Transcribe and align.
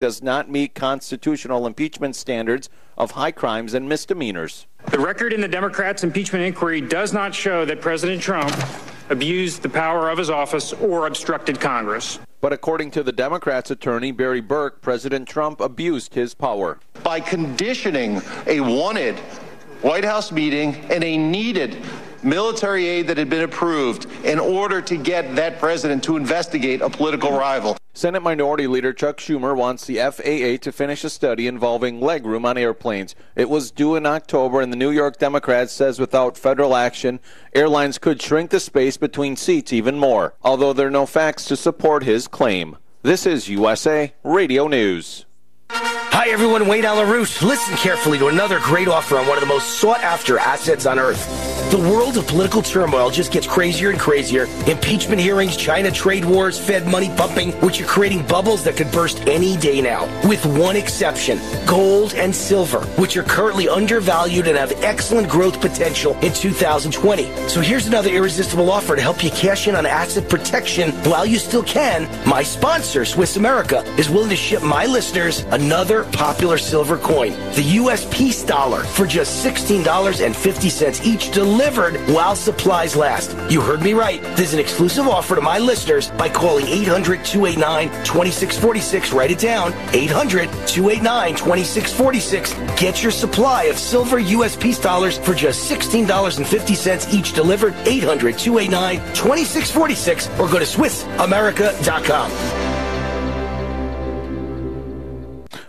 does 0.00 0.22
not 0.22 0.48
meet 0.48 0.76
constitutional 0.76 1.66
impeachment 1.66 2.14
standards 2.14 2.70
of 2.96 3.12
high 3.12 3.32
crimes 3.32 3.74
and 3.74 3.88
misdemeanors. 3.88 4.68
The 4.92 4.98
record 5.00 5.32
in 5.32 5.40
the 5.40 5.48
Democrats' 5.48 6.04
impeachment 6.04 6.44
inquiry 6.44 6.80
does 6.80 7.12
not 7.12 7.34
show 7.34 7.64
that 7.64 7.80
President 7.80 8.22
Trump 8.22 8.54
abused 9.10 9.62
the 9.62 9.68
power 9.68 10.08
of 10.08 10.16
his 10.16 10.30
office 10.30 10.72
or 10.72 11.08
obstructed 11.08 11.58
Congress. 11.58 12.20
But 12.40 12.52
according 12.52 12.92
to 12.92 13.02
the 13.02 13.10
Democrats' 13.10 13.72
attorney, 13.72 14.12
Barry 14.12 14.40
Berke, 14.40 14.80
President 14.80 15.28
Trump 15.28 15.60
abused 15.60 16.14
his 16.14 16.32
power. 16.32 16.78
By 17.02 17.18
conditioning 17.18 18.22
a 18.46 18.60
wanted 18.60 19.18
White 19.82 20.04
House 20.04 20.30
meeting 20.30 20.76
and 20.90 21.02
a 21.02 21.16
needed 21.16 21.76
military 22.22 22.86
aid 22.86 23.08
that 23.08 23.16
had 23.16 23.30
been 23.30 23.42
approved 23.42 24.06
in 24.24 24.38
order 24.38 24.80
to 24.80 24.96
get 24.96 25.34
that 25.34 25.58
president 25.58 26.04
to 26.04 26.16
investigate 26.16 26.82
a 26.82 26.90
political 26.90 27.32
rival. 27.32 27.76
Senate 27.98 28.22
Minority 28.22 28.68
Leader 28.68 28.92
Chuck 28.92 29.16
Schumer 29.16 29.56
wants 29.56 29.84
the 29.84 29.96
FAA 29.96 30.62
to 30.62 30.70
finish 30.70 31.02
a 31.02 31.10
study 31.10 31.48
involving 31.48 31.98
legroom 31.98 32.44
on 32.44 32.56
airplanes. 32.56 33.16
It 33.34 33.50
was 33.50 33.72
due 33.72 33.96
in 33.96 34.06
October, 34.06 34.60
and 34.60 34.72
the 34.72 34.76
New 34.76 34.92
York 34.92 35.18
Democrat 35.18 35.68
says 35.68 35.98
without 35.98 36.38
federal 36.38 36.76
action, 36.76 37.18
airlines 37.56 37.98
could 37.98 38.22
shrink 38.22 38.50
the 38.50 38.60
space 38.60 38.96
between 38.96 39.34
seats 39.34 39.72
even 39.72 39.98
more, 39.98 40.34
although 40.44 40.72
there 40.72 40.86
are 40.86 40.92
no 40.92 41.06
facts 41.06 41.44
to 41.46 41.56
support 41.56 42.04
his 42.04 42.28
claim. 42.28 42.76
This 43.02 43.26
is 43.26 43.48
USA 43.48 44.14
Radio 44.22 44.68
News. 44.68 45.26
Hi, 46.18 46.30
everyone. 46.30 46.66
Wayne 46.66 46.84
Root. 46.84 47.42
Listen 47.42 47.76
carefully 47.76 48.18
to 48.18 48.26
another 48.26 48.58
great 48.58 48.88
offer 48.88 49.18
on 49.18 49.28
one 49.28 49.38
of 49.38 49.40
the 49.40 49.46
most 49.46 49.78
sought 49.78 50.00
after 50.00 50.36
assets 50.36 50.84
on 50.84 50.98
earth. 50.98 51.48
The 51.70 51.78
world 51.78 52.16
of 52.16 52.26
political 52.26 52.60
turmoil 52.60 53.08
just 53.08 53.30
gets 53.30 53.46
crazier 53.46 53.90
and 53.90 54.00
crazier. 54.00 54.46
Impeachment 54.66 55.20
hearings, 55.20 55.56
China 55.56 55.92
trade 55.92 56.24
wars, 56.24 56.58
Fed 56.58 56.88
money 56.88 57.08
pumping, 57.10 57.52
which 57.60 57.80
are 57.80 57.84
creating 57.84 58.26
bubbles 58.26 58.64
that 58.64 58.76
could 58.76 58.90
burst 58.90 59.20
any 59.28 59.56
day 59.58 59.80
now. 59.80 60.08
With 60.26 60.44
one 60.44 60.74
exception 60.74 61.38
gold 61.66 62.14
and 62.14 62.34
silver, 62.34 62.80
which 63.00 63.16
are 63.16 63.22
currently 63.22 63.68
undervalued 63.68 64.48
and 64.48 64.56
have 64.56 64.72
excellent 64.82 65.28
growth 65.28 65.60
potential 65.60 66.14
in 66.20 66.32
2020. 66.32 67.48
So 67.48 67.60
here's 67.60 67.86
another 67.86 68.10
irresistible 68.10 68.72
offer 68.72 68.96
to 68.96 69.02
help 69.02 69.22
you 69.22 69.30
cash 69.30 69.68
in 69.68 69.76
on 69.76 69.86
asset 69.86 70.28
protection 70.28 70.90
while 71.04 71.26
you 71.26 71.38
still 71.38 71.62
can. 71.62 72.08
My 72.26 72.42
sponsor, 72.42 73.04
Swiss 73.04 73.36
America, 73.36 73.84
is 73.98 74.10
willing 74.10 74.30
to 74.30 74.36
ship 74.36 74.62
my 74.62 74.86
listeners 74.86 75.40
another 75.50 76.07
popular 76.08 76.58
silver 76.58 76.98
coin, 76.98 77.32
the 77.54 77.62
US 77.80 78.06
Peace 78.14 78.42
Dollar, 78.42 78.84
for 78.84 79.06
just 79.06 79.44
$16.50 79.44 81.04
each 81.04 81.30
delivered 81.30 81.96
while 82.08 82.36
supplies 82.36 82.96
last. 82.96 83.36
You 83.50 83.60
heard 83.60 83.82
me 83.82 83.94
right. 83.94 84.20
This 84.36 84.48
is 84.48 84.54
an 84.54 84.60
exclusive 84.60 85.06
offer 85.06 85.34
to 85.34 85.40
my 85.40 85.58
listeners 85.58 86.10
by 86.12 86.28
calling 86.28 86.66
800 86.66 87.24
289 87.24 87.88
2646. 88.04 89.12
Write 89.12 89.30
it 89.30 89.38
down 89.38 89.72
800 89.92 90.48
289 90.66 91.36
2646. 91.36 92.54
Get 92.80 93.02
your 93.02 93.12
supply 93.12 93.64
of 93.64 93.78
silver 93.78 94.18
US 94.18 94.56
Peace 94.56 94.80
Dollars 94.80 95.18
for 95.18 95.34
just 95.34 95.70
$16.50 95.70 97.12
each 97.12 97.32
delivered 97.32 97.74
800 97.86 98.38
289 98.38 98.96
2646 99.14 100.28
or 100.38 100.48
go 100.48 100.58
to 100.58 100.64
SwissAmerica.com. 100.64 102.77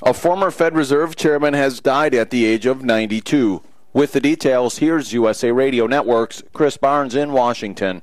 A 0.01 0.13
former 0.13 0.49
Fed 0.49 0.75
Reserve 0.75 1.17
chairman 1.17 1.53
has 1.53 1.81
died 1.81 2.13
at 2.13 2.29
the 2.29 2.45
age 2.45 2.65
of 2.65 2.83
92. 2.83 3.61
With 3.91 4.13
the 4.13 4.21
details, 4.21 4.77
here's 4.77 5.11
USA 5.11 5.51
Radio 5.51 5.87
Network's 5.87 6.41
Chris 6.53 6.77
Barnes 6.77 7.15
in 7.15 7.33
Washington. 7.33 8.01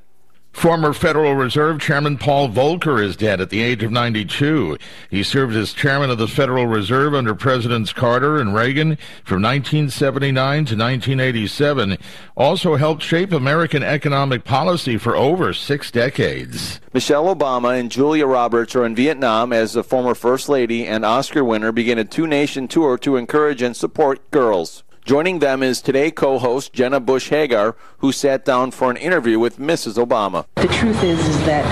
Former 0.57 0.91
Federal 0.91 1.35
Reserve 1.35 1.79
Chairman 1.79 2.17
Paul 2.17 2.49
Volcker 2.49 2.99
is 2.99 3.15
dead 3.15 3.39
at 3.39 3.51
the 3.51 3.61
age 3.61 3.83
of 3.83 3.91
92. 3.91 4.79
He 5.07 5.21
served 5.21 5.55
as 5.55 5.71
chairman 5.71 6.09
of 6.09 6.17
the 6.17 6.27
Federal 6.27 6.65
Reserve 6.65 7.13
under 7.13 7.35
Presidents 7.35 7.93
Carter 7.93 8.41
and 8.41 8.55
Reagan 8.55 8.97
from 9.23 9.43
1979 9.43 10.33
to 10.65 10.75
1987. 10.75 11.97
Also 12.35 12.75
helped 12.75 13.03
shape 13.03 13.31
American 13.31 13.83
economic 13.83 14.45
policy 14.45 14.97
for 14.97 15.15
over 15.15 15.53
six 15.53 15.91
decades. 15.91 16.81
Michelle 16.91 17.33
Obama 17.33 17.79
and 17.79 17.91
Julia 17.91 18.25
Roberts 18.25 18.75
are 18.75 18.83
in 18.83 18.95
Vietnam 18.95 19.53
as 19.53 19.73
the 19.73 19.83
former 19.83 20.15
First 20.15 20.49
Lady 20.49 20.87
and 20.87 21.05
Oscar 21.05 21.43
winner 21.43 21.71
begin 21.71 21.99
a 21.99 22.03
two 22.03 22.25
nation 22.25 22.67
tour 22.67 22.97
to 22.97 23.15
encourage 23.15 23.61
and 23.61 23.77
support 23.77 24.31
girls. 24.31 24.83
Joining 25.07 25.39
them 25.39 25.63
is 25.63 25.81
today 25.81 26.11
co 26.11 26.37
host 26.37 26.73
Jenna 26.73 26.99
Bush 26.99 27.29
Hager, 27.29 27.77
who 27.99 28.11
sat 28.11 28.43
down 28.43 28.71
for 28.71 28.91
an 28.91 28.97
interview 28.97 29.39
with 29.39 29.57
Mrs. 29.57 29.95
Obama. 29.95 30.45
The 30.55 30.67
truth 30.67 31.01
is, 31.01 31.25
is 31.25 31.39
that 31.45 31.63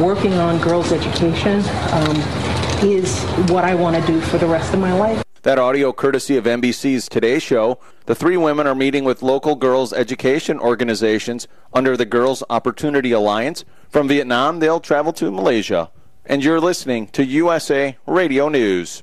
working 0.00 0.34
on 0.34 0.60
girls' 0.60 0.92
education 0.92 1.58
um, 1.90 2.16
is 2.88 3.20
what 3.50 3.64
I 3.64 3.74
want 3.74 3.96
to 3.96 4.06
do 4.06 4.20
for 4.20 4.38
the 4.38 4.46
rest 4.46 4.72
of 4.74 4.78
my 4.78 4.92
life. 4.92 5.24
That 5.42 5.58
audio 5.58 5.92
courtesy 5.92 6.36
of 6.36 6.44
NBC's 6.44 7.08
Today 7.08 7.40
Show. 7.40 7.80
The 8.06 8.14
three 8.14 8.36
women 8.36 8.68
are 8.68 8.76
meeting 8.76 9.02
with 9.02 9.22
local 9.22 9.56
girls' 9.56 9.92
education 9.92 10.60
organizations 10.60 11.48
under 11.72 11.96
the 11.96 12.06
Girls 12.06 12.44
Opportunity 12.48 13.10
Alliance. 13.10 13.64
From 13.88 14.06
Vietnam, 14.06 14.60
they'll 14.60 14.78
travel 14.78 15.12
to 15.14 15.32
Malaysia. 15.32 15.90
And 16.24 16.44
you're 16.44 16.60
listening 16.60 17.08
to 17.08 17.24
USA 17.24 17.96
Radio 18.06 18.48
News. 18.48 19.02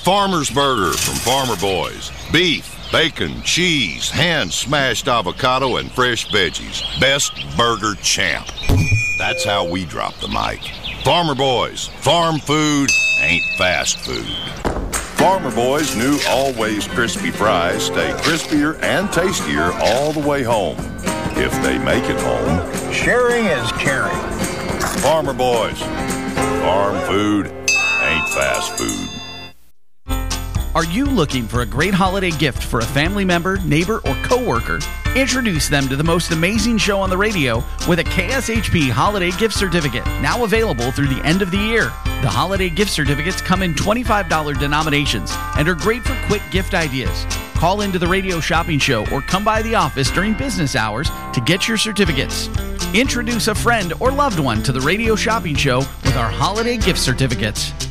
Farmer's 0.03 0.49
Burger 0.49 0.97
from 0.97 1.13
Farmer 1.13 1.55
Boys. 1.57 2.11
Beef, 2.31 2.75
bacon, 2.91 3.39
cheese, 3.43 4.09
hand 4.09 4.51
smashed 4.51 5.07
avocado, 5.07 5.75
and 5.75 5.91
fresh 5.91 6.27
veggies. 6.29 6.81
Best 6.99 7.31
burger 7.55 7.93
champ. 8.01 8.47
That's 9.19 9.45
how 9.45 9.69
we 9.69 9.85
drop 9.85 10.15
the 10.15 10.27
mic. 10.27 10.59
Farmer 11.03 11.35
Boys. 11.35 11.89
Farm 11.99 12.39
food 12.39 12.89
ain't 13.19 13.45
fast 13.59 13.99
food. 13.99 14.25
Farmer 15.19 15.51
Boys' 15.53 15.95
new 15.95 16.17
always 16.29 16.87
crispy 16.87 17.29
fries 17.29 17.85
stay 17.85 18.09
crispier 18.23 18.81
and 18.81 19.13
tastier 19.13 19.71
all 19.83 20.13
the 20.13 20.27
way 20.27 20.41
home. 20.41 20.77
If 21.37 21.53
they 21.61 21.77
make 21.77 22.05
it 22.05 22.19
home. 22.21 22.91
Sharing 22.91 23.45
is 23.45 23.71
caring. 23.73 24.17
Farmer 25.03 25.33
Boys. 25.35 25.79
Farm 26.63 26.99
food 27.05 27.45
ain't 27.45 28.29
fast 28.29 28.71
food. 28.79 29.20
Are 30.73 30.85
you 30.85 31.03
looking 31.03 31.49
for 31.49 31.61
a 31.61 31.65
great 31.65 31.93
holiday 31.93 32.31
gift 32.31 32.63
for 32.63 32.79
a 32.79 32.85
family 32.85 33.25
member, 33.25 33.57
neighbor, 33.59 33.97
or 34.05 34.15
coworker? 34.23 34.79
Introduce 35.17 35.67
them 35.67 35.89
to 35.89 35.97
the 35.97 36.03
most 36.03 36.31
amazing 36.31 36.77
show 36.77 37.01
on 37.01 37.09
the 37.09 37.17
radio 37.17 37.57
with 37.89 37.99
a 37.99 38.05
KSHP 38.05 38.89
holiday 38.89 39.31
gift 39.31 39.53
certificate, 39.53 40.05
now 40.21 40.45
available 40.45 40.89
through 40.93 41.09
the 41.09 41.21
end 41.25 41.41
of 41.41 41.51
the 41.51 41.57
year. 41.57 41.91
The 42.05 42.29
holiday 42.29 42.69
gift 42.69 42.89
certificates 42.89 43.41
come 43.41 43.63
in 43.63 43.73
$25 43.73 44.57
denominations 44.59 45.33
and 45.57 45.67
are 45.67 45.75
great 45.75 46.03
for 46.03 46.15
quick 46.27 46.41
gift 46.51 46.73
ideas. 46.73 47.25
Call 47.55 47.81
into 47.81 47.99
the 47.99 48.07
radio 48.07 48.39
shopping 48.39 48.79
show 48.79 49.05
or 49.11 49.19
come 49.19 49.43
by 49.43 49.61
the 49.63 49.75
office 49.75 50.09
during 50.09 50.35
business 50.35 50.77
hours 50.77 51.09
to 51.33 51.41
get 51.41 51.67
your 51.67 51.77
certificates. 51.77 52.47
Introduce 52.93 53.49
a 53.49 53.55
friend 53.55 53.91
or 53.99 54.09
loved 54.09 54.39
one 54.39 54.63
to 54.63 54.71
the 54.71 54.79
radio 54.79 55.17
shopping 55.17 55.55
show 55.55 55.79
with 55.79 56.15
our 56.15 56.31
holiday 56.31 56.77
gift 56.77 56.99
certificates. 56.99 57.90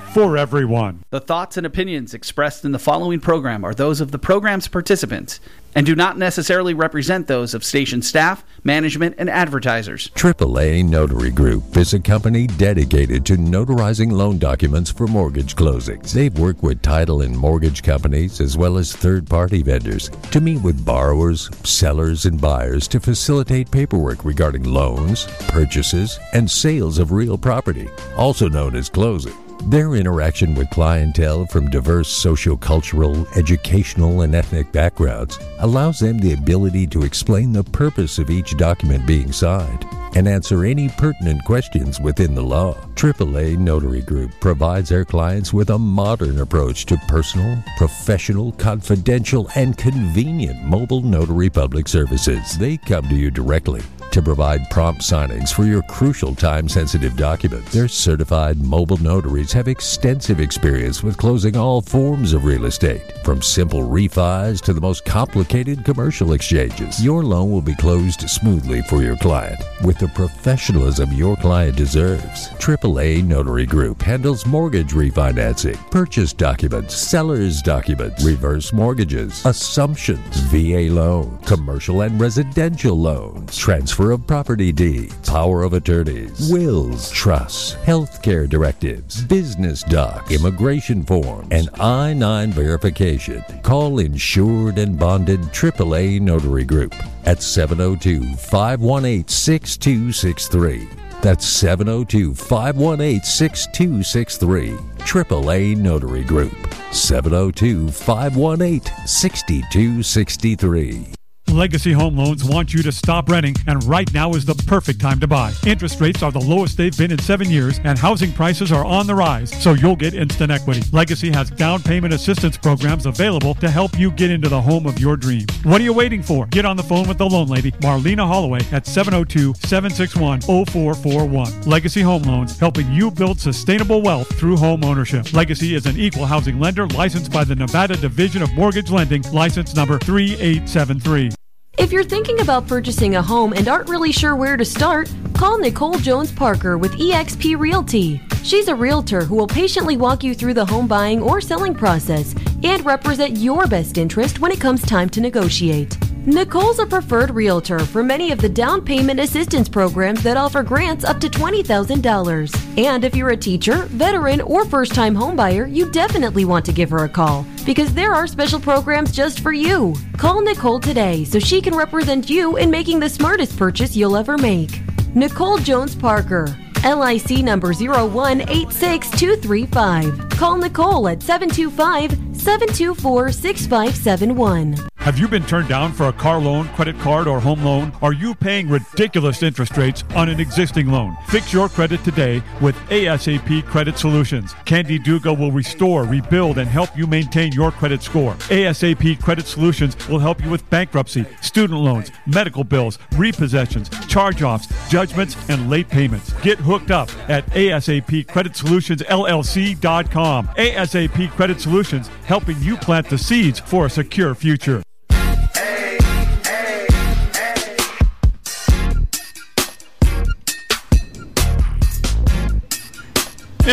for 0.13 0.35
everyone. 0.35 1.01
The 1.09 1.21
thoughts 1.21 1.55
and 1.55 1.65
opinions 1.65 2.13
expressed 2.13 2.65
in 2.65 2.73
the 2.73 2.79
following 2.79 3.21
program 3.21 3.63
are 3.63 3.73
those 3.73 4.01
of 4.01 4.11
the 4.11 4.19
program's 4.19 4.67
participants 4.67 5.39
and 5.73 5.85
do 5.85 5.95
not 5.95 6.17
necessarily 6.17 6.73
represent 6.73 7.27
those 7.27 7.53
of 7.53 7.63
station 7.63 8.01
staff, 8.01 8.43
management, 8.65 9.15
and 9.17 9.29
advertisers. 9.29 10.09
AAA 10.09 10.83
Notary 10.83 11.29
Group 11.29 11.77
is 11.77 11.93
a 11.93 11.99
company 11.99 12.45
dedicated 12.45 13.25
to 13.25 13.37
notarizing 13.37 14.11
loan 14.11 14.37
documents 14.37 14.91
for 14.91 15.07
mortgage 15.07 15.55
closings. 15.55 16.11
They've 16.11 16.37
worked 16.37 16.61
with 16.61 16.81
title 16.81 17.21
and 17.21 17.37
mortgage 17.37 17.81
companies 17.81 18.41
as 18.41 18.57
well 18.57 18.77
as 18.77 18.93
third 18.93 19.29
party 19.29 19.63
vendors 19.63 20.09
to 20.31 20.41
meet 20.41 20.61
with 20.61 20.85
borrowers, 20.85 21.49
sellers, 21.63 22.25
and 22.25 22.41
buyers 22.41 22.85
to 22.89 22.99
facilitate 22.99 23.71
paperwork 23.71 24.25
regarding 24.25 24.63
loans, 24.63 25.25
purchases, 25.47 26.19
and 26.33 26.51
sales 26.51 26.99
of 26.99 27.13
real 27.13 27.37
property, 27.37 27.87
also 28.17 28.49
known 28.49 28.75
as 28.75 28.89
closing. 28.89 29.33
Their 29.65 29.95
interaction 29.95 30.55
with 30.55 30.71
clientele 30.71 31.45
from 31.45 31.69
diverse 31.69 32.09
sociocultural, 32.11 33.37
educational, 33.37 34.21
and 34.21 34.33
ethnic 34.33 34.71
backgrounds 34.71 35.39
allows 35.59 35.99
them 35.99 36.17
the 36.17 36.33
ability 36.33 36.87
to 36.87 37.03
explain 37.03 37.53
the 37.53 37.63
purpose 37.63 38.17
of 38.17 38.31
each 38.31 38.57
document 38.57 39.05
being 39.05 39.31
signed 39.31 39.85
and 40.15 40.27
answer 40.27 40.65
any 40.65 40.89
pertinent 40.89 41.45
questions 41.45 42.01
within 42.01 42.33
the 42.33 42.41
law. 42.41 42.73
AAA 42.95 43.57
Notary 43.57 44.01
Group 44.01 44.31
provides 44.41 44.89
their 44.89 45.05
clients 45.05 45.53
with 45.53 45.69
a 45.69 45.77
modern 45.77 46.41
approach 46.41 46.85
to 46.87 46.97
personal, 47.07 47.63
professional, 47.77 48.51
confidential, 48.53 49.47
and 49.55 49.77
convenient 49.77 50.61
mobile 50.63 51.01
notary 51.01 51.49
public 51.49 51.87
services. 51.87 52.57
They 52.57 52.77
come 52.77 53.07
to 53.07 53.15
you 53.15 53.29
directly 53.31 53.83
to 54.11 54.21
provide 54.21 54.69
prompt 54.69 55.01
signings 55.01 55.53
for 55.53 55.63
your 55.63 55.81
crucial 55.83 56.35
time 56.35 56.67
sensitive 56.67 57.15
documents. 57.15 57.71
Their 57.71 57.87
certified 57.87 58.61
mobile 58.61 58.97
notaries 58.97 59.51
have 59.53 59.67
extensive 59.67 60.39
experience 60.39 61.01
with 61.01 61.17
closing 61.17 61.55
all 61.55 61.81
forms 61.81 62.33
of 62.33 62.45
real 62.45 62.65
estate, 62.65 63.13
from 63.23 63.41
simple 63.41 63.81
refis 63.81 64.61
to 64.61 64.73
the 64.73 64.81
most 64.81 65.05
complicated 65.05 65.85
commercial 65.85 66.33
exchanges. 66.33 67.03
Your 67.03 67.23
loan 67.23 67.51
will 67.51 67.61
be 67.61 67.75
closed 67.75 68.29
smoothly 68.29 68.81
for 68.83 69.01
your 69.01 69.17
client 69.17 69.61
with 69.83 69.97
the 69.97 70.07
professionalism 70.09 71.11
your 71.13 71.35
client 71.37 71.75
deserves. 71.75 72.49
AAA 72.59 73.23
Notary 73.23 73.65
Group 73.65 74.01
handles 74.01 74.45
mortgage 74.45 74.91
refinancing, 74.91 75.77
purchase 75.89 76.33
documents, 76.33 76.95
seller's 76.95 77.61
documents, 77.61 78.23
reverse 78.23 78.73
mortgages, 78.73 79.45
assumptions, 79.45 80.37
VA 80.51 80.91
loan, 80.91 81.37
commercial 81.45 82.01
and 82.01 82.19
residential 82.19 82.97
loans, 82.97 83.55
transfer 83.55 84.00
of 84.09 84.25
property 84.25 84.71
deeds, 84.71 85.29
power 85.29 85.61
of 85.61 85.73
attorneys, 85.73 86.51
wills, 86.51 87.11
trusts, 87.11 87.75
healthcare 87.85 88.49
directives, 88.49 89.23
business 89.25 89.83
docs, 89.83 90.31
immigration 90.31 91.03
forms, 91.03 91.49
and 91.51 91.69
I 91.79 92.13
9 92.13 92.51
verification. 92.51 93.43
Call 93.61 93.99
Insured 93.99 94.79
and 94.79 94.97
Bonded 94.97 95.41
AAA 95.41 96.19
Notary 96.19 96.63
Group 96.63 96.95
at 97.25 97.43
702 97.43 98.37
518 98.37 99.27
6263. 99.27 100.89
That's 101.21 101.45
702 101.45 102.33
518 102.33 103.21
6263. 103.21 104.71
AAA 104.97 105.77
Notary 105.77 106.23
Group. 106.23 106.55
702 106.91 107.91
518 107.91 108.81
6263. 109.05 111.20
Legacy 111.51 111.91
Home 111.91 112.17
Loans 112.17 112.43
want 112.43 112.73
you 112.73 112.81
to 112.83 112.91
stop 112.91 113.29
renting, 113.29 113.55
and 113.67 113.83
right 113.83 114.11
now 114.13 114.31
is 114.33 114.45
the 114.45 114.55
perfect 114.55 115.01
time 115.01 115.19
to 115.19 115.27
buy. 115.27 115.53
Interest 115.65 115.99
rates 115.99 116.23
are 116.23 116.31
the 116.31 116.39
lowest 116.39 116.77
they've 116.77 116.97
been 116.97 117.11
in 117.11 117.19
seven 117.19 117.49
years, 117.49 117.79
and 117.83 117.99
housing 117.99 118.31
prices 118.31 118.71
are 118.71 118.85
on 118.85 119.05
the 119.05 119.15
rise, 119.15 119.51
so 119.61 119.73
you'll 119.73 119.95
get 119.95 120.13
instant 120.13 120.51
equity. 120.51 120.81
Legacy 120.91 121.29
has 121.29 121.49
down 121.51 121.81
payment 121.81 122.13
assistance 122.13 122.57
programs 122.57 123.05
available 123.05 123.53
to 123.55 123.69
help 123.69 123.99
you 123.99 124.11
get 124.11 124.31
into 124.31 124.49
the 124.49 124.61
home 124.61 124.85
of 124.85 124.97
your 124.99 125.17
dreams. 125.17 125.47
What 125.63 125.81
are 125.81 125.83
you 125.83 125.93
waiting 125.93 126.23
for? 126.23 126.45
Get 126.47 126.65
on 126.65 126.77
the 126.77 126.83
phone 126.83 127.07
with 127.07 127.17
the 127.17 127.27
loan 127.27 127.47
lady, 127.47 127.71
Marlena 127.71 128.25
Holloway, 128.25 128.61
at 128.71 128.87
702 128.87 129.53
761 129.67 130.41
0441. 130.41 131.61
Legacy 131.63 132.01
Home 132.01 132.23
Loans, 132.23 132.57
helping 132.57 132.91
you 132.91 133.11
build 133.11 133.39
sustainable 133.39 134.01
wealth 134.01 134.27
through 134.39 134.57
home 134.57 134.83
ownership. 134.83 135.33
Legacy 135.33 135.75
is 135.75 135.85
an 135.85 135.99
equal 135.99 136.25
housing 136.25 136.59
lender 136.59 136.87
licensed 136.87 137.31
by 137.31 137.43
the 137.43 137.55
Nevada 137.55 137.97
Division 137.97 138.41
of 138.41 138.53
Mortgage 138.53 138.89
Lending, 138.89 139.21
license 139.33 139.75
number 139.75 139.99
3873. 139.99 141.40
If 141.77 141.93
you're 141.93 142.03
thinking 142.03 142.41
about 142.41 142.67
purchasing 142.67 143.15
a 143.15 143.21
home 143.21 143.53
and 143.53 143.67
aren't 143.67 143.89
really 143.89 144.11
sure 144.11 144.35
where 144.35 144.57
to 144.57 144.65
start, 144.65 145.11
call 145.33 145.57
Nicole 145.57 145.97
Jones 145.97 146.31
Parker 146.31 146.77
with 146.77 146.91
eXp 146.93 147.57
Realty. 147.57 148.21
She's 148.43 148.67
a 148.67 148.75
realtor 148.75 149.23
who 149.23 149.35
will 149.35 149.47
patiently 149.47 149.95
walk 149.95 150.21
you 150.21 150.35
through 150.35 150.53
the 150.53 150.65
home 150.65 150.87
buying 150.87 151.21
or 151.21 151.39
selling 151.39 151.73
process 151.73 152.35
and 152.63 152.85
represent 152.85 153.37
your 153.37 153.67
best 153.67 153.97
interest 153.97 154.39
when 154.39 154.51
it 154.51 154.59
comes 154.59 154.81
time 154.81 155.09
to 155.11 155.21
negotiate. 155.21 155.97
Nicole's 156.27 156.77
a 156.77 156.85
preferred 156.85 157.31
realtor 157.31 157.79
for 157.79 158.03
many 158.03 158.31
of 158.31 158.39
the 158.39 158.47
down 158.47 158.85
payment 158.85 159.19
assistance 159.19 159.67
programs 159.67 160.21
that 160.21 160.37
offer 160.37 160.61
grants 160.61 161.03
up 161.03 161.19
to 161.19 161.27
$20,000. 161.27 162.77
And 162.77 163.03
if 163.03 163.15
you're 163.15 163.31
a 163.31 163.37
teacher, 163.37 163.87
veteran, 163.87 164.39
or 164.41 164.63
first 164.63 164.93
time 164.93 165.15
homebuyer, 165.15 165.73
you 165.73 165.91
definitely 165.91 166.45
want 166.45 166.63
to 166.65 166.73
give 166.73 166.91
her 166.91 167.05
a 167.05 167.09
call 167.09 167.43
because 167.65 167.91
there 167.95 168.13
are 168.13 168.27
special 168.27 168.59
programs 168.59 169.11
just 169.11 169.39
for 169.39 169.51
you. 169.51 169.95
Call 170.17 170.41
Nicole 170.41 170.79
today 170.79 171.23
so 171.23 171.39
she 171.39 171.59
can 171.59 171.75
represent 171.75 172.29
you 172.29 172.57
in 172.57 172.69
making 172.69 172.99
the 172.99 173.09
smartest 173.09 173.57
purchase 173.57 173.95
you'll 173.95 174.15
ever 174.15 174.37
make. 174.37 174.79
Nicole 175.15 175.57
Jones 175.57 175.95
Parker, 175.95 176.55
LIC 176.83 177.39
number 177.39 177.73
0186235. 177.73 180.37
Call 180.37 180.57
Nicole 180.57 181.07
at 181.07 181.23
725 181.23 182.11
724 182.37 183.31
6571. 183.31 184.90
Have 185.01 185.17
you 185.17 185.27
been 185.27 185.43
turned 185.47 185.67
down 185.67 185.93
for 185.93 186.09
a 186.09 186.13
car 186.13 186.39
loan, 186.39 186.67
credit 186.75 186.95
card, 186.99 187.27
or 187.27 187.39
home 187.39 187.63
loan? 187.63 187.91
Are 188.03 188.13
you 188.13 188.35
paying 188.35 188.69
ridiculous 188.69 189.41
interest 189.41 189.75
rates 189.75 190.03
on 190.15 190.29
an 190.29 190.39
existing 190.39 190.91
loan? 190.91 191.17
Fix 191.29 191.51
your 191.51 191.69
credit 191.69 192.03
today 192.03 192.43
with 192.61 192.75
ASAP 192.89 193.65
Credit 193.65 193.97
Solutions. 193.97 194.53
Candy 194.65 194.99
Duga 194.99 195.35
will 195.35 195.51
restore, 195.51 196.03
rebuild, 196.03 196.59
and 196.59 196.69
help 196.69 196.95
you 196.95 197.07
maintain 197.07 197.51
your 197.51 197.71
credit 197.71 198.03
score. 198.03 198.35
ASAP 198.51 199.19
Credit 199.23 199.47
Solutions 199.47 199.97
will 200.07 200.19
help 200.19 200.43
you 200.43 200.51
with 200.51 200.69
bankruptcy, 200.69 201.25
student 201.41 201.79
loans, 201.79 202.11
medical 202.27 202.63
bills, 202.63 202.99
repossessions, 203.13 203.89
charge 204.07 204.43
offs, 204.43 204.67
judgments, 204.87 205.35
and 205.49 205.67
late 205.67 205.89
payments. 205.89 206.31
Get 206.41 206.59
hooked 206.59 206.91
up 206.91 207.09
at 207.27 207.43
ASAPCreditSolutionsLLC.com. 207.47 210.47
ASAP 210.47 211.31
Credit 211.31 211.59
Solutions, 211.59 212.07
helping 212.25 212.61
you 212.61 212.77
plant 212.77 213.09
the 213.09 213.17
seeds 213.17 213.59
for 213.59 213.87
a 213.87 213.89
secure 213.89 214.35
future. 214.35 214.83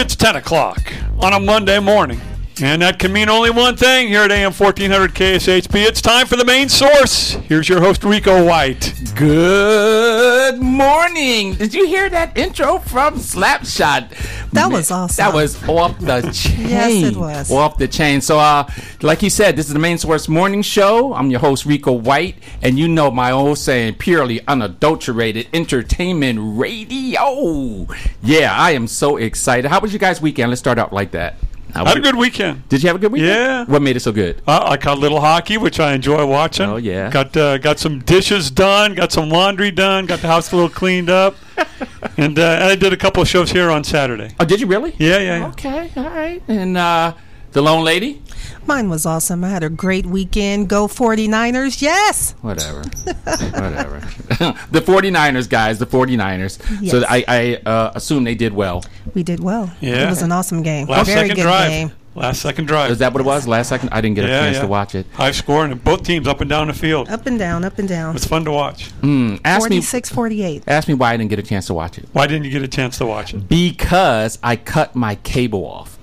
It's 0.00 0.14
10 0.14 0.36
o'clock 0.36 0.92
on 1.18 1.32
a 1.32 1.40
Monday 1.40 1.80
morning. 1.80 2.20
And 2.60 2.82
that 2.82 2.98
can 2.98 3.12
mean 3.12 3.28
only 3.28 3.50
one 3.50 3.76
thing 3.76 4.08
here 4.08 4.22
at 4.22 4.32
AM 4.32 4.52
1400 4.52 5.14
KSHP. 5.14 5.86
It's 5.86 6.00
time 6.02 6.26
for 6.26 6.34
the 6.34 6.44
main 6.44 6.68
source. 6.68 7.32
Here's 7.32 7.68
your 7.68 7.80
host, 7.80 8.02
Rico 8.02 8.44
White. 8.44 8.94
Good 9.14 10.58
morning. 10.60 11.54
Did 11.54 11.72
you 11.72 11.86
hear 11.86 12.10
that 12.10 12.36
intro 12.36 12.78
from 12.78 13.14
Slapshot? 13.14 14.50
That 14.50 14.72
was 14.72 14.90
awesome. 14.90 15.24
That 15.24 15.34
was 15.34 15.62
off 15.68 16.00
the 16.00 16.22
chain. 16.32 16.58
Yes, 16.68 17.12
it 17.12 17.16
was. 17.16 17.50
Off 17.52 17.78
the 17.78 17.86
chain. 17.86 18.20
So, 18.20 18.38
uh, 18.40 18.68
like 19.02 19.22
you 19.22 19.30
said, 19.30 19.54
this 19.54 19.68
is 19.68 19.72
the 19.72 19.78
main 19.78 19.96
source 19.96 20.28
morning 20.28 20.62
show. 20.62 21.14
I'm 21.14 21.30
your 21.30 21.40
host, 21.40 21.64
Rico 21.64 21.92
White. 21.92 22.36
And 22.60 22.76
you 22.78 22.88
know 22.88 23.10
my 23.12 23.30
old 23.30 23.58
saying, 23.58 23.94
purely 23.94 24.44
unadulterated 24.48 25.46
entertainment 25.54 26.38
radio. 26.58 27.86
Yeah, 28.22 28.52
I 28.52 28.72
am 28.72 28.88
so 28.88 29.16
excited. 29.16 29.68
How 29.68 29.80
was 29.80 29.92
your 29.92 30.00
guys' 30.00 30.20
weekend? 30.20 30.50
Let's 30.50 30.60
start 30.60 30.78
out 30.78 30.92
like 30.92 31.12
that. 31.12 31.36
How 31.74 31.84
Had 31.84 31.98
a 31.98 32.00
good 32.00 32.16
weekend. 32.16 32.68
Did 32.68 32.82
you 32.82 32.88
have 32.88 32.96
a 32.96 32.98
good 32.98 33.12
weekend? 33.12 33.28
Yeah. 33.30 33.64
What 33.64 33.82
made 33.82 33.96
it 33.96 34.00
so 34.00 34.12
good? 34.12 34.40
Uh, 34.46 34.64
I 34.64 34.76
caught 34.76 34.96
a 34.96 35.00
little 35.00 35.20
hockey, 35.20 35.58
which 35.58 35.78
I 35.80 35.92
enjoy 35.92 36.24
watching. 36.26 36.68
Oh, 36.68 36.76
yeah. 36.76 37.10
Got 37.10 37.36
uh, 37.36 37.58
got 37.58 37.78
some 37.78 38.00
dishes 38.00 38.50
done, 38.50 38.94
got 38.94 39.12
some 39.12 39.28
laundry 39.28 39.70
done, 39.70 40.06
got 40.06 40.20
the 40.20 40.28
house 40.28 40.50
a 40.52 40.56
little 40.56 40.70
cleaned 40.70 41.10
up, 41.10 41.36
and, 42.16 42.38
uh, 42.38 42.42
and 42.42 42.64
I 42.64 42.74
did 42.74 42.92
a 42.92 42.96
couple 42.96 43.22
of 43.22 43.28
shows 43.28 43.50
here 43.50 43.70
on 43.70 43.84
Saturday. 43.84 44.34
Oh, 44.40 44.44
did 44.44 44.60
you 44.60 44.66
really? 44.66 44.94
Yeah, 44.98 45.18
yeah. 45.18 45.38
yeah. 45.38 45.48
Okay, 45.48 45.90
all 45.96 46.04
right. 46.04 46.42
And 46.48 46.76
uh, 46.76 47.14
the 47.52 47.62
loan 47.62 47.84
lady? 47.84 48.22
Mine 48.68 48.90
was 48.90 49.06
awesome. 49.06 49.44
I 49.44 49.48
had 49.48 49.62
a 49.62 49.70
great 49.70 50.04
weekend. 50.04 50.68
Go 50.68 50.88
49ers. 50.88 51.80
Yes. 51.80 52.32
Whatever. 52.42 52.80
Whatever. 53.24 54.00
the 54.70 54.82
49ers, 54.82 55.48
guys, 55.48 55.78
the 55.78 55.86
49ers. 55.86 56.86
So 56.90 57.02
I, 57.08 57.24
I 57.26 57.54
uh, 57.64 57.92
assume 57.94 58.24
they 58.24 58.34
did 58.34 58.52
well. 58.52 58.84
We 59.14 59.22
did 59.22 59.40
well. 59.40 59.72
Yeah. 59.80 60.04
It 60.04 60.10
was 60.10 60.20
an 60.20 60.32
awesome 60.32 60.62
game. 60.62 60.86
Last 60.86 61.06
Very 61.06 61.20
second 61.20 61.36
good 61.36 61.42
drive. 61.42 61.70
game. 61.70 61.92
Last 62.14 62.42
second 62.42 62.66
drive. 62.66 62.90
Is 62.90 62.98
that 62.98 63.14
what 63.14 63.20
it 63.22 63.24
was? 63.24 63.48
Last 63.48 63.70
second? 63.70 63.88
I 63.90 64.02
didn't 64.02 64.16
get 64.16 64.26
a 64.26 64.28
Yeah, 64.28 64.40
chance 64.40 64.56
yeah. 64.56 64.62
to 64.62 64.68
watch 64.68 64.94
it. 64.94 65.06
High 65.14 65.30
score, 65.30 65.64
and 65.64 65.82
both 65.82 66.02
teams 66.02 66.28
up 66.28 66.42
and 66.42 66.50
down 66.50 66.66
the 66.66 66.74
field. 66.74 67.08
Up 67.08 67.24
and 67.26 67.38
down, 67.38 67.64
up 67.64 67.78
and 67.78 67.88
down. 67.88 68.16
It's 68.16 68.26
fun 68.26 68.44
to 68.44 68.50
watch. 68.50 68.90
Mm, 69.00 69.40
ask 69.46 69.70
me 69.70 69.76
46 69.76 70.10
48. 70.10 70.64
ask 70.66 70.88
me 70.88 70.94
why 70.94 71.14
I 71.14 71.16
didn't 71.16 71.30
get 71.30 71.38
a 71.38 71.42
chance 71.42 71.66
to 71.68 71.74
watch 71.74 71.96
it. 71.96 72.06
Why 72.12 72.26
didn't 72.26 72.44
you 72.44 72.50
get 72.50 72.62
a 72.62 72.68
chance 72.68 72.98
to 72.98 73.06
watch 73.06 73.32
it? 73.32 73.48
Because 73.48 74.38
I 74.42 74.56
cut 74.56 74.94
my 74.94 75.14
cable 75.14 75.64
off. 75.64 75.97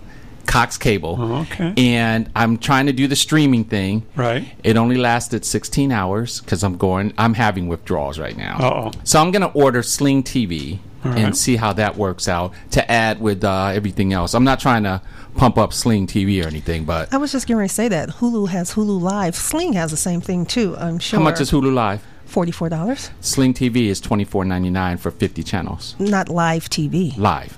Cox 0.56 0.78
Cable. 0.78 1.18
Oh, 1.20 1.42
okay. 1.42 1.74
And 1.78 2.32
I'm 2.36 2.58
trying 2.58 2.86
to 2.86 2.94
do 2.94 3.08
the 3.08 3.16
streaming 3.16 3.66
thing. 3.66 4.04
Right. 4.16 4.48
It 4.64 4.78
only 4.78 4.96
lasted 4.98 5.44
16 5.44 5.92
hours 5.92 6.40
because 6.40 6.64
I'm 6.64 6.78
going. 6.78 7.14
I'm 7.18 7.34
having 7.34 7.68
withdrawals 7.68 8.18
right 8.20 8.38
now. 8.38 8.58
Uh-oh. 8.60 8.92
So 9.04 9.20
I'm 9.22 9.32
going 9.32 9.42
to 9.42 9.52
order 9.52 9.84
Sling 9.84 10.24
TV 10.24 10.80
All 11.04 11.12
and 11.12 11.36
see 11.36 11.58
how 11.58 11.74
that 11.74 11.98
works 11.98 12.30
out 12.30 12.54
to 12.72 12.90
add 12.90 13.20
with 13.20 13.44
uh, 13.44 13.74
everything 13.76 14.14
else. 14.14 14.34
I'm 14.34 14.46
not 14.46 14.62
trying 14.62 14.84
to 14.84 15.02
pump 15.36 15.58
up 15.58 15.74
Sling 15.74 16.08
TV 16.08 16.42
or 16.42 16.48
anything, 16.48 16.86
but 16.86 17.14
I 17.14 17.18
was 17.18 17.34
just 17.34 17.48
going 17.50 17.68
to 17.68 17.74
say 17.74 17.90
that 17.90 18.08
Hulu 18.10 18.48
has 18.50 18.76
Hulu 18.76 19.02
Live. 19.02 19.36
Sling 19.36 19.74
has 19.74 19.92
the 19.92 19.98
same 19.98 20.22
thing 20.22 20.46
too. 20.46 20.78
I'm 20.78 21.00
sure. 21.00 21.20
how 21.20 21.24
much 21.24 21.42
is 21.42 21.52
Hulu 21.52 21.74
Live? 21.74 22.02
Forty-four 22.26 22.70
dollars. 22.70 23.12
Sling 23.20 23.54
TV 23.54 23.88
is 23.88 24.02
$24.99 24.02 25.00
for 25.00 25.12
50 25.12 25.44
channels 25.44 25.96
Not 26.00 26.28
live 26.28 26.70
TV. 26.70 27.16
live. 27.18 27.58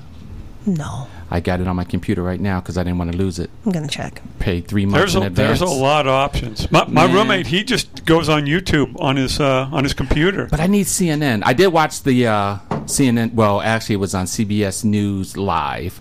No, 0.66 1.08
I 1.30 1.40
got 1.42 1.60
it 1.60 1.68
on 1.68 1.76
my 1.76 1.84
computer 1.84 2.24
right 2.24 2.40
now 2.40 2.62
because 2.62 2.78
I 2.78 2.84
didn't 2.84 3.00
want 3.00 3.12
to 3.12 3.18
lose 3.18 3.38
it. 3.38 3.50
I'm 3.66 3.72
going 3.74 3.86
to 3.88 3.94
check. 3.94 4.22
Pay 4.40 4.62
three 4.62 4.86
months 4.86 5.00
There's 5.00 5.16
in 5.16 5.24
a, 5.24 5.26
advance. 5.28 5.60
there's 5.60 5.72
a 5.72 5.74
lot 5.74 6.08
of 6.08 6.14
options. 6.14 6.72
My, 6.72 6.86
my 6.88 7.04
roommate, 7.12 7.48
he 7.48 7.64
just 7.66 8.06
goes 8.06 8.30
on 8.30 8.46
YouTube 8.46 8.98
on 9.02 9.18
his 9.18 9.40
uh, 9.40 9.68
on 9.72 9.84
his 9.84 9.94
computer. 9.94 10.48
But 10.50 10.60
I 10.62 10.68
need 10.68 10.86
CNN. 10.86 11.42
I 11.46 11.54
did 11.54 11.68
watch 11.68 12.04
the 12.04 12.28
uh, 12.28 12.58
CNN. 12.86 13.34
Well, 13.34 13.60
actually, 13.62 13.96
it 13.96 14.00
was 14.00 14.16
on 14.16 14.26
CBS 14.26 14.86
News 14.86 15.36
Live, 15.36 16.00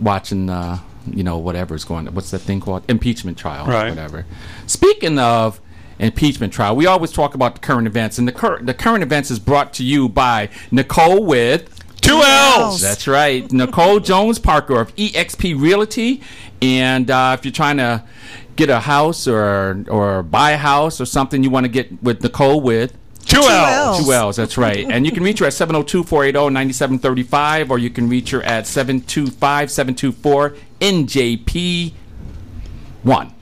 watching 0.00 0.48
uh, 0.48 0.78
you 1.10 1.22
know 1.22 1.36
whatever's 1.38 1.84
going. 1.84 2.08
On. 2.08 2.14
What's 2.14 2.30
that 2.30 2.38
thing 2.40 2.60
called? 2.60 2.84
Impeachment 2.88 3.36
trial, 3.36 3.66
Right. 3.66 3.90
Whatever. 3.90 4.24
Speaking 4.66 5.18
of 5.18 5.60
impeachment 5.98 6.52
trial, 6.52 6.74
we 6.74 6.86
always 6.86 7.12
talk 7.12 7.34
about 7.34 7.54
the 7.54 7.60
current 7.60 7.86
events, 7.86 8.18
and 8.18 8.26
the 8.26 8.32
current 8.32 8.66
the 8.66 8.74
current 8.74 9.02
events 9.02 9.30
is 9.30 9.38
brought 9.38 9.74
to 9.74 9.84
you 9.84 10.08
by 10.08 10.48
Nicole 10.70 11.24
with. 11.24 11.78
Two 12.02 12.20
L's. 12.22 12.80
That's 12.80 13.06
right. 13.06 13.50
Nicole 13.50 14.00
Jones 14.00 14.38
Parker 14.38 14.80
of 14.80 14.94
EXP 14.96 15.58
Realty. 15.60 16.20
And 16.60 17.10
uh, 17.10 17.36
if 17.38 17.44
you're 17.44 17.52
trying 17.52 17.78
to 17.78 18.04
get 18.56 18.68
a 18.68 18.80
house 18.80 19.26
or 19.26 19.84
or 19.88 20.22
buy 20.22 20.50
a 20.50 20.58
house 20.58 21.00
or 21.00 21.06
something 21.06 21.42
you 21.42 21.50
want 21.50 21.64
to 21.64 21.70
get 21.70 22.02
with 22.02 22.22
Nicole 22.22 22.60
with, 22.60 22.96
Two 23.24 23.40
L's. 23.40 24.04
Two 24.04 24.12
L's, 24.12 24.36
that's 24.36 24.58
right. 24.58 24.84
And 24.90 25.06
you 25.06 25.12
can 25.12 25.22
reach 25.22 25.38
her 25.38 25.46
at 25.46 25.52
702 25.54 26.04
480 26.04 26.52
9735 26.52 27.70
or 27.70 27.78
you 27.78 27.90
can 27.90 28.08
reach 28.08 28.30
her 28.30 28.42
at 28.42 28.66
725 28.66 29.70
724 29.70 30.56
NJP 30.80 31.92
1. 33.02 33.34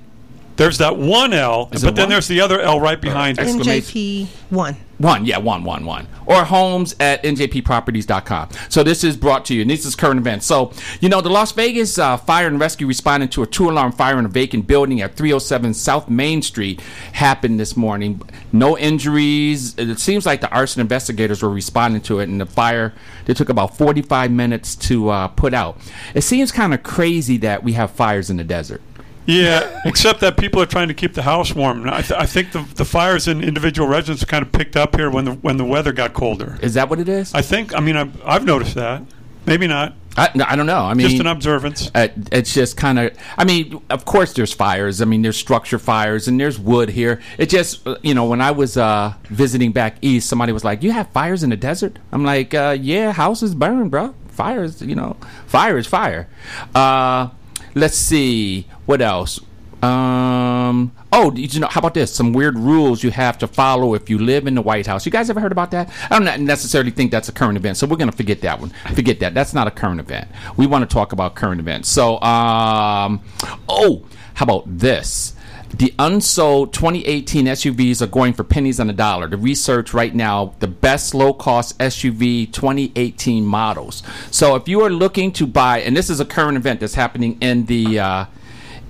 There's 0.61 0.77
that 0.77 0.99
one 0.99 1.33
L, 1.33 1.71
Is 1.73 1.81
but 1.81 1.89
it 1.89 1.95
then 1.95 2.03
one? 2.03 2.11
there's 2.11 2.29
the 2.29 2.43
other 2.43 2.61
L 2.61 2.81
right 2.81 3.01
behind 3.01 3.39
it. 3.39 3.47
NJP 3.47 4.27
one. 4.51 4.77
One, 4.99 5.25
yeah, 5.25 5.39
one, 5.39 5.65
one, 5.65 5.87
one. 5.87 6.07
Or 6.27 6.45
homes 6.45 6.95
at 7.01 7.23
njpproperties.com. 7.23 8.51
So 8.69 8.83
this 8.83 9.03
is 9.03 9.17
brought 9.17 9.47
to 9.47 9.55
you, 9.55 9.63
and 9.63 9.71
this 9.71 9.87
is 9.87 9.97
current 9.97 10.21
events. 10.21 10.45
So, 10.45 10.75
you 11.01 11.09
know, 11.09 11.23
the 11.23 11.31
Las 11.31 11.53
Vegas 11.53 11.99
uh, 11.99 12.19
Fire 12.19 12.47
and 12.47 12.61
Rescue 12.61 12.87
responded 12.87 13.33
to 13.33 13.43
a 13.43 13.47
two 13.47 13.71
alarm 13.71 13.93
fire 13.93 14.19
in 14.19 14.27
a 14.27 14.29
vacant 14.29 14.67
building 14.67 15.01
at 15.01 15.17
307 15.17 15.73
South 15.73 16.11
Main 16.11 16.43
Street 16.43 16.83
happened 17.15 17.59
this 17.59 17.75
morning. 17.75 18.21
No 18.53 18.77
injuries. 18.77 19.75
It 19.79 19.99
seems 19.99 20.27
like 20.27 20.43
the 20.43 20.51
arson 20.51 20.83
investigators 20.83 21.43
were 21.43 21.49
responding 21.49 22.03
to 22.03 22.19
it, 22.19 22.29
and 22.29 22.39
the 22.39 22.45
fire, 22.45 22.93
they 23.25 23.33
took 23.33 23.49
about 23.49 23.79
45 23.79 24.31
minutes 24.31 24.77
to 24.77 25.09
uh, 25.09 25.29
put 25.29 25.55
out. 25.55 25.79
It 26.15 26.21
seems 26.21 26.53
kind 26.53 26.75
of 26.75 26.83
crazy 26.83 27.39
that 27.39 27.65
we 27.65 27.73
have 27.73 27.91
fires 27.93 28.29
in 28.29 28.37
the 28.37 28.45
desert. 28.45 28.83
Yeah, 29.31 29.81
except 29.85 30.21
that 30.21 30.37
people 30.37 30.61
are 30.61 30.67
trying 30.67 30.89
to 30.89 30.95
keep 30.95 31.15
the 31.15 31.23
house 31.23 31.55
warm. 31.55 31.89
I, 31.89 32.03
th- 32.03 32.19
I 32.19 32.27
think 32.27 32.53
the, 32.53 32.63
the 32.75 32.85
fires 32.85 33.29
in 33.29 33.43
individual 33.45 33.89
residents 33.89 34.25
kind 34.25 34.43
of 34.43 34.51
picked 34.53 34.77
up 34.77 34.97
here 34.97 35.11
when 35.11 35.25
the 35.25 35.33
when 35.33 35.57
the 35.57 35.65
weather 35.65 35.93
got 35.93 36.15
colder. 36.15 36.59
Is 36.63 36.75
that 36.75 36.89
what 36.89 36.99
it 36.99 37.09
is? 37.09 37.33
I 37.35 37.43
think. 37.43 37.75
I 37.75 37.81
mean, 37.81 37.97
I've, 37.97 38.23
I've 38.25 38.45
noticed 38.45 38.75
that. 38.75 39.03
Maybe 39.47 39.67
not. 39.67 39.95
I, 40.17 40.29
I 40.45 40.57
don't 40.57 40.67
know. 40.67 40.81
I 40.81 40.95
mean, 40.95 41.09
Just 41.09 41.21
an 41.21 41.29
observance. 41.29 41.91
Uh, 41.95 42.09
it's 42.33 42.53
just 42.53 42.77
kind 42.77 42.99
of. 42.99 43.17
I 43.39 43.45
mean, 43.45 43.81
of 43.91 44.05
course, 44.05 44.33
there's 44.33 44.53
fires. 44.53 45.01
I 45.01 45.05
mean, 45.05 45.23
there's 45.23 45.37
structure 45.37 45.79
fires, 45.79 46.27
and 46.27 46.39
there's 46.39 46.59
wood 46.59 46.91
here. 46.91 47.21
It 47.39 47.49
just, 47.49 47.87
uh, 47.87 47.97
you 48.03 48.15
know, 48.15 48.27
when 48.27 48.41
I 48.41 48.51
was 48.51 48.77
uh, 48.77 49.15
visiting 49.29 49.73
back 49.73 49.97
east, 50.03 50.29
somebody 50.29 50.53
was 50.53 50.65
like, 50.65 50.83
"You 50.83 50.91
have 50.93 51.09
fires 51.11 51.43
in 51.43 51.51
the 51.51 51.57
desert?" 51.57 51.99
I'm 52.11 52.25
like, 52.25 52.53
uh, 52.53 52.77
"Yeah, 52.81 53.13
houses 53.13 53.55
burn, 53.55 53.89
bro. 53.89 54.15
Fires, 54.29 54.83
you 54.83 54.97
know, 54.97 55.17
fire 55.47 55.79
is 55.79 55.87
fire." 55.87 56.29
Uh, 56.75 57.29
let's 57.75 57.97
see 57.97 58.67
what 58.87 59.01
else. 59.01 59.41
Um. 59.83 60.93
Oh, 61.13 61.33
you 61.35 61.59
know? 61.59 61.69
How 61.69 61.79
about 61.79 61.95
this? 61.95 62.13
Some 62.13 62.33
weird 62.33 62.59
rules 62.59 63.03
you 63.03 63.11
have 63.11 63.39
to 63.39 63.47
follow 63.47 63.95
if 63.95 64.11
you 64.11 64.19
live 64.19 64.47
in 64.47 64.55
the 64.55 64.63
White 64.63 64.87
House. 64.87 65.07
You 65.07 65.13
guys 65.13 65.31
ever 65.31 65.41
heard 65.41 65.53
about 65.53 65.71
that? 65.71 65.91
I 66.11 66.19
don't 66.19 66.45
necessarily 66.45 66.91
think 66.91 67.11
that's 67.11 67.29
a 67.29 67.33
current 67.33 67.57
event, 67.57 67.79
so 67.79 67.87
we're 67.87 67.97
gonna 67.97 68.13
forget 68.13 68.43
that 68.43 68.61
one. 68.61 68.71
Forget 68.95 69.21
that. 69.21 69.33
That's 69.33 69.55
not 69.55 69.67
a 69.67 69.71
current 69.71 69.99
event. 69.99 70.29
We 70.57 70.67
want 70.67 70.89
to 70.89 70.93
talk 70.93 71.13
about 71.13 71.35
current 71.35 71.61
events. 71.61 71.89
So, 71.89 72.21
um. 72.21 73.23
Oh, 73.69 74.05
how 74.35 74.45
about 74.45 74.65
this? 74.67 75.35
The 75.73 75.95
unsold 75.99 76.73
2018 76.75 77.47
SUVs 77.47 78.03
are 78.03 78.07
going 78.07 78.33
for 78.33 78.43
pennies 78.43 78.81
on 78.81 78.89
the 78.89 78.93
dollar. 78.93 79.29
The 79.29 79.37
research 79.37 79.95
right 79.95 80.15
now, 80.15 80.55
the 80.59 80.67
best 80.67 81.15
low 81.15 81.33
cost 81.33 81.79
SUV 81.79 82.53
2018 82.53 83.45
models. 83.45 84.03
So 84.31 84.57
if 84.57 84.69
you 84.69 84.81
are 84.83 84.91
looking 84.91 85.33
to 85.33 85.47
buy, 85.47 85.81
and 85.81 85.97
this 85.97 86.11
is 86.11 86.19
a 86.21 86.25
current 86.25 86.57
event 86.57 86.81
that's 86.81 86.95
happening 86.95 87.39
in 87.41 87.67
the 87.67 88.01
uh, 88.01 88.25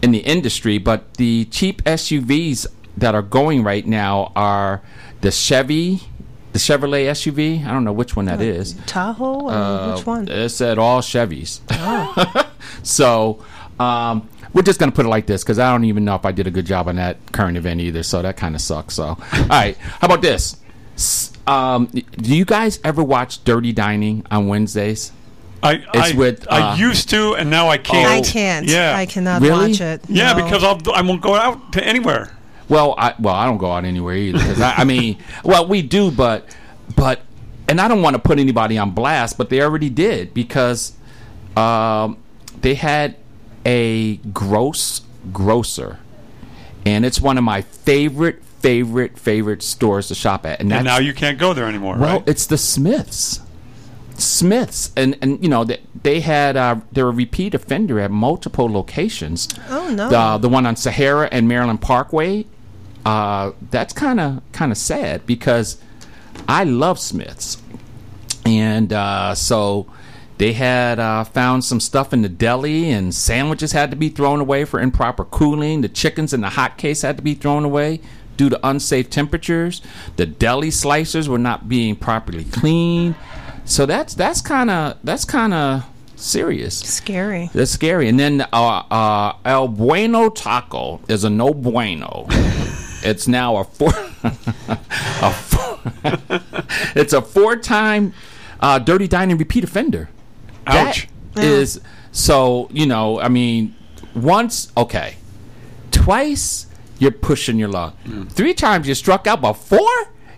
in 0.02 0.10
the 0.10 0.20
industry, 0.20 0.78
but 0.78 1.14
the 1.14 1.44
cheap 1.46 1.82
SUVs 1.84 2.66
that 2.96 3.14
are 3.14 3.22
going 3.22 3.62
right 3.62 3.86
now 3.86 4.32
are 4.34 4.82
the 5.20 5.30
Chevy, 5.30 6.00
the 6.52 6.58
Chevrolet 6.58 7.10
SUV. 7.10 7.64
I 7.64 7.72
don't 7.72 7.84
know 7.84 7.92
which 7.92 8.16
one 8.16 8.24
that 8.24 8.40
is. 8.40 8.74
Tahoe? 8.86 9.48
Uh, 9.48 9.94
which 9.94 10.06
one? 10.06 10.28
It 10.28 10.48
said 10.48 10.78
all 10.78 11.02
Chevys. 11.02 11.60
Oh. 11.70 12.50
so 12.82 13.44
um, 13.78 14.28
we're 14.52 14.62
just 14.62 14.78
going 14.80 14.90
to 14.90 14.96
put 14.96 15.06
it 15.06 15.08
like 15.08 15.26
this 15.26 15.42
because 15.42 15.58
I 15.58 15.70
don't 15.72 15.84
even 15.84 16.04
know 16.04 16.14
if 16.16 16.24
I 16.24 16.32
did 16.32 16.46
a 16.46 16.50
good 16.50 16.66
job 16.66 16.88
on 16.88 16.96
that 16.96 17.18
current 17.32 17.56
event 17.56 17.80
either. 17.80 18.02
So 18.02 18.22
that 18.22 18.36
kind 18.36 18.54
of 18.54 18.60
sucks. 18.60 18.94
So, 18.94 19.04
all 19.06 19.18
right. 19.48 19.76
How 19.78 20.06
about 20.06 20.22
this? 20.22 20.56
Um, 21.46 21.86
do 21.86 22.34
you 22.36 22.44
guys 22.44 22.78
ever 22.84 23.02
watch 23.02 23.42
Dirty 23.44 23.72
Dining 23.72 24.24
on 24.30 24.46
Wednesdays? 24.48 25.12
I 25.62 25.74
It's 25.94 26.12
I, 26.14 26.16
with, 26.16 26.46
I 26.50 26.72
uh, 26.72 26.76
used 26.76 27.10
to, 27.10 27.34
and 27.34 27.50
now 27.50 27.68
I 27.68 27.76
can't. 27.78 28.26
I 28.26 28.28
can't. 28.28 28.66
Yeah, 28.66 28.96
I 28.96 29.04
cannot 29.06 29.42
Really? 29.42 29.70
watch 29.72 29.80
it. 29.80 30.02
Yeah, 30.08 30.32
No. 30.32 30.44
because 30.44 30.64
I'll, 30.64 30.78
I 30.94 31.02
won't 31.02 31.20
go 31.20 31.34
out 31.34 31.72
to 31.74 31.84
anywhere. 31.86 32.30
Well, 32.68 32.94
I 32.96 33.14
well 33.18 33.34
I 33.34 33.46
don't 33.46 33.58
go 33.58 33.70
out 33.72 33.84
anywhere 33.84 34.14
either. 34.14 34.38
'cause 34.38 34.60
I, 34.60 34.74
I 34.78 34.84
mean, 34.84 35.18
well 35.44 35.66
we 35.66 35.82
do, 35.82 36.10
but 36.10 36.46
but 36.96 37.20
and 37.68 37.80
I 37.80 37.88
don't 37.88 38.00
want 38.00 38.14
to 38.14 38.20
put 38.22 38.38
anybody 38.38 38.78
on 38.78 38.92
blast, 38.92 39.36
but 39.36 39.50
they 39.50 39.60
already 39.60 39.90
did 39.90 40.32
because 40.34 40.92
um, 41.56 42.16
they 42.62 42.74
had 42.74 43.16
a 43.64 44.16
gross 44.16 45.02
grocer, 45.32 45.98
and 46.84 47.04
it's 47.04 47.20
one 47.20 47.38
of 47.38 47.44
my 47.44 47.62
favorite 47.62 48.42
favorite 48.60 49.18
favorite 49.18 49.62
stores 49.62 50.08
to 50.08 50.14
shop 50.14 50.44
at, 50.44 50.60
and, 50.60 50.72
And 50.72 50.84
now 50.84 50.98
you 50.98 51.14
can't 51.14 51.38
go 51.38 51.54
there 51.54 51.66
anymore, 51.66 51.96
well, 51.96 52.18
right? 52.18 52.28
it's 52.28 52.46
the 52.46 52.58
Smiths. 52.58 53.40
Smiths, 54.16 54.92
and 54.96 55.16
and 55.22 55.42
you 55.42 55.48
know 55.48 55.64
they, 55.64 55.80
they 56.02 56.20
had 56.20 56.56
uh, 56.56 56.76
they're 56.92 57.08
a 57.08 57.12
repeat 57.12 57.54
offender 57.54 57.98
at 58.00 58.10
multiple 58.10 58.70
locations. 58.70 59.48
Oh, 59.70 59.90
no. 59.90 60.10
The 60.10 60.38
the 60.42 60.48
one 60.48 60.66
on 60.66 60.76
Sahara 60.76 61.28
and 61.32 61.48
Maryland 61.48 61.80
Parkway. 61.80 62.44
Uh, 63.04 63.52
that's 63.70 63.94
kind 63.94 64.20
of 64.20 64.42
kind 64.52 64.72
of 64.72 64.76
sad 64.78 65.24
because 65.24 65.80
I 66.46 66.64
love 66.64 66.98
Smiths, 66.98 67.62
and 68.44 68.92
uh, 68.92 69.34
so 69.34 69.86
they 70.40 70.54
had 70.54 70.98
uh, 70.98 71.22
found 71.24 71.66
some 71.66 71.80
stuff 71.80 72.14
in 72.14 72.22
the 72.22 72.28
deli, 72.30 72.90
and 72.90 73.14
sandwiches 73.14 73.72
had 73.72 73.90
to 73.90 73.96
be 73.96 74.08
thrown 74.08 74.40
away 74.40 74.64
for 74.64 74.80
improper 74.80 75.26
cooling. 75.26 75.82
The 75.82 75.88
chickens 75.90 76.32
in 76.32 76.40
the 76.40 76.48
hot 76.48 76.78
case 76.78 77.02
had 77.02 77.18
to 77.18 77.22
be 77.22 77.34
thrown 77.34 77.62
away 77.62 78.00
due 78.38 78.48
to 78.48 78.58
unsafe 78.66 79.10
temperatures. 79.10 79.82
The 80.16 80.24
deli 80.24 80.70
slicers 80.70 81.28
were 81.28 81.36
not 81.38 81.68
being 81.68 81.94
properly 81.94 82.44
cleaned. 82.44 83.16
So 83.66 83.84
that's 83.84 84.14
that's 84.14 84.40
kind 84.40 84.70
of 84.70 84.96
that's 85.04 85.26
kind 85.26 85.52
of 85.52 85.84
serious. 86.16 86.78
Scary. 86.78 87.50
That's 87.52 87.72
scary. 87.72 88.08
And 88.08 88.18
then 88.18 88.40
uh, 88.40 88.82
uh, 88.90 89.36
El 89.44 89.68
Bueno 89.68 90.30
Taco 90.30 91.02
is 91.06 91.22
a 91.22 91.28
no 91.28 91.52
bueno. 91.52 92.24
it's 93.04 93.28
now 93.28 93.58
a 93.58 93.64
four. 93.64 93.92
a 94.22 95.32
four 95.34 95.80
it's 96.96 97.12
a 97.12 97.20
four-time 97.20 98.14
uh, 98.60 98.78
dirty 98.78 99.06
dining 99.06 99.36
repeat 99.36 99.64
offender. 99.64 100.08
Ouch. 100.66 101.08
That 101.34 101.44
is 101.44 101.80
so 102.12 102.68
you 102.72 102.86
know. 102.86 103.20
I 103.20 103.28
mean, 103.28 103.74
once 104.14 104.70
okay, 104.76 105.16
twice 105.90 106.66
you're 106.98 107.10
pushing 107.10 107.58
your 107.58 107.68
luck. 107.68 107.96
Mm. 108.04 108.30
Three 108.30 108.54
times 108.54 108.86
you 108.88 108.94
struck 108.94 109.26
out, 109.26 109.40
but 109.40 109.54
four 109.54 109.88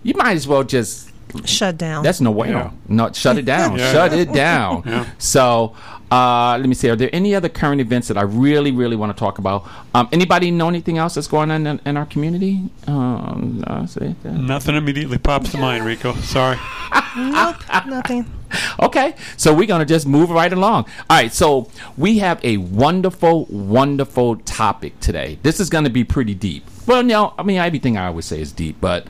you 0.03 0.15
might 0.15 0.33
as 0.37 0.47
well 0.47 0.63
just 0.65 1.11
Shut 1.45 1.79
down. 1.79 2.03
that's 2.05 2.21
no 2.21 2.31
way. 2.31 2.51
Yeah. 2.51 2.71
No, 2.89 3.11
shut 3.13 3.39
it 3.39 3.45
down. 3.57 3.79
Yeah. 3.79 3.93
Shut 3.93 4.13
it 4.13 4.33
down. 4.33 4.83
Yeah. 4.87 5.07
So, 5.19 5.75
Uh, 6.13 6.59
let 6.59 6.69
me 6.69 6.75
see. 6.75 6.91
Are 6.91 6.97
there 6.97 7.09
any 7.11 7.35
other 7.35 7.49
current 7.49 7.81
events 7.81 8.09
that 8.09 8.19
I 8.19 8.23
really, 8.23 8.71
really 8.71 8.97
want 8.97 9.17
to 9.17 9.19
talk 9.19 9.39
about? 9.39 9.67
Um, 9.95 10.11
anybody 10.13 10.51
know 10.51 10.69
anything 10.69 10.99
else 10.99 11.15
that's 11.15 11.27
going 11.27 11.51
on 11.51 11.67
in, 11.67 11.81
in 11.87 11.97
our 11.97 12.05
community? 12.05 12.69
Um, 12.87 13.65
uh, 13.67 13.87
see, 13.87 14.15
uh, 14.23 14.29
Nothing 14.31 14.77
immediately 14.77 15.17
pops 15.17 15.53
to 15.53 15.59
mind, 15.59 15.87
Rico. 15.87 16.13
Sorry. 16.17 16.59
nope, 17.17 17.57
nothing. 17.87 18.31
Okay, 18.79 19.15
so 19.39 19.55
we're 19.55 19.67
gonna 19.67 19.87
just 19.87 20.07
move 20.07 20.29
right 20.29 20.53
along. 20.53 20.85
All 21.09 21.17
right, 21.17 21.33
so 21.33 21.71
we 21.97 22.19
have 22.19 22.45
a 22.45 22.59
wonderful, 22.59 23.47
wonderful 23.47 24.37
topic 24.37 25.01
today. 25.01 25.39
This 25.43 25.61
is 25.61 25.71
gonna 25.71 25.89
be 25.89 26.05
pretty 26.05 26.35
deep. 26.35 26.67
Well, 26.87 27.03
no, 27.03 27.33
I 27.39 27.43
mean 27.43 27.57
everything 27.57 27.97
I 27.97 28.09
always 28.09 28.27
say 28.27 28.39
is 28.39 28.53
deep, 28.53 28.77
but 28.83 29.07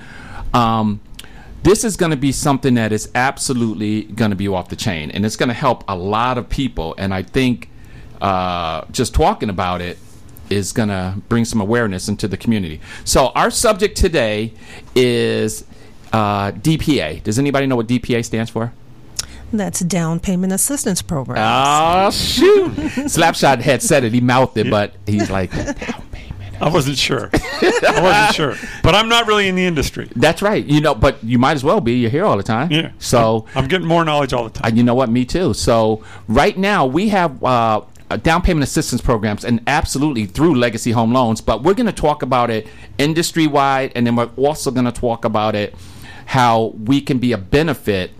um, 0.54 1.00
this 1.62 1.84
is 1.84 1.96
gonna 1.96 2.16
be 2.16 2.32
something 2.32 2.74
that 2.74 2.92
is 2.92 3.10
absolutely 3.14 4.02
gonna 4.04 4.34
be 4.36 4.48
off 4.48 4.68
the 4.68 4.76
chain, 4.76 5.10
and 5.10 5.24
it's 5.24 5.36
gonna 5.36 5.52
help 5.54 5.84
a 5.88 5.96
lot 5.96 6.38
of 6.38 6.48
people. 6.48 6.94
And 6.98 7.14
I 7.14 7.22
think 7.22 7.68
uh, 8.20 8.84
just 8.90 9.14
talking 9.14 9.50
about 9.50 9.80
it 9.80 9.98
is 10.50 10.72
gonna 10.72 11.20
bring 11.28 11.44
some 11.44 11.60
awareness 11.60 12.08
into 12.08 12.28
the 12.28 12.36
community. 12.36 12.80
So 13.04 13.28
our 13.28 13.50
subject 13.50 13.96
today 13.96 14.52
is 14.94 15.64
uh, 16.12 16.52
DPA. 16.52 17.22
Does 17.22 17.38
anybody 17.38 17.66
know 17.66 17.76
what 17.76 17.86
DPA 17.86 18.24
stands 18.24 18.50
for? 18.50 18.72
That's 19.52 19.80
down 19.80 20.18
payment 20.18 20.52
assistance 20.52 21.02
program. 21.02 21.36
Oh 21.38 22.10
shoot! 22.10 22.72
Slapshot 22.72 23.60
had 23.60 23.82
said 23.82 24.02
it. 24.02 24.12
He 24.12 24.20
mouthed 24.20 24.56
it, 24.56 24.70
but 24.70 24.94
he's 25.06 25.30
like, 25.30 25.52
I 26.62 26.68
wasn't 26.68 26.96
sure. 26.98 27.28
I 27.32 28.00
wasn't 28.00 28.34
sure. 28.58 28.68
But 28.82 28.94
I'm 28.94 29.08
not 29.08 29.26
really 29.26 29.48
in 29.48 29.56
the 29.56 29.64
industry. 29.66 30.08
"That's 30.16 30.40
right." 30.42 30.64
You 30.64 30.80
know, 30.80 30.94
but 30.94 31.22
you 31.24 31.38
might 31.38 31.52
as 31.54 31.64
well 31.64 31.80
be. 31.80 31.94
You're 31.94 32.10
here 32.10 32.24
all 32.24 32.36
the 32.36 32.42
time. 32.42 32.70
Yeah. 32.70 32.92
So 32.98 33.46
I'm 33.54 33.66
getting 33.68 33.86
more 33.86 34.04
knowledge 34.04 34.32
all 34.32 34.44
the 34.44 34.50
time. 34.50 34.76
you 34.76 34.82
know 34.82 34.94
what? 34.94 35.10
Me 35.10 35.24
too. 35.24 35.54
So 35.54 36.02
right 36.28 36.56
now 36.56 36.86
we 36.86 37.08
have. 37.10 37.42
Uh, 37.42 37.82
uh, 38.10 38.16
down 38.18 38.42
payment 38.42 38.62
assistance 38.62 39.00
programs 39.00 39.42
and 39.42 39.62
absolutely 39.66 40.26
through 40.26 40.54
legacy 40.54 40.90
home 40.90 41.14
loans 41.14 41.40
but 41.40 41.62
we're 41.62 41.72
going 41.72 41.86
to 41.86 41.92
talk 41.92 42.20
about 42.22 42.50
it 42.50 42.66
industry 42.98 43.46
wide 43.46 43.90
and 43.94 44.06
then 44.06 44.14
we're 44.14 44.28
also 44.36 44.70
going 44.70 44.84
to 44.84 44.92
talk 44.92 45.24
about 45.24 45.54
it 45.54 45.74
how 46.26 46.74
we 46.84 47.00
can 47.00 47.16
be 47.18 47.32
a 47.32 47.38
benefit 47.38 48.10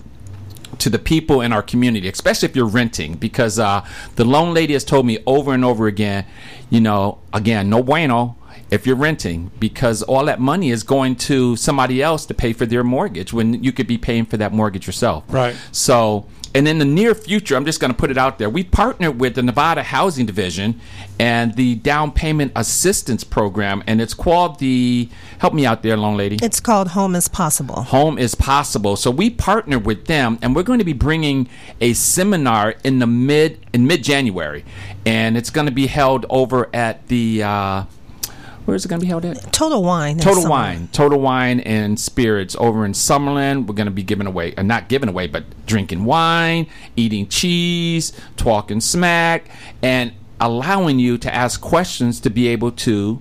to 0.82 0.90
the 0.90 0.98
people 0.98 1.40
in 1.40 1.52
our 1.52 1.62
community, 1.62 2.08
especially 2.08 2.48
if 2.48 2.56
you're 2.56 2.66
renting, 2.66 3.14
because 3.14 3.58
uh, 3.58 3.86
the 4.16 4.24
loan 4.24 4.52
lady 4.52 4.72
has 4.72 4.82
told 4.82 5.06
me 5.06 5.18
over 5.26 5.54
and 5.54 5.64
over 5.64 5.86
again, 5.86 6.26
you 6.70 6.80
know, 6.80 7.18
again, 7.32 7.70
no 7.70 7.82
bueno 7.82 8.36
if 8.72 8.86
you're 8.86 8.96
renting, 8.96 9.50
because 9.60 10.02
all 10.02 10.24
that 10.24 10.40
money 10.40 10.70
is 10.70 10.82
going 10.82 11.14
to 11.14 11.54
somebody 11.56 12.02
else 12.02 12.24
to 12.26 12.34
pay 12.34 12.52
for 12.54 12.64
their 12.64 12.82
mortgage 12.82 13.32
when 13.32 13.62
you 13.62 13.70
could 13.70 13.86
be 13.86 13.98
paying 13.98 14.24
for 14.24 14.38
that 14.38 14.50
mortgage 14.50 14.86
yourself. 14.86 15.24
Right. 15.28 15.54
So, 15.70 16.26
and 16.54 16.68
in 16.68 16.78
the 16.78 16.84
near 16.84 17.14
future, 17.14 17.56
I'm 17.56 17.64
just 17.64 17.80
going 17.80 17.92
to 17.92 17.96
put 17.96 18.10
it 18.10 18.18
out 18.18 18.38
there. 18.38 18.50
We 18.50 18.62
partnered 18.62 19.20
with 19.20 19.34
the 19.34 19.42
Nevada 19.42 19.82
Housing 19.82 20.26
Division 20.26 20.80
and 21.18 21.54
the 21.54 21.76
Down 21.76 22.12
Payment 22.12 22.52
Assistance 22.54 23.24
Program, 23.24 23.82
and 23.86 24.00
it's 24.00 24.14
called 24.14 24.58
the. 24.58 25.08
Help 25.38 25.54
me 25.54 25.64
out 25.64 25.82
there, 25.82 25.96
long 25.96 26.16
lady. 26.16 26.38
It's 26.42 26.60
called 26.60 26.88
Home 26.88 27.14
is 27.14 27.28
Possible. 27.28 27.82
Home 27.82 28.18
is 28.18 28.34
possible. 28.34 28.96
So 28.96 29.10
we 29.10 29.30
partner 29.30 29.78
with 29.78 30.06
them, 30.06 30.38
and 30.42 30.54
we're 30.54 30.62
going 30.62 30.78
to 30.78 30.84
be 30.84 30.92
bringing 30.92 31.48
a 31.80 31.94
seminar 31.94 32.74
in 32.84 32.98
the 32.98 33.06
mid 33.06 33.64
in 33.72 33.86
mid 33.86 34.04
January, 34.04 34.64
and 35.06 35.36
it's 35.36 35.50
going 35.50 35.66
to 35.66 35.72
be 35.72 35.86
held 35.86 36.26
over 36.28 36.68
at 36.74 37.08
the. 37.08 37.42
Uh, 37.42 37.84
where 38.64 38.74
is 38.76 38.84
it 38.84 38.88
going 38.88 39.00
to 39.00 39.04
be 39.04 39.08
held 39.08 39.24
at? 39.24 39.52
Total 39.52 39.82
Wine. 39.82 40.18
Total 40.18 40.48
Wine, 40.48 40.88
Total 40.92 41.18
Wine 41.18 41.60
and 41.60 41.98
Spirits 41.98 42.54
over 42.58 42.84
in 42.84 42.92
Summerlin. 42.92 43.66
We're 43.66 43.74
going 43.74 43.86
to 43.86 43.90
be 43.90 44.02
giving 44.02 44.26
away, 44.26 44.54
uh, 44.54 44.62
not 44.62 44.88
giving 44.88 45.08
away, 45.08 45.26
but 45.26 45.44
drinking 45.66 46.04
wine, 46.04 46.66
eating 46.96 47.26
cheese, 47.28 48.12
talking 48.36 48.80
smack, 48.80 49.48
and 49.82 50.12
allowing 50.40 50.98
you 50.98 51.18
to 51.18 51.34
ask 51.34 51.60
questions 51.60 52.20
to 52.20 52.30
be 52.30 52.48
able 52.48 52.70
to 52.72 53.20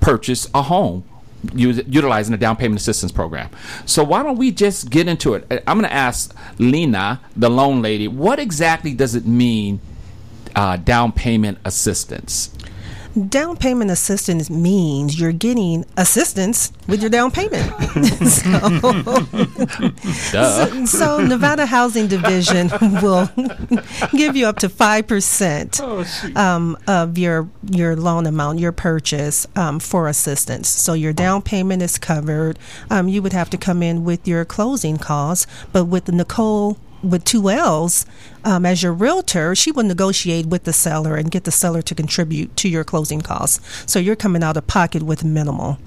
purchase 0.00 0.46
a 0.54 0.62
home 0.62 1.04
utilizing 1.54 2.32
the 2.32 2.38
down 2.38 2.56
payment 2.56 2.80
assistance 2.80 3.12
program. 3.12 3.50
So 3.84 4.02
why 4.02 4.22
don't 4.22 4.36
we 4.38 4.50
just 4.50 4.88
get 4.88 5.08
into 5.08 5.34
it? 5.34 5.46
I- 5.50 5.60
I'm 5.66 5.78
going 5.78 5.88
to 5.88 5.92
ask 5.92 6.34
Lena, 6.58 7.20
the 7.36 7.50
loan 7.50 7.82
lady, 7.82 8.08
what 8.08 8.38
exactly 8.38 8.94
does 8.94 9.14
it 9.14 9.26
mean, 9.26 9.80
uh, 10.56 10.76
down 10.76 11.12
payment 11.12 11.58
assistance? 11.64 12.50
Down 13.14 13.56
payment 13.56 13.92
assistance 13.92 14.50
means 14.50 15.20
you're 15.20 15.30
getting 15.30 15.84
assistance 15.96 16.72
with 16.88 17.00
your 17.00 17.10
down 17.10 17.30
payment. 17.30 17.70
so, 18.26 19.96
so, 20.12 20.84
so 20.84 21.24
Nevada 21.24 21.64
Housing 21.64 22.08
Division 22.08 22.70
will 23.02 23.30
give 24.10 24.34
you 24.34 24.46
up 24.46 24.58
to 24.58 24.68
five 24.68 25.06
percent 25.06 25.80
um, 26.36 26.76
of 26.88 27.16
your 27.16 27.48
your 27.70 27.94
loan 27.94 28.26
amount, 28.26 28.58
your 28.58 28.72
purchase 28.72 29.46
um, 29.54 29.78
for 29.78 30.08
assistance. 30.08 30.68
So 30.68 30.92
your 30.94 31.12
down 31.12 31.42
payment 31.42 31.82
is 31.82 31.98
covered. 31.98 32.58
Um, 32.90 33.06
you 33.06 33.22
would 33.22 33.32
have 33.32 33.48
to 33.50 33.56
come 33.56 33.80
in 33.80 34.02
with 34.02 34.26
your 34.26 34.44
closing 34.44 34.96
costs, 34.96 35.46
but 35.72 35.84
with 35.84 36.08
Nicole 36.08 36.78
with 37.04 37.24
two 37.24 37.50
L's 37.50 38.06
um, 38.44 38.66
as 38.66 38.82
your 38.82 38.92
realtor, 38.92 39.54
she 39.54 39.70
will 39.70 39.84
negotiate 39.84 40.46
with 40.46 40.64
the 40.64 40.72
seller 40.72 41.16
and 41.16 41.30
get 41.30 41.44
the 41.44 41.50
seller 41.50 41.82
to 41.82 41.94
contribute 41.94 42.56
to 42.56 42.68
your 42.68 42.84
closing 42.84 43.20
costs. 43.20 43.60
So 43.90 43.98
you're 43.98 44.16
coming 44.16 44.42
out 44.42 44.56
of 44.56 44.66
pocket 44.66 45.02
with 45.02 45.24
minimal. 45.24 45.78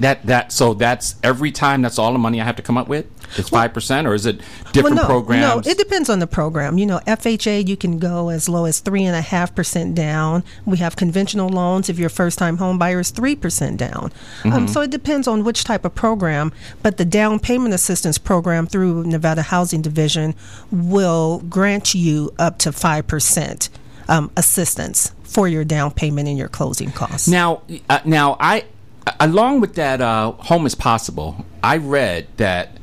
That 0.00 0.26
that 0.26 0.50
so 0.52 0.74
that's 0.74 1.14
every 1.22 1.52
time 1.52 1.82
that's 1.82 1.98
all 1.98 2.12
the 2.12 2.18
money 2.18 2.40
I 2.40 2.44
have 2.44 2.56
to 2.56 2.62
come 2.62 2.76
up 2.76 2.88
with. 2.88 3.06
It's 3.36 3.48
five 3.48 3.72
percent, 3.72 4.06
or 4.06 4.14
is 4.14 4.26
it 4.26 4.40
different 4.72 4.96
well, 4.96 5.04
no, 5.04 5.08
programs? 5.08 5.66
No, 5.66 5.70
it 5.72 5.78
depends 5.78 6.10
on 6.10 6.18
the 6.18 6.26
program. 6.26 6.78
You 6.78 6.86
know, 6.86 7.00
FHA 7.06 7.66
you 7.66 7.76
can 7.76 7.98
go 7.98 8.28
as 8.28 8.48
low 8.48 8.64
as 8.64 8.80
three 8.80 9.04
and 9.04 9.16
a 9.16 9.20
half 9.22 9.54
percent 9.54 9.94
down. 9.94 10.42
We 10.66 10.78
have 10.78 10.96
conventional 10.96 11.48
loans 11.48 11.88
if 11.88 11.98
you're 11.98 12.10
first 12.10 12.38
time 12.38 12.58
home 12.58 12.78
buyer 12.78 13.00
is 13.00 13.10
three 13.10 13.34
percent 13.36 13.76
down. 13.78 14.12
Um, 14.44 14.66
Mhm. 14.66 14.70
so 14.70 14.80
it 14.82 14.90
depends 14.90 15.26
on 15.26 15.42
which 15.44 15.64
type 15.64 15.84
of 15.84 15.94
program. 15.94 16.52
But 16.82 16.96
the 16.96 17.04
down 17.04 17.38
payment 17.40 17.72
assistance 17.74 18.18
program 18.18 18.66
through 18.66 19.04
Nevada 19.04 19.42
Housing 19.42 19.80
Division 19.80 20.34
will 20.70 21.38
grant 21.48 21.94
you 21.94 22.32
up 22.38 22.58
to 22.58 22.72
five 22.72 23.06
percent 23.06 23.68
um, 24.08 24.30
assistance 24.36 25.12
for 25.22 25.48
your 25.48 25.64
down 25.64 25.90
payment 25.90 26.28
and 26.28 26.36
your 26.38 26.48
closing 26.48 26.92
costs. 26.92 27.26
Now, 27.26 27.62
uh, 27.88 28.00
now 28.04 28.36
I, 28.38 28.64
along 29.20 29.60
with 29.60 29.74
that, 29.74 30.00
uh, 30.00 30.32
home 30.32 30.66
is 30.66 30.74
possible. 30.74 31.44
I 31.62 31.76
read 31.76 32.26
that 32.36 32.78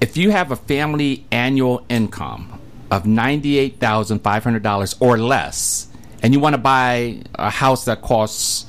if 0.00 0.16
you 0.16 0.30
have 0.30 0.50
a 0.50 0.56
family 0.56 1.26
annual 1.30 1.84
income 1.88 2.60
of 2.90 3.06
ninety-eight 3.06 3.78
thousand 3.80 4.20
five 4.20 4.44
hundred 4.44 4.62
dollars 4.62 4.96
or 5.00 5.18
less, 5.18 5.88
and 6.22 6.32
you 6.32 6.40
want 6.40 6.54
to 6.54 6.58
buy 6.58 7.22
a 7.34 7.50
house 7.50 7.84
that 7.84 8.02
costs 8.02 8.66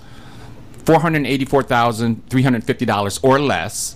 four 0.85 0.99
hundred 0.99 1.25
eighty-four 1.25 1.63
thousand 1.63 2.27
three 2.29 2.41
hundred 2.41 2.63
fifty 2.63 2.85
dollars 2.85 3.19
or 3.21 3.39
less, 3.39 3.95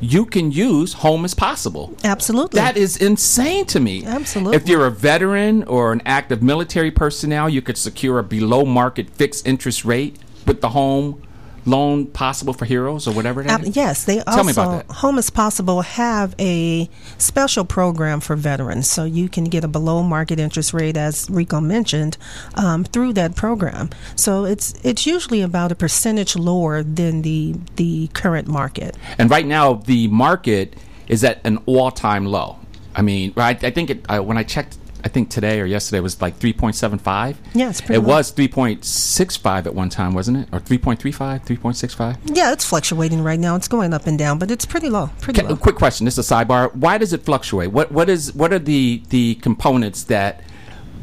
you 0.00 0.24
can 0.24 0.52
use 0.52 0.92
Home 0.94 1.24
is 1.24 1.34
Possible. 1.34 1.96
Absolutely. 2.04 2.60
That 2.60 2.76
is 2.76 2.96
insane 2.96 3.66
to 3.66 3.80
me. 3.80 4.04
Absolutely. 4.04 4.56
If 4.56 4.68
you're 4.68 4.86
a 4.86 4.90
veteran 4.90 5.64
or 5.64 5.92
an 5.92 6.00
active 6.06 6.42
military 6.42 6.92
personnel, 6.92 7.48
you 7.48 7.60
could 7.60 7.76
secure 7.76 8.20
a 8.20 8.22
below 8.22 8.64
market 8.64 9.10
fixed 9.10 9.46
interest 9.46 9.84
rate 9.84 10.16
with 10.46 10.60
the 10.60 10.70
home 10.70 11.20
loan 11.68 12.06
possible 12.06 12.52
for 12.54 12.64
heroes 12.64 13.06
or 13.06 13.12
whatever 13.12 13.42
that 13.42 13.60
Uh, 13.60 13.64
is. 13.64 13.76
yes, 13.76 14.04
they 14.04 14.20
Tell 14.20 14.44
me 14.44 14.50
also 14.50 14.62
about 14.62 14.88
that. 14.88 14.94
Home 14.96 15.18
is 15.18 15.30
Possible 15.30 15.82
have 15.82 16.34
a 16.38 16.88
special 17.18 17.64
program 17.64 18.20
for 18.20 18.34
veterans, 18.36 18.88
so 18.88 19.04
you 19.04 19.28
can 19.28 19.44
get 19.44 19.62
a 19.64 19.68
below 19.68 20.02
market 20.02 20.38
interest 20.40 20.72
rate, 20.72 20.96
as 20.96 21.28
Rico 21.30 21.60
mentioned, 21.60 22.16
um, 22.54 22.84
through 22.84 23.12
that 23.14 23.34
program. 23.36 23.90
So 24.16 24.44
it's 24.44 24.74
it's 24.82 25.06
usually 25.06 25.42
about 25.42 25.70
a 25.70 25.74
percentage 25.74 26.34
lower 26.36 26.82
than 26.82 27.22
the 27.22 27.54
the 27.76 28.08
current 28.14 28.48
market. 28.48 28.96
And 29.18 29.30
right 29.30 29.46
now, 29.46 29.74
the 29.74 30.08
market 30.08 30.74
is 31.08 31.22
at 31.24 31.40
an 31.44 31.58
all 31.66 31.90
time 31.90 32.24
low. 32.26 32.56
I 32.96 33.02
mean, 33.02 33.32
I, 33.36 33.50
I 33.50 33.70
think 33.70 33.90
it, 33.90 34.04
uh, 34.08 34.20
when 34.20 34.36
I 34.38 34.42
checked, 34.42 34.76
I 35.08 35.10
think 35.10 35.30
today 35.30 35.58
or 35.58 35.64
yesterday 35.64 36.00
was 36.00 36.20
like 36.20 36.38
3.75. 36.38 37.36
Yeah, 37.54 37.70
it's 37.70 37.80
pretty 37.80 37.94
It 37.94 38.02
low. 38.02 38.08
was 38.16 38.30
3.65 38.30 39.64
at 39.64 39.74
one 39.74 39.88
time, 39.88 40.12
wasn't 40.12 40.36
it? 40.36 40.48
Or 40.52 40.60
3.35, 40.60 41.46
3.65? 41.46 42.18
Yeah, 42.36 42.52
it's 42.52 42.66
fluctuating 42.66 43.22
right 43.22 43.40
now. 43.40 43.56
It's 43.56 43.68
going 43.68 43.94
up 43.94 44.06
and 44.06 44.18
down, 44.18 44.38
but 44.38 44.50
it's 44.50 44.66
pretty 44.66 44.90
low. 44.90 45.08
Pretty 45.22 45.40
low. 45.40 45.56
quick 45.56 45.76
question. 45.76 46.04
This 46.04 46.18
is 46.18 46.30
a 46.30 46.34
sidebar. 46.34 46.74
Why 46.74 46.98
does 46.98 47.14
it 47.14 47.24
fluctuate? 47.24 47.72
What 47.72 47.90
what 47.90 48.10
is 48.10 48.34
what 48.34 48.52
are 48.52 48.58
the 48.58 49.02
the 49.08 49.36
components 49.36 50.02
that 50.04 50.42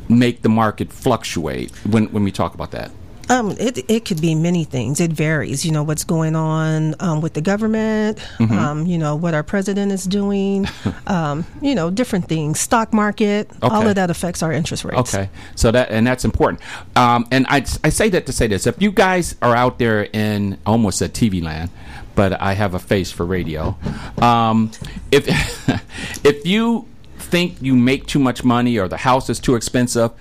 make 0.08 0.44
the 0.44 0.50
market 0.50 0.94
fluctuate 0.94 1.72
when 1.84 2.06
when 2.14 2.24
we 2.24 2.32
talk 2.32 2.54
about 2.54 2.70
that? 2.72 2.92
Um, 3.30 3.52
it 3.60 3.90
it 3.90 4.06
could 4.06 4.22
be 4.22 4.36
many 4.36 4.64
things. 4.66 5.00
It 5.00 5.12
varies. 5.12 5.66
You 5.66 5.72
know 5.72 5.84
what's 5.84 6.04
going 6.04 6.36
on 6.36 6.96
um, 7.00 7.22
with 7.22 7.34
the 7.34 7.42
government. 7.42 8.18
Mhm. 8.38 8.52
Um, 8.52 8.86
you 8.86 8.98
know 8.98 9.16
what 9.16 9.34
our 9.34 9.44
president 9.44 9.92
is 9.92 10.04
doing. 10.06 10.68
um, 11.08 11.46
you 11.62 11.76
know 11.76 11.90
different 11.90 12.28
things. 12.28 12.60
Stock 12.60 12.94
market. 12.94 13.50
All 13.62 13.88
of 13.88 13.96
that 13.96 14.10
affects 14.10 14.44
our 14.44 14.52
interest 14.52 14.84
rates. 14.86 15.16
Okay, 15.16 15.30
so 15.56 15.72
that 15.72 15.90
and 15.90 16.06
that's 16.06 16.24
important. 16.26 16.62
Um, 16.96 17.26
and 17.32 17.46
I, 17.50 17.66
I 17.84 17.90
say 17.90 18.10
that 18.10 18.26
to 18.28 18.32
say 18.32 18.48
this: 18.48 18.68
if 18.68 18.82
you 18.82 18.92
guys 18.92 19.36
are 19.42 19.56
out 19.56 19.80
there 19.80 20.04
in 20.14 20.58
almost 20.66 21.02
at 21.02 21.14
TV 21.14 21.42
land, 21.42 21.70
but 22.16 22.40
I 22.42 22.54
have 22.54 22.74
a 22.76 22.80
face 22.80 23.12
for 23.12 23.26
radio. 23.26 23.76
Um, 24.22 24.72
if 25.12 25.28
if 26.26 26.46
you 26.46 26.88
think 27.18 27.62
you 27.62 27.76
make 27.76 28.06
too 28.06 28.20
much 28.20 28.44
money 28.44 28.78
or 28.78 28.88
the 28.88 28.98
house 28.98 29.30
is 29.30 29.40
too 29.40 29.56
expensive, 29.56 30.12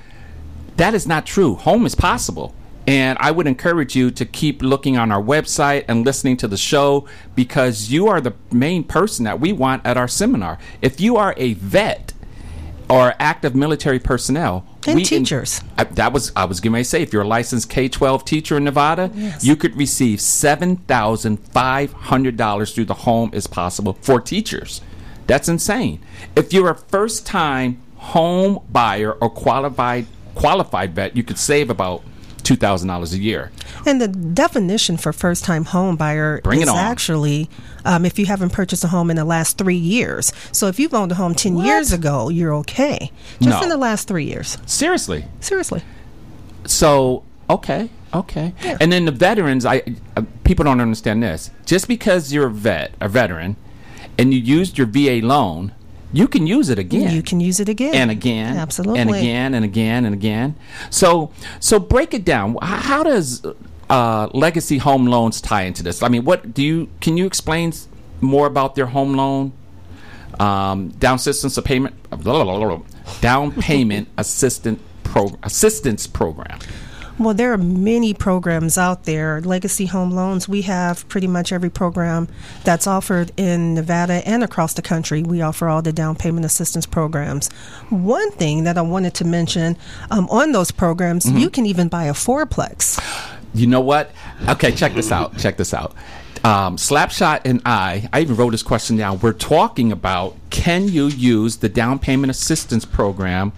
That 0.77 0.95
is 0.95 1.07
not 1.07 1.25
true. 1.27 1.55
Home 1.55 1.87
is 1.87 1.95
possible. 1.95 2.55
And 2.87 3.17
I 3.21 3.31
would 3.31 3.47
encourage 3.47 3.97
you 3.97 4.11
to 4.11 4.25
keep 4.27 4.63
looking 4.63 4.99
on 4.99 5.11
our 5.11 5.23
website 5.23 5.85
and 5.89 6.05
listening 6.05 6.37
to 6.39 6.49
the 6.49 6.59
show 6.59 7.07
because 7.35 7.91
you 7.91 8.09
are 8.09 8.21
the 8.21 8.35
main 8.53 8.85
person 8.85 9.25
that 9.25 9.41
we 9.41 9.53
want 9.53 9.87
at 9.87 9.97
our 9.97 10.09
seminar. 10.09 10.59
If 10.83 11.01
you 11.01 11.17
are 11.17 11.33
a 11.39 11.55
vet 11.55 12.13
or 12.91 13.15
active 13.19 13.55
military 13.55 13.99
personnel, 13.99 14.67
And 14.87 14.97
we 14.97 15.01
in- 15.01 15.07
teachers. 15.09 15.63
I, 15.79 15.85
that 15.85 16.13
was 16.13 16.31
I 16.37 16.45
was 16.45 16.61
going 16.61 16.75
to 16.75 16.85
say 16.85 17.01
if 17.01 17.11
you're 17.15 17.23
a 17.23 17.27
licensed 17.27 17.71
K 17.71 17.89
twelve 17.89 18.27
teacher 18.27 18.59
in 18.59 18.65
Nevada, 18.65 19.11
Yes. 19.15 19.43
you 19.43 19.57
could 19.57 19.75
receive 19.77 20.21
seven 20.21 20.77
thousand 20.77 21.39
five 21.39 21.91
hundred 21.95 22.37
dollars 22.37 22.75
through 22.75 22.85
the 22.85 22.93
home 22.95 23.31
is 23.33 23.47
possible 23.47 23.95
for 24.03 24.21
teachers. 24.21 24.83
That's 25.27 25.49
insane. 25.49 26.01
If 26.37 26.53
you're 26.53 26.69
a 26.69 26.75
first 26.77 27.25
time 27.25 27.81
home 27.97 28.61
buyer 28.71 29.13
or 29.13 29.31
qualified 29.31 30.05
qualified 30.35 30.95
vet, 30.95 31.17
you 31.17 31.23
could 31.23 31.39
save 31.39 31.71
about 31.71 32.03
two 32.45 32.57
thousand 32.57 32.89
dollars 32.89 33.13
a 33.13 33.19
year. 33.19 33.51
And 33.87 34.01
the 34.01 34.09
definition 34.09 34.97
for 34.97 35.13
first 35.13 35.45
time 35.45 35.65
home 35.65 35.97
buyer 35.97 36.41
Bring 36.43 36.61
is 36.63 36.69
actually 36.69 37.51
um, 37.85 38.05
if 38.05 38.19
you 38.19 38.27
haven't 38.27 38.51
purchased 38.51 38.85
a 38.85 38.89
home 38.89 39.11
in 39.11 39.17
the 39.17 39.25
last 39.25 39.59
three 39.59 39.75
years. 39.77 40.33
So 40.53 40.69
if 40.69 40.79
you've 40.79 40.95
owned 40.95 41.13
a 41.13 41.17
home 41.17 41.35
10 41.35 41.57
years 41.59 41.93
ago, 41.93 42.29
you're 42.29 42.55
okay. 42.57 43.11
Just 43.41 43.59
No. 43.59 43.63
in 43.63 43.69
the 43.69 43.77
last 43.77 44.07
three 44.09 44.25
years. 44.25 44.59
Seriously. 44.67 45.25
Seriously. 45.41 45.83
So 46.67 47.25
okay, 47.51 47.91
okay. 48.15 48.55
And 48.81 48.91
then 48.93 49.05
the 49.05 49.13
veterans, 49.13 49.67
I 49.67 49.83
uh, 50.17 50.23
people 50.45 50.65
don't 50.65 50.81
understand 50.81 51.23
this. 51.23 51.51
Just 51.67 51.89
because 51.89 52.33
you're 52.33 52.47
a 52.47 52.51
vet, 52.51 52.95
a 53.01 53.09
veteran, 53.09 53.57
and 54.19 54.33
you 54.33 54.41
used 54.41 54.79
your 54.79 54.87
VA 54.87 55.21
loan, 55.27 55.73
you 56.15 56.29
can 56.29 56.47
use 56.47 56.69
it 56.69 56.79
again. 56.79 57.15
You 57.15 57.23
can 57.23 57.41
use 57.41 57.61
it 57.61 57.69
again. 57.69 57.95
and 57.95 58.11
again, 58.11 58.57
Absolutely. 58.57 59.01
and 59.01 59.11
again, 59.11 59.55
and 59.55 59.65
again, 59.65 60.05
and 60.05 60.15
again. 60.15 60.55
So, 60.91 61.33
so 61.61 61.79
break 61.79 62.15
it 62.15 62.25
down. 62.25 62.57
How 62.63 63.03
does 63.03 63.45
uh, 63.91 64.29
legacy 64.33 64.79
home 64.79 65.07
loans 65.07 65.41
tie 65.41 65.63
into 65.63 65.83
this? 65.83 66.03
I 66.03 66.09
mean, 66.09 66.25
what 66.25 66.55
do 66.55 66.63
you? 66.63 66.89
Can 67.01 67.17
you 67.17 67.27
explain 67.27 67.73
more 68.21 68.47
about 68.47 68.77
their 68.77 68.87
home 68.87 69.15
loan? 69.15 69.53
Um, 70.39 70.89
down 70.89 71.17
assistance 71.17 71.57
of 71.59 71.65
payment, 71.65 71.95
down 73.21 73.53
payment 73.53 74.09
assistant 74.17 74.81
pro, 75.05 75.31
assistance 75.43 76.07
program. 76.07 76.59
Well, 77.17 77.33
there 77.33 77.53
are 77.53 77.59
many 77.59 78.13
programs 78.13 78.77
out 78.77 79.05
there. 79.05 79.41
Legacy 79.41 79.87
Home 79.87 80.11
Loans, 80.11 80.49
we 80.49 80.63
have 80.63 81.09
pretty 81.09 81.29
much 81.29 81.53
every 81.53 81.71
program 81.71 82.29
that's 82.65 82.89
offered 82.89 83.31
in 83.37 83.75
Nevada 83.75 84.27
and 84.29 84.43
across 84.43 84.75
the 84.75 84.83
country. 84.83 85.23
We 85.23 85.41
offer 85.41 85.69
all 85.69 85.81
the 85.81 85.93
down 85.93 86.17
payment 86.17 86.45
assistance 86.45 86.87
programs. 86.87 87.51
One 87.91 88.33
thing 88.33 88.65
that 88.65 88.77
I 88.77 88.83
wanted 88.83 89.15
to 89.15 89.25
mention 89.25 89.77
um, 90.11 90.29
on 90.29 90.53
those 90.53 90.71
programs, 90.73 91.25
Mm-hmm. 91.25 91.39
you 91.39 91.51
can 91.51 91.67
even 91.67 91.89
buy 91.89 92.05
a 92.05 92.13
fourplex. 92.13 93.01
You 93.55 93.69
know 93.69 93.81
what? 93.81 94.11
Okay, 94.49 94.73
check 94.73 94.95
this 94.95 95.13
out. 95.13 95.39
Check 95.39 95.57
this 95.57 95.73
out. 95.73 95.95
Um, 96.43 96.77
Slapshot 96.77 97.43
and 97.45 97.63
I, 97.65 98.09
I 98.13 98.21
even 98.21 98.35
wrote 98.37 98.51
this 98.51 98.63
question 98.65 98.97
down. 98.97 99.21
We're 99.21 99.33
talking 99.33 99.93
about 99.93 100.37
can 100.51 100.89
you 100.89 101.07
use 101.07 101.59
the 101.59 101.69
down 101.69 102.01
payment 102.01 102.31
assistance 102.31 102.85
program 102.85 103.53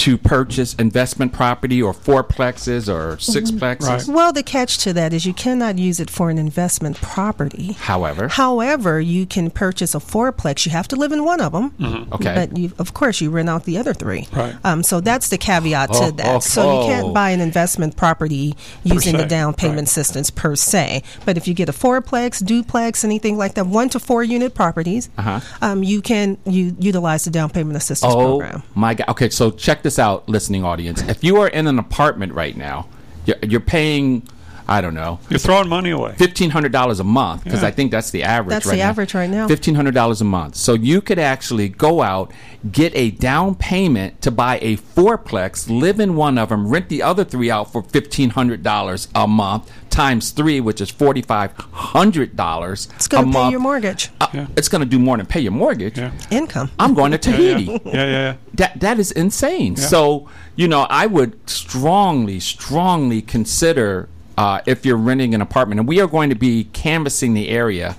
to 0.00 0.16
purchase 0.16 0.74
investment 0.74 1.32
property 1.32 1.82
or 1.82 1.92
fourplexes 1.92 2.88
or 2.88 3.16
sixplexes? 3.16 4.08
Well, 4.12 4.32
the 4.32 4.42
catch 4.42 4.78
to 4.78 4.92
that 4.94 5.12
is 5.12 5.26
you 5.26 5.34
cannot 5.34 5.78
use 5.78 6.00
it 6.00 6.08
for 6.10 6.30
an 6.30 6.38
investment 6.38 6.96
property. 7.00 7.72
However, 7.72 8.28
However, 8.28 8.98
you 9.00 9.26
can 9.26 9.50
purchase 9.50 9.94
a 9.94 9.98
fourplex. 9.98 10.64
You 10.64 10.72
have 10.72 10.88
to 10.88 10.96
live 10.96 11.12
in 11.12 11.24
one 11.24 11.40
of 11.40 11.52
them. 11.52 11.70
Mhm. 11.78 12.12
Okay. 12.12 12.34
But 12.34 12.56
you, 12.56 12.72
of 12.78 12.94
course, 12.94 13.20
you 13.20 13.30
rent 13.30 13.48
out 13.50 13.64
the 13.64 13.76
other 13.78 13.92
three. 13.92 14.26
Right. 14.32 14.54
Um, 14.64 14.82
so 14.82 15.00
that's 15.00 15.28
the 15.28 15.38
caveat 15.38 15.90
Oh, 15.92 16.06
to 16.06 16.12
that. 16.16 16.36
oh, 16.36 16.40
so 16.40 16.62
you 16.62 16.78
oh. 16.80 16.86
can't 16.86 17.14
buy 17.14 17.30
an 17.30 17.40
investment 17.40 17.96
property 17.96 18.56
using 18.84 19.16
the 19.16 19.26
down 19.26 19.52
payment 19.54 19.86
assistance 19.88 20.30
per 20.30 20.56
se. 20.56 21.02
But 21.26 21.36
if 21.36 21.46
you 21.46 21.52
get 21.54 21.68
a 21.68 21.72
fourplex, 21.72 22.44
duplex, 22.44 23.04
anything 23.04 23.36
like 23.36 23.54
that, 23.54 23.66
one 23.66 23.88
to 23.90 24.00
four 24.00 24.24
unit 24.24 24.54
properties, 24.54 25.10
Uh-huh. 25.18 25.40
um, 25.60 25.82
you 25.82 26.00
can 26.00 26.38
you 26.46 26.74
utilize 26.78 27.24
the 27.24 27.30
down 27.30 27.50
payment 27.50 27.76
assistance 27.76 28.12
oh 28.14 28.38
program. 28.38 28.62
my 28.74 28.94
God. 28.94 29.08
Okay, 29.08 29.28
so 29.28 29.50
check 29.50 29.82
this 29.82 29.89
out, 29.98 30.28
listening 30.28 30.64
audience. 30.64 31.02
If 31.02 31.24
you 31.24 31.40
are 31.40 31.48
in 31.48 31.66
an 31.66 31.78
apartment 31.78 32.32
right 32.32 32.56
now, 32.56 32.88
you're, 33.26 33.36
you're 33.42 33.60
paying, 33.60 34.22
I 34.70 34.80
don't 34.80 34.94
know, 34.94 35.18
You're 35.28 35.40
throwing 35.40 35.68
money 35.68 35.90
away. 35.90 36.14
fifteen 36.16 36.50
hundred 36.50 36.70
dollars 36.70 37.00
a 37.00 37.04
month 37.04 37.42
because 37.42 37.62
Yeah. 37.62 37.68
I 37.68 37.70
think 37.72 37.90
that's 37.90 38.10
the 38.12 38.22
average. 38.22 38.50
That's 38.50 38.66
right 38.66 38.72
the 38.74 38.78
now. 38.78 38.88
average 38.90 39.14
right 39.14 39.28
now. 39.28 39.48
Fifteen 39.48 39.74
hundred 39.74 39.94
dollars 39.94 40.20
a 40.20 40.24
month. 40.24 40.54
So 40.54 40.74
you 40.74 41.00
could 41.00 41.18
actually 41.18 41.68
go 41.68 42.02
out, 42.02 42.30
get 42.70 42.94
a 42.94 43.10
down 43.10 43.56
payment 43.56 44.22
to 44.22 44.30
buy 44.30 44.60
a 44.62 44.76
fourplex, 44.76 45.68
live 45.68 45.98
in 45.98 46.14
one 46.14 46.38
of 46.38 46.50
them, 46.50 46.68
rent 46.68 46.88
the 46.88 47.02
other 47.02 47.24
three 47.24 47.50
out 47.50 47.72
for 47.72 47.82
fifteen 47.82 48.30
hundred 48.30 48.62
dollars 48.62 49.08
a 49.12 49.26
month 49.26 49.68
times 49.90 50.30
three, 50.30 50.60
which 50.60 50.80
is 50.80 50.88
forty 50.88 51.20
five 51.20 51.50
hundred 51.72 52.36
dollars 52.36 52.88
It's 52.94 53.08
going 53.08 53.24
to 53.26 53.32
pay 53.32 53.38
month. 53.40 53.50
your 53.50 53.60
mortgage 53.60 54.10
Uh, 54.20 54.46
It's 54.56 54.68
going 54.68 54.82
to 54.82 54.88
do 54.88 55.00
more 55.00 55.16
than 55.16 55.26
pay 55.26 55.40
your 55.40 55.50
mortgage. 55.50 55.98
income. 56.30 56.70
I'm 56.78 56.94
going 56.94 57.10
to 57.10 57.18
Tahiti. 57.18 57.64
Yeah, 57.64 57.78
yeah, 57.84 58.06
yeah. 58.06 58.34
That 58.54 58.78
that 58.78 58.98
is 59.00 59.10
insane. 59.10 59.74
Yeah. 59.76 59.86
So 59.86 60.28
you 60.54 60.68
know, 60.68 60.82
I 60.88 61.06
would 61.06 61.50
strongly, 61.50 62.38
strongly 62.38 63.20
consider 63.20 64.08
uh, 64.40 64.62
if 64.64 64.86
you're 64.86 64.96
renting 64.96 65.34
an 65.34 65.42
apartment, 65.42 65.78
and 65.78 65.86
we 65.86 66.00
are 66.00 66.06
going 66.06 66.30
to 66.30 66.34
be 66.34 66.64
canvassing 66.72 67.34
the 67.34 67.50
area, 67.50 67.94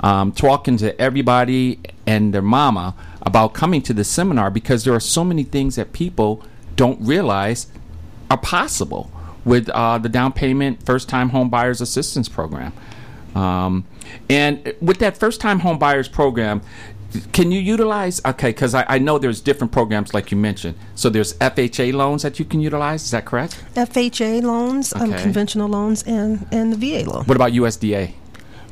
um, 0.00 0.30
talking 0.30 0.76
to 0.76 1.00
everybody 1.00 1.80
and 2.06 2.34
their 2.34 2.42
mama 2.42 2.94
about 3.22 3.54
coming 3.54 3.80
to 3.80 3.94
the 3.94 4.04
seminar 4.04 4.50
because 4.50 4.84
there 4.84 4.92
are 4.92 5.00
so 5.00 5.24
many 5.24 5.42
things 5.42 5.76
that 5.76 5.94
people 5.94 6.44
don't 6.76 7.00
realize 7.00 7.68
are 8.30 8.36
possible 8.36 9.10
with 9.46 9.70
uh, 9.70 9.96
the 9.96 10.10
down 10.10 10.34
payment 10.34 10.84
first 10.84 11.08
time 11.08 11.30
home 11.30 11.48
buyers 11.48 11.80
assistance 11.80 12.28
program. 12.28 12.74
Um, 13.34 13.84
and 14.30 14.74
with 14.80 14.98
that 14.98 15.18
first 15.18 15.40
time 15.40 15.60
home 15.60 15.78
buyers 15.78 16.08
program, 16.08 16.62
can 17.32 17.50
you 17.50 17.60
utilize 17.60 18.20
okay 18.26 18.50
because 18.50 18.74
I, 18.74 18.84
I 18.88 18.98
know 18.98 19.18
there's 19.18 19.40
different 19.40 19.72
programs 19.72 20.12
like 20.12 20.30
you 20.30 20.36
mentioned 20.36 20.76
so 20.96 21.08
there's 21.08 21.32
fha 21.34 21.94
loans 21.94 22.22
that 22.22 22.38
you 22.38 22.44
can 22.44 22.60
utilize 22.60 23.04
is 23.04 23.10
that 23.12 23.24
correct 23.24 23.64
FHA 23.74 24.42
loans, 24.42 24.92
um, 24.92 25.14
conventional 25.14 25.68
loans, 25.68 26.02
and, 26.02 26.46
and 26.50 26.74
the 26.74 26.76
VA 26.76 27.08
loan. 27.08 27.24
what 27.24 27.36
about 27.36 27.52
usda 27.52 28.12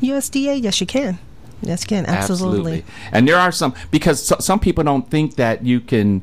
USDA, 0.03 0.63
yes, 0.63 0.81
you 0.81 0.87
can. 0.87 1.19
Yes, 1.63 1.83
you 1.83 1.89
can. 1.89 2.07
Absolutely. 2.07 2.85
and 3.13 3.27
there 3.27 3.37
are 3.37 3.53
some 3.53 3.75
because 3.91 4.23
so, 4.23 4.37
some 4.39 4.61
people 4.61 4.85
don't 4.85 5.09
think 5.11 5.37
that 5.37 5.65
you 5.65 5.81
can 5.81 6.23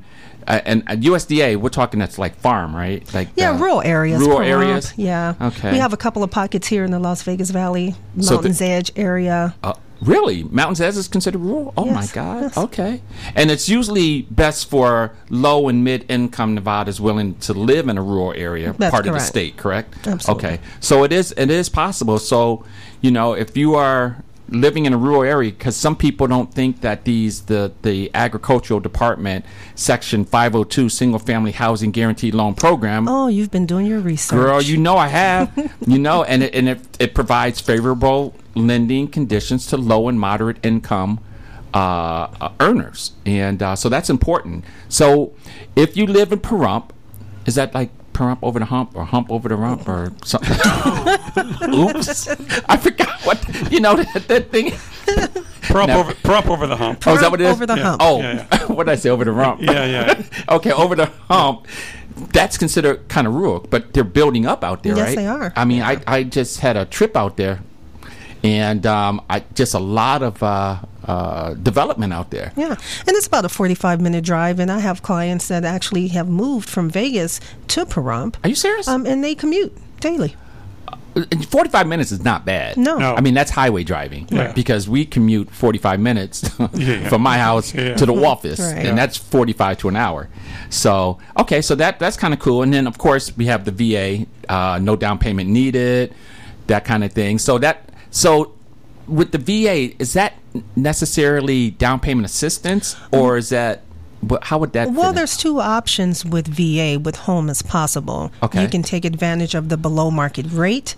uh, 0.51 0.61
and 0.65 0.83
uh, 0.87 0.91
usda 1.11 1.55
we're 1.57 1.69
talking 1.69 1.99
that's 1.99 2.17
like 2.19 2.35
farm 2.35 2.75
right 2.75 3.01
like 3.13 3.29
Yeah, 3.35 3.51
uh, 3.51 3.57
rural 3.57 3.81
areas. 3.81 4.19
rural 4.19 4.41
areas 4.41 4.93
Yeah. 4.97 5.33
Okay. 5.49 5.71
We 5.71 5.77
have 5.79 5.93
a 5.93 5.97
couple 6.05 6.23
of 6.23 6.29
pockets 6.31 6.67
here 6.67 6.83
in 6.83 6.91
the 6.91 6.99
Las 6.99 7.23
Vegas 7.23 7.49
Valley, 7.51 7.95
So 8.19 8.29
the- 8.29 8.33
Mountains 8.35 8.61
Edge 8.61 8.91
area. 8.95 9.55
Uh, 9.63 9.73
really? 10.01 10.43
Mountains 10.43 10.81
Edge 10.81 10.97
is 10.97 11.07
considered 11.07 11.39
rural? 11.39 11.73
Oh 11.77 11.85
my 11.85 12.05
God. 12.13 12.41
yes. 12.43 12.57
Okay. 12.57 13.01
And 13.35 13.49
it's 13.51 13.69
usually 13.69 14.23
best 14.43 14.69
for 14.69 15.13
low 15.29 15.69
and 15.69 15.83
mid 15.83 16.05
income 16.09 16.55
Nevadas 16.55 16.99
willing 16.99 17.35
to 17.47 17.53
live 17.53 17.87
in 17.87 17.97
a 17.97 18.01
rural 18.03 18.33
area, 18.35 18.73
That's 18.77 18.91
part 18.91 19.07
of 19.07 19.13
the 19.13 19.19
state, 19.19 19.57
correct? 19.57 20.07
Absolutely. 20.07 20.49
Okay. 20.49 20.59
So 20.79 21.03
it 21.05 21.11
is 21.13 21.33
it 21.37 21.49
is 21.49 21.69
possible. 21.69 22.17
So, 22.19 22.65
you 23.01 23.11
know, 23.11 23.33
if 23.33 23.55
you 23.55 23.75
are 23.75 24.17
living 24.51 24.85
in 24.85 24.93
a 24.93 24.97
rural 24.97 25.23
area 25.23 25.49
because 25.49 25.75
some 25.77 25.95
people 25.95 26.27
don't 26.27 26.53
think 26.53 26.81
that 26.81 27.05
these 27.05 27.43
the 27.43 27.71
the 27.83 28.11
agricultural 28.13 28.79
department 28.81 29.45
section 29.75 30.25
502 30.25 30.89
single 30.89 31.19
family 31.19 31.51
housing 31.53 31.89
guaranteed 31.91 32.33
loan 32.35 32.53
program 32.53 33.07
Oh, 33.07 33.27
you've 33.27 33.49
been 33.49 33.65
doing 33.65 33.85
your 33.85 34.01
research. 34.01 34.35
Girl, 34.35 34.61
you 34.61 34.77
know 34.77 34.97
I 34.97 35.07
have. 35.07 35.51
you 35.87 35.97
know, 35.97 36.23
and 36.23 36.43
it, 36.43 36.53
and 36.53 36.67
it, 36.69 36.79
it 36.99 37.15
provides 37.15 37.59
favorable 37.61 38.35
lending 38.55 39.07
conditions 39.07 39.65
to 39.67 39.77
low 39.77 40.07
and 40.09 40.19
moderate 40.19 40.57
income 40.65 41.19
uh, 41.73 42.27
uh, 42.41 42.51
earners, 42.59 43.13
and 43.25 43.63
uh, 43.63 43.75
so 43.77 43.87
that's 43.87 44.09
important. 44.09 44.65
So, 44.89 45.33
if 45.77 45.95
you 45.95 46.05
live 46.05 46.33
in 46.33 46.39
Pahrump, 46.39 46.89
is 47.45 47.55
that 47.55 47.73
like 47.73 47.89
Pahrump 48.13 48.39
over 48.41 48.59
the 48.59 48.65
hump 48.65 48.91
or 48.95 49.05
hump 49.05 49.31
over 49.31 49.47
the 49.49 49.55
rump 49.55 49.87
or 49.87 50.11
something? 50.23 50.51
Oops, 51.73 52.27
I 52.67 52.77
forgot 52.77 53.21
what 53.23 53.71
you 53.71 53.79
know 53.79 53.95
that, 53.95 54.27
that 54.27 54.51
thing. 54.51 54.71
Prop 55.61 55.87
Now- 55.87 55.99
over, 55.99 56.13
prop 56.15 56.47
over 56.49 56.67
the 56.67 56.75
hump. 56.75 57.05
Oh, 57.07 57.15
is 57.15 57.21
that 57.21 57.31
what 57.31 57.39
it 57.41 57.45
is? 57.45 57.53
over 57.53 57.65
the 57.65 57.75
Yeah. 57.75 57.83
hump. 57.83 58.01
Oh, 58.03 58.19
Yeah, 58.19 58.65
what 58.67 58.85
did 58.87 58.91
I 58.91 58.95
say? 58.95 59.09
Over 59.09 59.23
the 59.25 59.31
rump. 59.31 59.61
Yeah, 59.61 59.85
yeah. 59.85 60.23
okay, 60.55 60.71
over 60.71 60.95
the 60.95 61.05
hump. 61.29 61.67
That's 62.33 62.57
considered 62.57 63.07
kind 63.07 63.25
of 63.27 63.33
rural, 63.33 63.65
but 63.69 63.93
they're 63.93 64.03
building 64.03 64.45
up 64.45 64.63
out 64.63 64.83
there, 64.83 64.95
Yes, 64.95 65.07
right? 65.07 65.15
they 65.15 65.27
are. 65.27 65.53
I 65.55 65.65
mean, 65.65 65.81
I, 65.81 66.01
I 66.05 66.23
just 66.23 66.59
had 66.59 66.75
a 66.77 66.85
trip 66.85 67.15
out 67.15 67.37
there, 67.37 67.61
and 68.43 68.85
um, 68.85 69.21
I 69.29 69.43
just 69.55 69.73
a 69.73 69.79
lot 69.79 70.23
of 70.23 70.41
uh, 70.41 70.79
uh, 71.05 71.53
development 71.55 72.13
out 72.13 72.31
there. 72.31 72.51
Yeah, 72.55 72.71
and 72.71 72.77
it's 73.17 73.27
about 73.27 73.45
a 73.45 73.49
45 73.49 74.01
minute 74.01 74.23
drive, 74.23 74.59
and 74.59 74.71
I 74.71 74.79
have 74.79 75.01
clients 75.03 75.47
that 75.49 75.63
actually 75.65 76.07
have 76.09 76.27
moved 76.27 76.69
from 76.69 76.89
Vegas 76.89 77.39
to 77.69 77.85
Pahrump. 77.85 78.35
Are 78.43 78.49
you 78.49 78.55
serious? 78.55 78.87
Um, 78.87 79.05
and 79.05 79.23
they 79.23 79.35
commute 79.35 79.75
daily. 79.99 80.35
And 81.13 81.45
45 81.45 81.87
minutes 81.87 82.13
is 82.13 82.23
not 82.23 82.45
bad. 82.45 82.77
No. 82.77 82.97
No. 82.97 83.13
I 83.13 83.19
mean, 83.19 83.33
that's 83.33 83.51
highway 83.51 83.83
driving 83.83 84.29
Yeah. 84.31 84.53
because 84.53 84.87
we 84.87 85.03
commute 85.03 85.51
45 85.51 85.99
minutes 85.99 86.49
Yeah. 86.73 87.09
from 87.09 87.21
my 87.21 87.37
house 87.37 87.73
Yeah. 87.73 87.95
to 87.95 88.05
the 88.05 88.13
office, 88.13 88.61
Right. 88.61 88.85
and 88.85 88.97
that's 88.97 89.17
45 89.17 89.77
to 89.79 89.89
an 89.89 89.97
hour. 89.97 90.29
So, 90.69 91.17
okay, 91.37 91.61
so 91.61 91.75
that 91.75 91.99
that's 91.99 92.15
kind 92.15 92.33
of 92.33 92.39
cool. 92.39 92.63
And 92.63 92.73
then, 92.73 92.87
of 92.87 92.97
course, 92.97 93.35
we 93.35 93.47
have 93.47 93.65
the 93.65 93.71
VA, 93.71 94.25
uh, 94.47 94.79
no 94.81 94.95
down 94.95 95.17
payment 95.17 95.49
needed, 95.49 96.13
that 96.67 96.85
kind 96.85 97.03
of 97.03 97.11
thing. 97.11 97.39
So 97.39 97.57
that 97.57 97.89
so 98.11 98.53
with 99.07 99.31
the 99.31 99.37
VA, 99.37 99.95
is 99.99 100.13
that 100.13 100.35
necessarily 100.75 101.71
down 101.71 101.99
payment 101.99 102.25
assistance, 102.25 102.95
mm-hmm. 102.95 103.15
or 103.15 103.37
is 103.37 103.49
that 103.49 103.83
how 104.43 104.59
would 104.59 104.73
that? 104.73 104.91
Well, 104.91 105.13
there's 105.13 105.35
two 105.35 105.59
options 105.59 106.23
with 106.23 106.47
VA 106.47 106.99
with 106.99 107.15
home 107.15 107.49
as 107.49 107.61
possible. 107.61 108.31
Okay. 108.43 108.61
You 108.61 108.67
can 108.67 108.83
take 108.83 109.03
advantage 109.03 109.55
of 109.55 109.69
the 109.69 109.77
below 109.77 110.11
market 110.11 110.45
rate. 110.51 110.95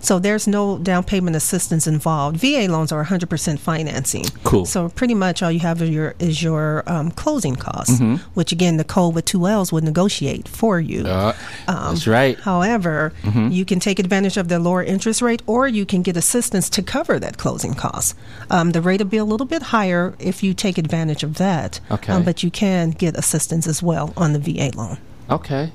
So 0.00 0.18
there's 0.18 0.46
no 0.46 0.78
down 0.78 1.02
payment 1.04 1.36
assistance 1.36 1.86
involved. 1.86 2.36
VA 2.36 2.66
loans 2.68 2.92
are 2.92 3.04
100% 3.04 3.58
financing. 3.58 4.24
Cool. 4.44 4.64
So 4.66 4.88
pretty 4.90 5.14
much 5.14 5.42
all 5.42 5.50
you 5.50 5.60
have 5.60 5.82
is 5.82 5.90
your 5.90 6.14
is 6.18 6.42
your 6.42 6.84
um, 6.86 7.10
closing 7.10 7.56
costs, 7.56 7.98
Mhm. 7.98 8.20
which 8.34 8.52
again 8.52 8.76
Nicole 8.76 9.10
with 9.12 9.24
two 9.24 9.46
L's 9.48 9.72
would 9.72 9.84
negotiate 9.84 10.46
for 10.48 10.78
you. 10.80 11.04
Uh, 11.06 11.32
Um, 11.66 11.94
that's 11.94 12.06
right. 12.06 12.38
However, 12.40 13.12
Mhm. 13.24 13.52
you 13.52 13.64
can 13.64 13.80
take 13.80 13.98
advantage 13.98 14.36
of 14.36 14.48
the 14.48 14.58
lower 14.58 14.82
interest 14.84 15.20
rate, 15.22 15.42
or 15.46 15.66
you 15.66 15.84
can 15.86 16.02
get 16.02 16.16
assistance 16.16 16.68
to 16.70 16.82
cover 16.82 17.18
that 17.18 17.36
closing 17.38 17.74
cost. 17.74 18.14
Um, 18.50 18.72
the 18.72 18.80
rate 18.80 19.00
will 19.00 19.06
be 19.08 19.16
a 19.16 19.24
little 19.24 19.46
bit 19.46 19.62
higher 19.74 20.14
if 20.18 20.42
you 20.42 20.54
take 20.54 20.78
advantage 20.78 21.22
of 21.24 21.34
that. 21.34 21.80
Okay. 21.90 22.12
Um, 22.12 22.22
but 22.22 22.42
you 22.42 22.50
can 22.50 22.90
get 22.90 23.16
assistance 23.16 23.66
as 23.66 23.82
well 23.82 24.12
on 24.16 24.32
the 24.32 24.38
VA 24.38 24.70
loan. 24.76 24.98
Okay. 25.30 25.72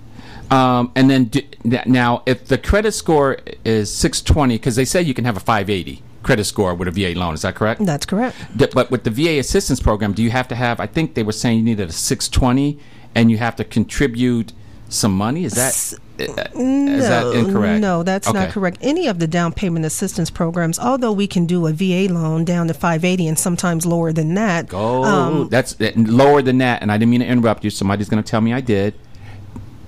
Um, 0.51 0.91
and 0.95 1.09
then 1.09 1.31
now, 1.85 2.23
if 2.25 2.45
the 2.45 2.57
credit 2.57 2.91
score 2.91 3.37
is 3.63 3.91
620, 3.93 4.55
because 4.55 4.75
they 4.75 4.85
say 4.85 5.01
you 5.01 5.13
can 5.13 5.23
have 5.25 5.37
a 5.37 5.39
580 5.39 6.03
credit 6.23 6.43
score 6.43 6.75
with 6.75 6.87
a 6.87 6.91
VA 6.91 7.17
loan, 7.17 7.33
is 7.33 7.41
that 7.43 7.55
correct? 7.55 7.83
That's 7.85 8.05
correct. 8.05 8.35
D- 8.55 8.67
but 8.73 8.91
with 8.91 9.05
the 9.05 9.09
VA 9.09 9.39
assistance 9.39 9.79
program, 9.79 10.11
do 10.13 10.21
you 10.21 10.29
have 10.31 10.47
to 10.49 10.55
have? 10.55 10.79
I 10.81 10.87
think 10.87 11.13
they 11.13 11.23
were 11.23 11.31
saying 11.31 11.59
you 11.59 11.63
needed 11.63 11.89
a 11.89 11.93
620, 11.93 12.77
and 13.15 13.31
you 13.31 13.37
have 13.37 13.55
to 13.55 13.63
contribute 13.63 14.51
some 14.89 15.15
money. 15.15 15.45
Is 15.45 15.53
that 15.53 15.93
uh, 16.19 16.49
No, 16.53 16.97
that 16.99 17.33
incorrect? 17.33 17.81
No, 17.81 18.03
that's 18.03 18.27
not 18.27 18.35
Okay. 18.35 18.51
correct. 18.51 18.77
Any 18.81 19.07
of 19.07 19.19
the 19.19 19.27
down 19.27 19.53
payment 19.53 19.85
assistance 19.85 20.29
programs, 20.29 20.77
although 20.77 21.13
we 21.13 21.27
can 21.27 21.45
do 21.45 21.65
a 21.65 21.71
VA 21.71 22.13
loan 22.13 22.43
down 22.43 22.67
to 22.67 22.73
580 22.73 23.27
and 23.29 23.39
sometimes 23.39 23.85
lower 23.85 24.11
than 24.11 24.33
that. 24.33 24.69
Oh, 24.73 25.03
um, 25.05 25.47
that's 25.49 25.79
uh, 25.79 25.91
lower 25.95 26.41
than 26.41 26.57
that. 26.57 26.81
And 26.81 26.91
I 26.91 26.97
didn't 26.97 27.11
mean 27.11 27.21
to 27.21 27.25
interrupt 27.25 27.63
you. 27.63 27.69
Somebody's 27.69 28.09
going 28.09 28.21
to 28.21 28.29
tell 28.29 28.41
me 28.41 28.53
I 28.53 28.59
did. 28.59 28.93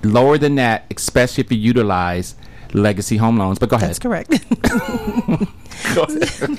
Lower 0.04 0.38
than 0.38 0.54
that, 0.56 0.84
especially 0.94 1.44
if 1.44 1.50
you 1.52 1.58
utilize 1.58 2.34
legacy 2.72 3.16
home 3.16 3.38
loans. 3.38 3.58
But 3.58 3.68
go 3.70 3.76
ahead. 3.76 3.88
That's 3.90 3.98
correct. 3.98 4.30
Go 5.94 6.02
ahead. 6.02 6.58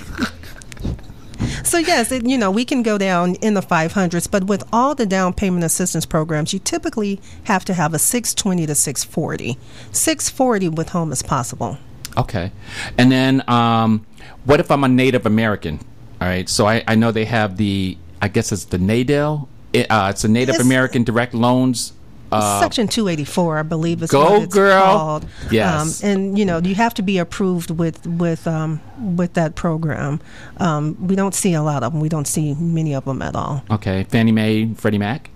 So 1.63 1.77
yes, 1.79 2.11
it, 2.11 2.25
you 2.25 2.37
know 2.37 2.49
we 2.51 2.63
can 2.63 2.83
go 2.83 2.97
down 2.97 3.35
in 3.35 3.53
the 3.55 3.61
500s, 3.61 4.29
but 4.29 4.45
with 4.45 4.63
all 4.71 4.95
the 4.95 5.05
down 5.05 5.33
payment 5.33 5.63
assistance 5.63 6.05
programs, 6.05 6.53
you 6.53 6.59
typically 6.59 7.19
have 7.45 7.65
to 7.65 7.73
have 7.73 7.93
a 7.93 7.99
620 7.99 8.65
to 8.67 8.75
640. 8.75 9.57
640 9.91 10.69
with 10.69 10.89
home 10.89 11.11
is 11.11 11.21
possible. 11.23 11.77
Okay. 12.17 12.51
And 12.97 13.11
then 13.11 13.43
um, 13.49 14.05
what 14.45 14.59
if 14.59 14.71
I'm 14.71 14.83
a 14.83 14.87
Native 14.87 15.25
American? 15.25 15.79
All 16.21 16.27
right. 16.27 16.47
So 16.47 16.65
I, 16.67 16.83
I 16.87 16.95
know 16.95 17.11
they 17.11 17.25
have 17.25 17.57
the, 17.57 17.97
I 18.21 18.27
guess 18.27 18.51
it's 18.51 18.65
the 18.65 18.77
NADEL. 18.77 19.47
It, 19.73 19.87
uh, 19.91 20.07
it's 20.11 20.23
a 20.23 20.29
Native 20.29 20.55
It's- 20.55 20.65
American 20.65 21.03
direct 21.03 21.33
loans. 21.33 21.93
Uh, 22.31 22.59
Section 22.59 22.87
284, 22.87 23.57
I 23.59 23.63
believe, 23.63 24.01
is 24.03 24.11
what 24.11 24.41
it's 24.43 24.53
girl. 24.53 24.83
called. 24.83 25.25
Yes. 25.51 26.03
Um, 26.03 26.09
and 26.09 26.37
you 26.39 26.45
know 26.45 26.57
you 26.59 26.75
have 26.75 26.93
to 26.95 27.01
be 27.01 27.17
approved 27.17 27.69
with 27.69 28.05
with 28.07 28.47
um, 28.47 28.81
with 29.15 29.33
that 29.33 29.55
program. 29.55 30.19
Um, 30.57 30.97
we 31.07 31.15
don't 31.15 31.35
see 31.35 31.53
a 31.53 31.61
lot 31.61 31.83
of 31.83 31.93
them. 31.93 32.01
We 32.01 32.09
don't 32.09 32.27
see 32.27 32.53
many 32.55 32.93
of 32.93 33.05
them 33.05 33.21
at 33.21 33.35
all. 33.35 33.63
okay. 33.71 34.03
Fannie 34.05 34.31
Mae, 34.31 34.73
Freddie 34.73 34.97
Mac. 34.97 35.29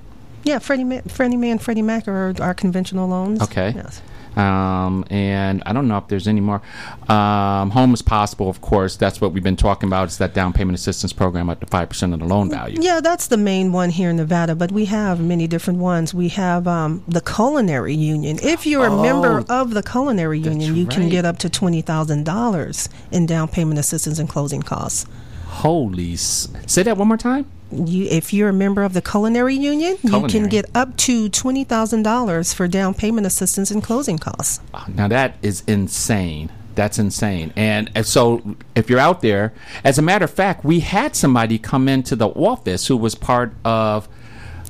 Yeah, 0.43 0.59
Freddie 0.59 0.83
Ma- 0.85 1.01
Freddie 1.07 1.37
Mae 1.37 1.51
and 1.51 1.61
Freddie 1.61 1.81
Mac 1.81 2.07
are 2.07 2.33
our 2.41 2.53
conventional 2.53 3.07
loans. 3.07 3.41
Okay. 3.41 3.73
Yes. 3.75 4.01
Um, 4.39 5.05
and 5.09 5.61
I 5.65 5.73
don't 5.73 5.87
know 5.87 5.97
if 5.97 6.07
there's 6.07 6.27
any 6.27 6.39
more. 6.39 6.61
Um, 7.09 7.71
home 7.71 7.93
is 7.93 8.01
possible, 8.01 8.49
of 8.49 8.61
course. 8.61 8.95
That's 8.95 9.19
what 9.19 9.33
we've 9.33 9.43
been 9.43 9.55
talking 9.55 9.87
about. 9.87 10.05
It's 10.05 10.17
that 10.17 10.33
down 10.33 10.53
payment 10.53 10.75
assistance 10.77 11.11
program 11.13 11.49
up 11.49 11.59
to 11.59 11.65
five 11.65 11.89
percent 11.89 12.13
of 12.13 12.19
the 12.19 12.25
loan 12.25 12.49
value. 12.49 12.77
Yeah, 12.81 13.01
that's 13.01 13.27
the 13.27 13.37
main 13.37 13.71
one 13.71 13.89
here 13.89 14.09
in 14.09 14.15
Nevada, 14.17 14.55
but 14.55 14.71
we 14.71 14.85
have 14.85 15.19
many 15.19 15.47
different 15.47 15.79
ones. 15.79 16.13
We 16.13 16.29
have 16.29 16.67
um, 16.67 17.03
the 17.07 17.21
Culinary 17.21 17.95
Union. 17.95 18.39
If 18.41 18.65
you're 18.65 18.85
a 18.85 19.01
member 19.01 19.43
Oh, 19.49 19.61
of 19.61 19.71
the 19.73 19.83
Culinary 19.83 20.39
Union, 20.39 20.75
you 20.75 20.85
can 20.85 21.09
get 21.09 21.25
up 21.25 21.37
to 21.39 21.49
twenty 21.49 21.81
thousand 21.81 22.23
dollars 22.25 22.87
in 23.11 23.25
down 23.25 23.47
payment 23.47 23.79
assistance 23.79 24.19
and 24.19 24.29
closing 24.29 24.61
costs. 24.61 25.05
Holy! 25.47 26.13
S- 26.13 26.47
say 26.67 26.83
that 26.83 26.95
one 26.97 27.07
more 27.07 27.17
time. 27.17 27.45
You, 27.71 28.05
if 28.09 28.33
you're 28.33 28.49
a 28.49 28.53
member 28.53 28.83
of 28.83 28.93
the 28.93 29.01
Culinary 29.01 29.55
Union, 29.55 29.97
you 30.03 30.27
can 30.27 30.47
get 30.47 30.65
up 30.75 30.97
to 30.97 31.29
twenty 31.29 31.63
thousand 31.63 32.03
dollars 32.03 32.53
for 32.53 32.67
down 32.67 32.93
payment 32.95 33.27
assistance 33.27 33.69
and 33.71 33.83
closing 33.83 34.17
costs. 34.17 34.59
Now 34.87 35.07
that 35.07 35.35
is 35.41 35.63
insane. 35.67 36.49
That's 36.75 36.97
insane. 36.97 37.51
And, 37.57 37.91
and 37.93 38.05
so, 38.05 38.55
if 38.73 38.89
you're 38.89 38.99
out 38.99 39.21
there, 39.21 39.51
as 39.83 39.97
a 39.97 40.01
matter 40.01 40.23
of 40.25 40.31
fact, 40.31 40.63
we 40.63 40.79
had 40.79 41.13
somebody 41.15 41.57
come 41.59 41.89
into 41.89 42.15
the 42.15 42.29
office 42.29 42.87
who 42.87 42.95
was 42.95 43.15
part 43.15 43.51
of 43.65 44.07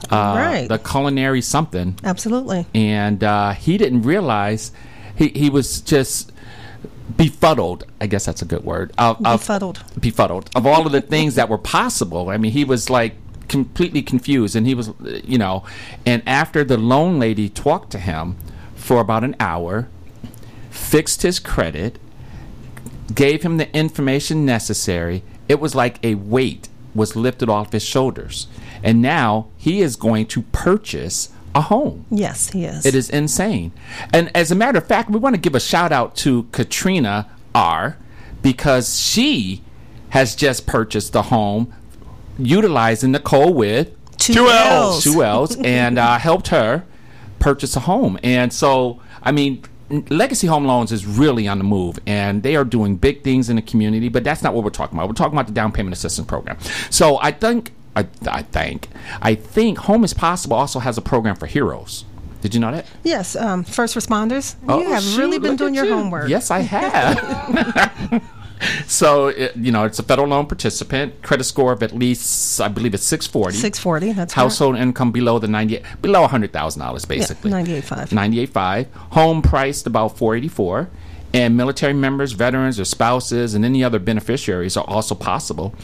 uh, 0.10 0.16
Right. 0.38 0.68
the 0.68 0.80
culinary 0.80 1.42
something, 1.42 1.98
Absolutely. 2.04 2.66
and 2.74 3.24
uh, 3.24 3.52
he 3.52 3.78
didn't 3.78 4.02
realize 4.04 4.72
he 5.16 5.28
he 5.30 5.50
was 5.50 5.82
just 5.82 6.32
befuddled. 7.18 7.86
I 8.00 8.08
guess 8.08 8.26
that's 8.26 8.42
a 8.42 8.46
good 8.46 8.64
word. 8.64 8.92
Of, 8.98 9.18
of- 9.26 9.40
Befuddled. 9.42 9.84
befuddled 10.00 10.50
of 10.56 10.66
all 10.66 10.86
of 10.86 10.92
the 10.92 11.02
things 11.02 11.36
that 11.36 11.50
were 11.50 11.58
possible. 11.58 12.30
I 12.30 12.38
mean, 12.38 12.52
he 12.52 12.64
was 12.64 12.90
like 12.90 13.16
completely 13.48 14.02
confused, 14.02 14.56
and 14.56 14.68
he 14.68 14.76
was, 14.76 14.92
you 15.24 15.38
know, 15.38 15.64
and 16.06 16.22
after 16.28 16.64
the 16.64 16.78
loan 16.78 17.20
lady 17.20 17.50
talked 17.50 17.92
to 17.92 18.00
him 18.00 18.36
for 18.76 19.00
about 19.02 19.24
an 19.24 19.36
hour, 19.40 19.88
fixed 20.70 21.24
his 21.24 21.40
credit, 21.40 21.98
gave 23.14 23.42
him 23.44 23.58
the 23.58 23.76
information 23.76 24.46
necessary, 24.46 25.24
it 25.48 25.60
was 25.60 25.74
like 25.74 25.98
a 26.06 26.16
weight 26.16 26.70
was 26.94 27.16
lifted 27.16 27.50
off 27.50 27.72
his 27.72 27.84
shoulders, 27.84 28.48
and 28.84 29.02
now 29.02 29.48
he 29.58 29.82
is 29.82 29.96
going 29.96 30.26
to 30.28 30.44
purchase 30.44 31.30
a 31.56 31.62
home. 31.62 32.06
Yes, 32.10 32.50
he 32.52 32.66
is. 32.66 32.86
It 32.86 32.96
is 32.96 33.10
insane. 33.10 33.72
And 34.14 34.36
as 34.36 34.52
a 34.52 34.56
matter 34.56 34.78
of 34.78 34.88
fact, 34.88 35.10
we 35.10 35.20
want 35.20 35.36
to 35.36 35.42
give 35.42 35.56
a 35.56 35.60
shout 35.60 35.92
out 35.92 36.16
to 36.18 36.44
Katrina 36.52 37.30
R 37.56 37.98
because 38.42 39.00
she 39.00 39.62
has 40.10 40.36
just 40.36 40.66
purchased 40.66 41.16
a 41.16 41.24
home 41.24 41.74
utilizing 42.38 43.12
Nicole 43.12 43.54
with 43.54 43.92
Two 44.18 44.34
Two 44.34 44.48
L's. 44.48 44.52
L's. 44.52 45.04
Two 45.04 45.24
L's 45.24 45.56
and 45.64 45.98
uh, 45.98 46.18
helped 46.18 46.50
her 46.50 46.84
purchase 47.40 47.76
a 47.76 47.82
home. 47.82 48.20
And 48.24 48.52
so, 48.52 49.02
I 49.24 49.32
mean, 49.32 49.64
Legacy 49.90 50.48
Home 50.48 50.66
Loans 50.66 50.92
is 50.92 51.06
really 51.06 51.48
on 51.48 51.58
the 51.58 51.64
move, 51.64 52.00
and 52.06 52.44
they 52.44 52.56
are 52.56 52.66
doing 52.66 52.96
big 52.98 53.24
things 53.24 53.50
in 53.50 53.56
the 53.56 53.62
community. 53.62 54.10
But 54.10 54.24
that's 54.24 54.44
not 54.44 54.54
what 54.54 54.64
we're 54.64 54.70
talking 54.70 54.98
about. 54.98 55.08
We're 55.08 55.16
talking 55.16 55.34
about 55.34 55.48
the 55.48 55.54
down 55.54 55.72
payment 55.72 55.94
assistance 55.96 56.28
program. 56.28 56.58
So 56.90 57.18
I 57.20 57.32
think, 57.32 57.72
I, 58.00 58.08
I 58.40 58.42
think, 58.44 58.88
I 59.22 59.36
think 59.36 59.80
Home 59.80 60.04
is 60.04 60.14
Possible 60.14 60.56
also 60.56 60.80
has 60.80 60.98
a 60.98 61.02
program 61.02 61.36
for 61.36 61.46
heroes. 61.46 62.06
Did 62.42 62.54
you 62.54 62.60
know 62.60 62.72
that? 62.72 62.86
Yes, 63.04 63.36
um, 63.36 63.64
first 63.64 63.96
responders. 63.96 64.56
Oh, 64.68 64.80
you 64.80 64.90
have 64.92 65.18
really 65.18 65.40
been 65.40 65.58
doing 65.58 65.74
your 65.74 65.86
you. 65.86 65.94
homework. 65.94 66.30
Yes, 66.30 66.52
I 66.52 66.60
have. 66.60 68.24
so 68.88 69.28
it, 69.28 69.56
you 69.58 69.72
know, 69.72 69.84
it's 69.84 70.00
a 70.00 70.04
federal 70.04 70.30
loan 70.30 70.46
participant, 70.46 71.22
credit 71.22 71.44
score 71.44 71.74
of 71.74 71.84
at 71.84 71.94
least, 71.94 72.62
I 72.62 72.70
believe 72.70 72.94
it's 72.94 73.04
six 73.04 73.28
forty. 73.28 73.58
640, 73.58 74.14
that's 74.14 74.34
household 74.34 74.78
income 74.78 75.12
below 75.12 75.40
the 75.40 75.48
ninety, 75.50 75.84
below 76.02 76.28
hundred 76.28 76.54
thousand 76.54 76.82
dollars, 76.82 77.04
basically. 77.04 77.52
Yeah, 77.52 77.62
98.5. 77.62 78.12
Ninety-eight 78.14 78.50
five. 78.50 78.88
Home 79.12 79.42
priced 79.42 79.86
about 79.86 80.18
four 80.18 80.36
eighty 80.36 80.48
four. 80.48 80.90
And 81.32 81.56
military 81.56 81.94
members, 81.94 82.32
veterans, 82.32 82.80
or 82.80 82.86
spouses, 82.86 83.54
and 83.54 83.64
any 83.64 83.84
other 83.84 84.00
beneficiaries 84.00 84.76
are 84.76 84.86
also 84.88 85.14
possible. 85.14 85.76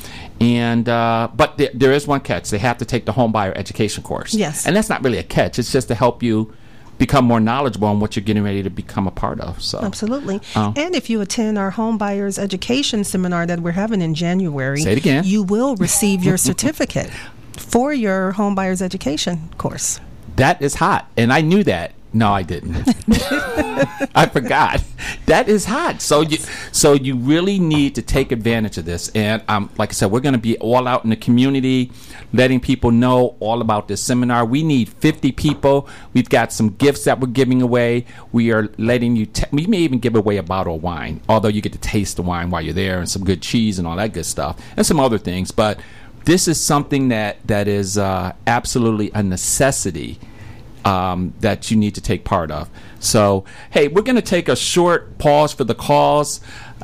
And 0.41 0.89
uh, 0.89 1.29
but 1.35 1.57
there, 1.57 1.69
there 1.73 1.91
is 1.93 2.07
one 2.07 2.21
catch: 2.21 2.49
they 2.49 2.57
have 2.57 2.79
to 2.79 2.85
take 2.85 3.05
the 3.05 3.11
home 3.11 3.31
buyer 3.31 3.53
education 3.55 4.03
course. 4.03 4.33
Yes. 4.33 4.65
and 4.65 4.75
that's 4.75 4.89
not 4.89 5.03
really 5.03 5.19
a 5.19 5.23
catch; 5.23 5.59
it's 5.59 5.71
just 5.71 5.87
to 5.89 5.95
help 5.95 6.23
you 6.23 6.51
become 6.97 7.25
more 7.25 7.39
knowledgeable 7.39 7.87
on 7.87 7.99
what 7.99 8.15
you're 8.15 8.23
getting 8.23 8.43
ready 8.43 8.63
to 8.63 8.69
become 8.69 9.05
a 9.05 9.11
part 9.11 9.39
of. 9.41 9.61
So 9.61 9.79
Absolutely. 9.79 10.39
Oh. 10.55 10.73
And 10.75 10.95
if 10.95 11.09
you 11.09 11.21
attend 11.21 11.57
our 11.57 11.71
home 11.71 11.97
buyers 11.97 12.39
education 12.39 13.03
seminar 13.03 13.45
that 13.45 13.59
we're 13.59 13.71
having 13.71 14.01
in 14.01 14.13
January, 14.15 14.79
Say 14.81 14.93
it 14.93 14.97
again. 14.97 15.23
you 15.25 15.43
will 15.43 15.75
receive 15.75 16.23
your 16.23 16.37
certificate 16.49 17.11
for 17.57 17.93
your 17.93 18.31
home 18.31 18.55
buyers 18.55 18.81
education 18.81 19.49
course. 19.57 19.99
That 20.37 20.61
is 20.61 20.75
hot, 20.75 21.09
and 21.17 21.31
I 21.31 21.41
knew 21.41 21.63
that 21.65 21.93
No, 22.15 22.31
I 22.31 22.43
didn't. 22.43 22.77
I 24.15 24.29
forgot. 24.31 24.81
That 25.25 25.49
is 25.49 25.65
hot. 25.65 26.01
So 26.01 26.21
you, 26.21 26.37
so 26.71 26.93
you 26.93 27.17
really 27.17 27.59
need 27.59 27.95
to 27.95 28.01
take 28.01 28.31
advantage 28.31 28.77
of 28.77 28.85
this. 28.85 29.09
And 29.09 29.43
um, 29.49 29.69
like 29.77 29.89
I 29.89 29.91
said, 29.91 30.11
we're 30.11 30.21
going 30.21 30.31
to 30.31 30.39
be 30.39 30.57
all 30.59 30.87
out 30.87 31.03
in 31.03 31.09
the 31.09 31.17
community, 31.17 31.91
letting 32.31 32.61
people 32.61 32.91
know 32.91 33.35
all 33.41 33.59
about 33.59 33.89
this 33.89 34.01
seminar. 34.01 34.45
We 34.45 34.63
need 34.63 34.87
50 34.87 35.33
people. 35.33 35.89
We've 36.13 36.29
got 36.29 36.53
some 36.53 36.69
gifts 36.69 37.03
that 37.03 37.19
we're 37.19 37.27
giving 37.27 37.61
away. 37.61 38.05
We 38.31 38.53
are 38.53 38.69
letting 38.77 39.17
you. 39.17 39.25
Te- 39.25 39.49
we 39.51 39.67
may 39.67 39.79
even 39.79 39.99
give 39.99 40.15
away 40.15 40.37
a 40.37 40.43
bottle 40.43 40.75
of 40.75 40.83
wine, 40.83 41.19
although 41.27 41.49
you 41.49 41.61
get 41.61 41.73
to 41.73 41.79
taste 41.79 42.15
the 42.15 42.21
wine 42.21 42.49
while 42.49 42.61
you're 42.61 42.73
there, 42.73 42.99
and 42.99 43.09
some 43.09 43.25
good 43.25 43.41
cheese 43.41 43.77
and 43.77 43.85
all 43.85 43.97
that 43.97 44.13
good 44.13 44.25
stuff, 44.25 44.57
and 44.77 44.85
some 44.85 45.01
other 45.01 45.17
things. 45.17 45.51
But 45.51 45.81
this 46.23 46.47
is 46.47 46.63
something 46.63 47.09
that 47.09 47.45
that 47.45 47.67
is 47.67 47.97
uh, 47.97 48.31
absolutely 48.47 49.11
a 49.13 49.21
necessity 49.21 50.17
um, 50.85 51.33
that 51.41 51.69
you 51.69 51.77
need 51.77 51.95
to 51.95 52.01
take 52.01 52.23
part 52.23 52.51
of. 52.51 52.69
So, 52.99 53.43
hey, 53.71 53.87
we're 53.87 54.03
going 54.03 54.15
to 54.15 54.21
take 54.21 54.47
a 54.47 54.55
short 54.55 55.17
pause 55.17 55.53
for 55.53 55.63
the 55.63 55.75
calls, 55.75 56.39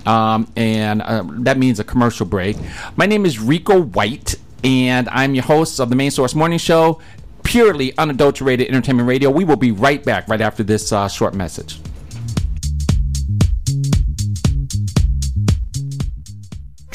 um, 0.06 0.52
and 0.56 1.02
uh, 1.02 1.24
that 1.40 1.58
means 1.58 1.80
a 1.80 1.84
commercial 1.84 2.26
break. 2.26 2.58
My 2.96 3.06
name 3.06 3.26
is 3.26 3.40
Rico 3.40 3.80
White, 3.80 4.36
and 4.64 5.08
I'm 5.10 5.36
your 5.36 5.46
host 5.46 5.80
of 5.80 5.90
the 5.90 5.96
Main 5.96 6.12
Source 6.12 6.36
Morning 6.36 6.60
Show, 6.60 7.00
purely 7.44 7.96
unadulterated 7.98 8.68
entertainment 8.68 9.08
radio. 9.08 9.30
We 9.30 9.46
will 9.46 9.56
be 9.56 9.72
right 9.72 10.04
back 10.04 10.28
right 10.28 10.42
after 10.42 10.64
this 10.64 10.92
uh, 10.92 11.08
short 11.08 11.34
message. 11.34 11.80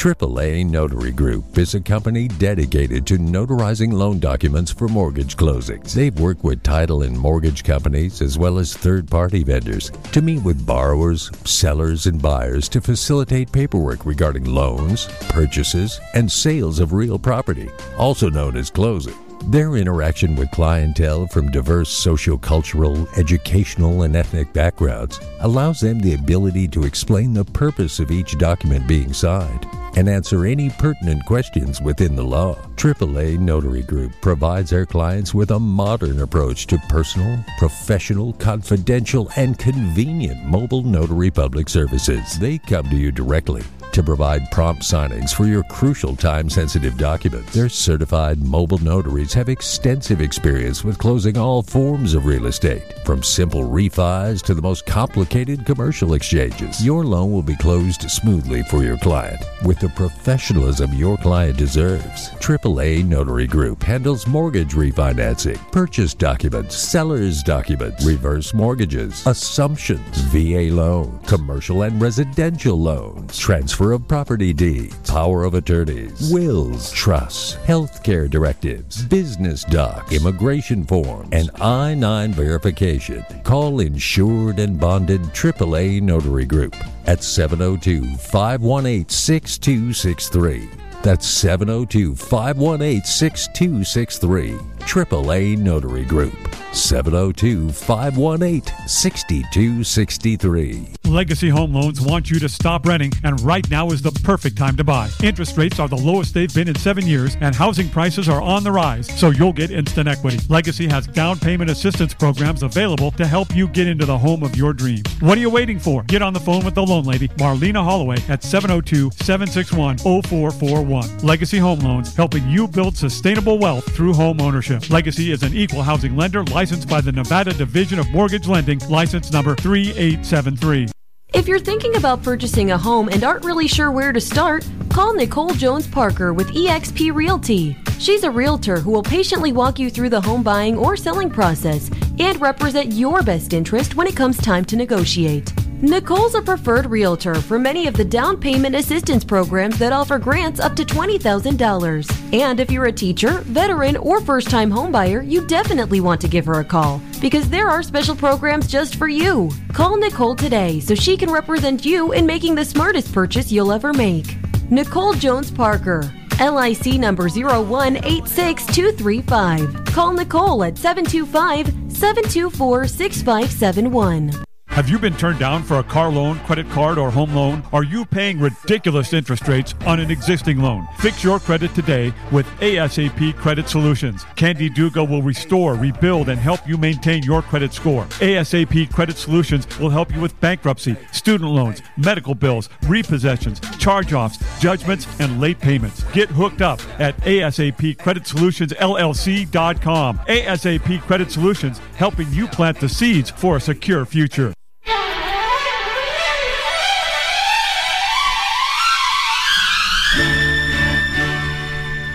AAA 0.07 0.71
Notary 0.71 1.11
Group 1.11 1.59
is 1.59 1.75
a 1.75 1.81
company 1.81 2.29
dedicated 2.29 3.05
to 3.09 3.19
notarizing 3.19 3.92
loan 3.92 4.21
documents 4.21 4.71
for 4.71 4.87
mortgage 4.87 5.37
closings. 5.37 5.95
They've 5.95 6.16
worked 6.21 6.45
with 6.45 6.62
title 6.62 7.03
and 7.03 7.19
mortgage 7.19 7.64
companies 7.64 8.23
as 8.23 8.38
well 8.38 8.61
as 8.61 8.73
third 8.73 9.11
party 9.11 9.42
vendors 9.42 9.90
to 10.12 10.23
meet 10.23 10.45
with 10.45 10.64
borrowers, 10.64 11.33
sellers, 11.45 12.07
and 12.07 12.23
buyers 12.23 12.69
to 12.69 12.81
facilitate 12.81 13.51
paperwork 13.51 14.07
regarding 14.07 14.45
loans, 14.45 15.07
purchases, 15.29 15.99
and 16.14 16.31
sales 16.31 16.79
of 16.79 16.92
real 16.92 17.19
property, 17.19 17.69
also 17.99 18.31
known 18.31 18.57
as 18.57 18.71
closing. 18.71 19.16
Their 19.47 19.75
interaction 19.75 20.37
with 20.37 20.53
clientele 20.53 21.27
from 21.27 21.51
diverse 21.51 21.88
socio-cultural, 21.88 23.09
educational, 23.16 24.05
and 24.05 24.14
ethnic 24.14 24.53
backgrounds 24.53 25.19
allows 25.40 25.81
them 25.81 25.99
the 25.99 26.14
ability 26.14 26.69
to 26.69 26.85
explain 26.85 27.35
the 27.35 27.45
purpose 27.45 27.99
of 27.99 28.12
each 28.12 28.38
document 28.38 28.87
being 28.87 29.12
signed 29.12 29.66
and 29.96 30.09
answer 30.09 30.46
any 30.46 30.70
pertinent 30.70 31.24
questions 31.26 31.80
within 31.80 32.14
the 32.14 32.22
law. 32.22 32.54
AAA 32.76 33.38
Notary 33.38 33.82
Group 33.82 34.12
provides 34.20 34.72
our 34.72 34.87
clients 34.87 35.35
with 35.35 35.50
a 35.50 35.59
modern 35.59 36.20
approach 36.20 36.66
to 36.68 36.78
personal, 36.88 37.44
professional, 37.59 38.32
confidential, 38.35 39.30
and 39.37 39.59
convenient 39.59 40.44
mobile 40.44 40.82
notary 40.82 41.30
public 41.30 41.68
services. 41.68 42.38
They 42.38 42.59
come 42.59 42.88
to 42.90 42.96
you 42.96 43.11
directly 43.11 43.64
to 43.96 44.02
provide 44.02 44.50
prompt 44.50 44.82
signings 44.82 45.35
for 45.35 45.46
your 45.46 45.62
crucial 45.62 46.14
time 46.14 46.50
sensitive 46.50 46.98
documents. 46.98 47.54
Their 47.54 47.70
certified 47.70 48.38
mobile 48.42 48.76
notaries 48.76 49.32
have 49.32 49.48
extensive 49.48 50.20
experience 50.20 50.85
with 50.85 50.98
closing 50.98 51.38
all 51.38 51.62
forms 51.62 52.12
of 52.12 52.26
real 52.26 52.44
estate, 52.44 52.82
from 53.06 53.22
simple 53.22 53.62
refis 53.62 54.42
to 54.42 54.52
the 54.52 54.61
most 54.61 54.85
complicated 54.85 55.64
commercial 55.64 56.12
exchanges. 56.12 56.85
Your 56.85 57.04
loan 57.04 57.32
will 57.32 57.40
be 57.40 57.56
closed 57.56 58.02
smoothly 58.11 58.64
for 58.64 58.82
your 58.82 58.98
client 58.98 59.42
with 59.64 59.80
the 59.80 59.88
professionalism 59.88 60.92
your 60.92 61.16
client 61.16 61.56
deserves. 61.56 62.28
AAA 62.32 63.02
Notary 63.02 63.46
Group 63.46 63.82
handles 63.82 64.26
mortgage 64.26 64.74
refinancing, 64.74 65.56
purchase 65.72 66.12
documents, 66.12 66.76
seller's 66.76 67.42
documents, 67.42 68.04
reverse 68.04 68.52
mortgages, 68.52 69.26
assumptions, 69.26 70.18
VA 70.32 70.68
loan, 70.70 71.18
commercial 71.26 71.85
and 71.85 71.98
residential 71.98 72.78
loans, 72.78 73.38
transfer 73.38 73.86
of 73.92 74.09
property 74.09 74.53
deeds, 74.53 74.96
power 75.11 75.44
of 75.44 75.55
attorneys, 75.55 76.33
wills, 76.33 76.90
trusts, 76.92 77.57
healthcare 77.66 78.29
directives, 78.29 79.05
business 79.05 79.64
docs, 79.64 80.12
immigration 80.12 80.85
forms, 80.85 81.29
and 81.33 81.51
I 81.61 81.94
9 81.94 82.33
verification. 82.33 83.25
Call 83.44 83.81
Insured 83.81 84.59
and 84.59 84.79
Bonded 84.79 85.22
AAA 85.22 86.03
Notary 86.03 86.44
Group 86.44 86.77
at 87.07 87.22
702 87.22 88.16
518 88.16 89.09
6263. 89.09 90.68
That's 91.03 91.27
702 91.27 92.14
518 92.16 93.05
6263. 93.05 94.76
AAA 94.87 95.59
Notary 95.59 96.05
Group. 96.05 96.57
702 96.77 97.70
518 97.70 98.62
6263. 98.87 100.88
Legacy 101.07 101.49
Home 101.49 101.72
Loans 101.72 102.01
want 102.01 102.31
you 102.31 102.38
to 102.38 102.49
stop 102.49 102.87
renting, 102.87 103.11
and 103.25 103.40
right 103.40 103.68
now 103.70 103.90
is 103.90 104.03
the 104.03 104.12
perfect 104.22 104.59
time 104.59 104.77
to 104.77 104.85
buy. 104.85 105.09
Interest 105.22 105.57
rates 105.57 105.79
are 105.79 105.88
the 105.88 105.96
lowest 105.96 106.35
they've 106.35 106.53
been 106.53 106.68
in 106.68 106.75
seven 106.75 107.07
years, 107.07 107.37
and 107.40 107.55
housing 107.55 107.88
prices 107.88 108.29
are 108.29 108.42
on 108.42 108.62
the 108.62 108.72
rise, 108.72 109.07
so 109.18 109.31
you'll 109.31 109.53
get 109.53 109.70
instant 109.70 110.09
equity. 110.09 110.38
Legacy 110.49 110.87
has 110.87 111.07
down 111.07 111.38
payment 111.38 111.70
assistance 111.70 112.12
programs 112.12 112.62
available 112.62 113.11
to 113.12 113.27
help 113.27 113.57
you 113.57 113.68
get 113.68 113.87
into 113.87 114.05
the 114.05 114.18
home 114.18 114.42
of 114.42 114.55
your 114.57 114.75
dreams. 114.75 115.07
What 115.20 115.38
are 115.38 115.40
you 115.40 115.51
waiting 115.51 115.79
for? 115.79 116.03
Get 116.05 116.22
on 116.22 116.35
the 116.35 116.40
phone 116.40 116.64
with 116.64 116.75
the 116.75 116.85
loan 116.85 117.05
lady, 117.05 117.29
Marlena 117.29 117.83
Holloway, 117.83 118.18
at 118.29 118.42
702 118.42 119.11
761 119.22 119.99
0441. 119.99 121.18
Legacy 121.18 121.59
Home 121.59 121.81
Loans, 121.81 122.14
helping 122.14 122.49
you 122.51 122.68
build 122.68 122.96
sustainable 122.96 123.59
wealth 123.59 123.85
through 123.94 124.12
home 124.12 124.40
ownership. 124.40 124.76
Legacy 124.91 125.33
is 125.33 125.43
an 125.43 125.55
equal 125.55 125.83
housing 125.83 126.17
lender 126.17 126.45
licensed 126.45 126.89
by 126.89 127.01
the 127.01 127.12
Nevada 127.12 127.53
Division 127.53 127.99
of 127.99 128.11
Mortgage 128.11 128.47
Lending, 128.47 128.79
license 128.89 129.33
number 129.33 129.55
3873. 129.57 130.89
If 131.35 131.49
you're 131.49 131.59
thinking 131.59 131.97
about 131.97 132.23
purchasing 132.23 132.71
a 132.71 132.79
home 132.79 133.09
and 133.09 133.23
aren't 133.23 133.45
really 133.45 133.69
sure 133.69 133.91
where 133.91 134.12
to 134.12 134.21
start, 134.21 134.67
call 134.89 135.12
Nicole 135.15 135.51
Jones 135.51 135.87
Parker 135.87 136.33
with 136.33 136.49
eXp 136.49 137.15
Realty. 137.15 137.77
She's 137.99 138.25
a 138.25 138.31
realtor 138.31 138.79
who 138.79 138.91
will 138.91 139.03
patiently 139.03 139.53
walk 139.53 139.79
you 139.79 139.91
through 139.91 140.11
the 140.11 140.21
home 140.21 140.43
buying 140.43 140.77
or 140.77 140.97
selling 140.97 141.31
process 141.31 141.91
and 142.19 142.41
represent 142.41 142.93
your 142.93 143.23
best 143.23 143.53
interest 143.53 143.97
when 143.97 144.07
it 144.07 144.17
comes 144.17 144.39
time 144.39 144.65
to 144.67 144.77
negotiate. 144.77 145.53
Nicole's 145.83 146.35
a 146.35 146.41
preferred 146.41 146.87
realtor 146.87 147.35
for 147.35 147.59
many 147.59 147.87
of 147.87 147.93
the 147.93 148.05
down 148.05 148.41
payment 148.41 148.75
assistance 148.75 149.25
programs 149.25 149.79
that 149.79 149.93
offer 149.93 150.19
grants 150.19 150.59
up 150.59 150.75
to 150.75 150.87
$20,000. 150.87 152.33
And 152.33 152.59
if 152.59 152.71
you're 152.71 152.87
a 152.87 152.93
teacher, 152.93 153.43
veteran, 153.43 153.99
or 153.99 154.23
first 154.23 154.49
time 154.49 154.71
homebuyer, 154.71 155.31
you 155.31 155.47
definitely 155.47 156.01
want 156.01 156.19
to 156.23 156.29
give 156.29 156.47
her 156.47 156.61
a 156.61 156.65
call 156.65 157.03
because 157.21 157.51
there 157.51 157.69
are 157.69 157.83
special 157.83 158.17
programs 158.17 158.69
just 158.69 158.97
for 158.97 159.07
you. 159.07 159.51
Call 159.75 159.99
Nicole 159.99 160.35
today 160.35 160.81
so 160.81 160.95
she 160.95 161.15
can 161.15 161.31
represent 161.31 161.85
you 161.85 162.12
in 162.12 162.25
making 162.25 162.55
the 162.55 162.65
smartest 162.65 163.12
purchase 163.12 163.53
you'll 163.53 163.71
ever 163.71 163.93
make. 163.93 164.35
Nicole 164.71 165.12
Jones 165.12 165.51
Parker. 165.51 166.11
LIC 166.41 166.95
number 166.95 167.29
0186235. 167.29 169.93
Call 169.93 170.15
Nicole 170.15 170.65
at 170.65 170.79
725 170.79 171.67
724 171.93 172.87
6571. 172.87 174.45
Have 174.77 174.91
you 174.91 174.99
been 174.99 175.17
turned 175.17 175.39
down 175.39 175.62
for 175.62 175.79
a 175.79 175.83
car 175.83 176.11
loan, 176.11 176.39
credit 176.41 176.69
card, 176.69 176.99
or 176.99 177.11
home 177.11 177.35
loan? 177.35 177.62
Are 177.73 177.83
you 177.83 178.05
paying 178.05 178.39
ridiculous 178.39 179.15
interest 179.15 179.49
rates 179.49 179.75
on 179.87 180.01
an 180.01 180.11
existing 180.11 180.59
loan? 180.59 180.87
Fix 180.99 181.25
your 181.25 181.41
credit 181.41 181.75
today 181.75 182.12
with 182.31 182.45
ASAP 182.61 183.35
Credit 183.37 183.67
Solutions. 183.71 184.27
Candy 184.37 184.69
Duga 184.69 185.03
will 185.03 185.23
restore, 185.23 185.77
rebuild, 185.77 186.29
and 186.29 186.39
help 186.39 186.69
you 186.69 186.77
maintain 186.77 187.23
your 187.23 187.41
credit 187.41 187.73
score. 187.73 188.05
ASAP 188.21 188.93
Credit 188.93 189.17
Solutions 189.17 189.67
will 189.79 189.89
help 189.89 190.15
you 190.15 190.21
with 190.21 190.39
bankruptcy, 190.41 190.95
student 191.11 191.49
loans, 191.49 191.81
medical 191.97 192.35
bills, 192.35 192.69
repossessions, 192.83 193.62
charge 193.79 194.12
offs, 194.12 194.39
judgments, 194.61 195.07
and 195.21 195.41
late 195.41 195.59
payments. 195.59 196.05
Get 196.12 196.29
hooked 196.29 196.61
up 196.61 196.83
at 197.01 197.17
ASAPCreditSolutionsLLC.com. 197.23 200.19
ASAP 200.19 201.01
Credit 201.01 201.33
Solutions, 201.33 201.79
helping 201.97 202.31
you 202.31 202.47
plant 202.47 202.79
the 202.79 202.91
seeds 202.91 203.31
for 203.31 203.57
a 203.57 203.61
secure 203.61 204.05
future. 204.05 204.53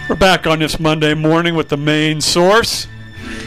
We're 0.09 0.15
back 0.17 0.45
on 0.47 0.59
this 0.59 0.79
Monday 0.79 1.13
morning 1.13 1.55
with 1.55 1.69
the 1.69 1.77
main 1.77 2.21
source. 2.21 2.87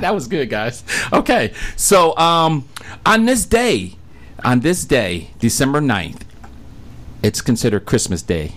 that 0.00 0.10
was 0.12 0.28
good 0.28 0.50
guys. 0.50 0.84
Okay 1.12 1.54
so 1.74 2.14
um, 2.18 2.68
on 3.06 3.24
this 3.24 3.46
day 3.46 3.96
on 4.44 4.60
this 4.60 4.84
day 4.84 5.30
december 5.38 5.80
9th 5.80 6.20
it's 7.22 7.40
considered 7.40 7.86
christmas 7.86 8.20
day 8.20 8.52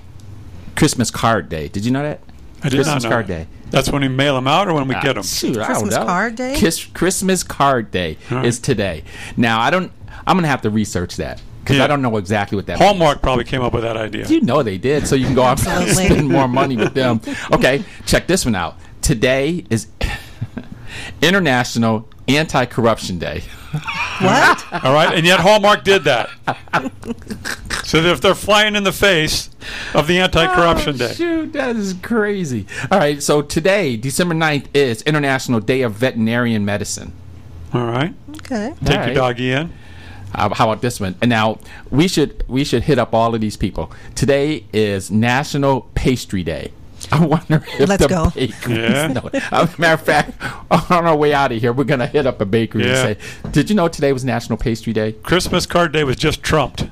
christmas 0.79 1.11
card 1.11 1.49
day. 1.49 1.67
Did 1.67 1.83
you 1.83 1.91
know 1.91 2.03
that 2.03 2.21
I 2.63 2.69
did 2.69 2.77
christmas 2.77 3.03
not 3.03 3.03
know 3.03 3.09
card 3.15 3.27
that. 3.27 3.43
day 3.45 3.47
That's 3.71 3.89
when 3.91 4.01
we 4.01 4.07
mail 4.07 4.35
them 4.35 4.47
out 4.47 4.67
or 4.67 4.73
when 4.73 4.87
we 4.87 4.95
Ah, 4.95 5.01
get 5.01 5.13
them? 5.13 5.23
shoot, 5.23 5.51
I 5.57 5.59
don't 5.59 5.65
Christmas 5.67 5.95
know. 5.95 6.05
card 6.05 6.35
day? 6.35 6.55
Kiss, 6.55 6.83
Christmas 6.85 7.43
card 7.43 7.91
day 7.91 8.17
Huh. 8.27 8.41
is 8.41 8.59
today. 8.59 9.03
Now 9.37 9.61
I 9.61 9.69
don't. 9.69 9.91
I'm 10.27 10.35
gonna 10.37 10.47
have 10.47 10.61
to 10.63 10.69
research 10.69 11.15
that 11.17 11.41
because 11.63 11.77
Yeah. 11.77 11.83
I 11.83 11.87
don't 11.87 12.01
know 12.01 12.17
exactly 12.17 12.55
what 12.55 12.65
that. 12.67 12.77
Hallmark 12.77 13.21
probably 13.21 13.43
came 13.45 13.61
up 13.61 13.73
with 13.73 13.83
that 13.83 13.97
idea. 13.97 14.27
You 14.27 14.41
know 14.41 14.61
they 14.63 14.77
did, 14.77 15.07
so 15.07 15.15
you 15.15 15.25
can 15.25 15.35
go 15.35 15.43
out 15.43 15.59
and 15.65 15.67
Absolutely. 15.67 16.05
spend 16.15 16.29
more 16.29 16.47
money 16.47 16.75
with 16.77 16.93
them. 16.93 17.21
Okay, 17.51 17.83
check 18.05 18.27
this 18.27 18.45
one 18.45 18.55
out. 18.55 18.75
Today 19.01 19.63
is 19.69 19.87
International 21.21 22.07
Anti-Corruption 22.27 23.19
Day. 23.19 23.43
What? 24.19 24.83
All 24.83 24.93
right, 24.93 25.13
and 25.15 25.25
yet 25.25 25.39
Hallmark 25.39 25.83
did 25.85 26.03
that. 26.03 26.29
so 27.85 28.01
that 28.01 28.11
if 28.11 28.19
they're 28.21 28.35
flying 28.35 28.75
in 28.75 28.83
the 28.83 28.91
face 28.91 29.49
of 29.93 30.07
the 30.07 30.19
anti-corruption 30.19 30.95
Oh, 30.95 30.97
day, 30.97 31.13
Shoot, 31.13 31.53
that 31.53 31.75
is 31.77 31.93
crazy. 32.01 32.65
All 32.91 32.99
right, 32.99 33.21
so 33.23 33.41
today, 33.41 33.95
December 33.95 34.35
9th, 34.35 34.65
is 34.73 35.01
International 35.03 35.59
Day 35.61 35.83
of 35.83 35.93
Veterinarian 35.93 36.65
Medicine. 36.65 37.13
all 37.73 37.85
right, 37.85 38.13
Okay. 38.37 38.73
take 38.83 38.89
All 38.89 38.95
your 38.97 39.05
right. 39.05 39.15
doggy 39.15 39.51
in. 39.51 39.71
How, 40.35 40.53
how 40.53 40.69
about 40.69 40.81
this 40.81 40.99
one? 40.99 41.15
And 41.21 41.29
now 41.29 41.59
we 41.89 42.07
should 42.07 42.43
we 42.47 42.63
should 42.63 42.83
hit 42.83 42.99
up 42.99 43.13
all 43.13 43.33
of 43.33 43.41
these 43.41 43.55
people. 43.57 43.91
Today 44.15 44.65
is 44.73 45.09
National 45.09 45.89
Pastry 45.95 46.43
Day. 46.43 46.71
I 47.11 47.25
wonder 47.25 47.63
if 47.79 47.87
Let's 47.89 48.03
the 48.03 48.09
go. 48.09 48.29
bakeries 48.29 48.77
Yeah. 48.77 49.07
know. 49.07 49.29
As 49.51 49.73
a 49.77 49.81
matter 49.81 49.93
of 49.93 50.01
fact, 50.01 50.31
on 50.71 51.05
our 51.05 51.15
way 51.15 51.33
out 51.33 51.51
of 51.51 51.59
here, 51.61 51.73
we're 51.73 51.83
gonna 51.83 52.07
hit 52.07 52.25
up 52.27 52.39
a 52.41 52.45
bakery 52.45 52.85
Yeah. 52.85 53.05
and 53.07 53.17
say, 53.19 53.49
"Did 53.51 53.69
you 53.69 53.75
know 53.75 53.87
today 53.87 54.13
was 54.13 54.23
National 54.23 54.57
Pastry 54.57 54.93
Day?" 54.93 55.13
Christmas 55.13 55.65
card 55.65 55.91
day 55.91 56.03
was 56.03 56.15
just 56.17 56.43
trumped 56.43 56.85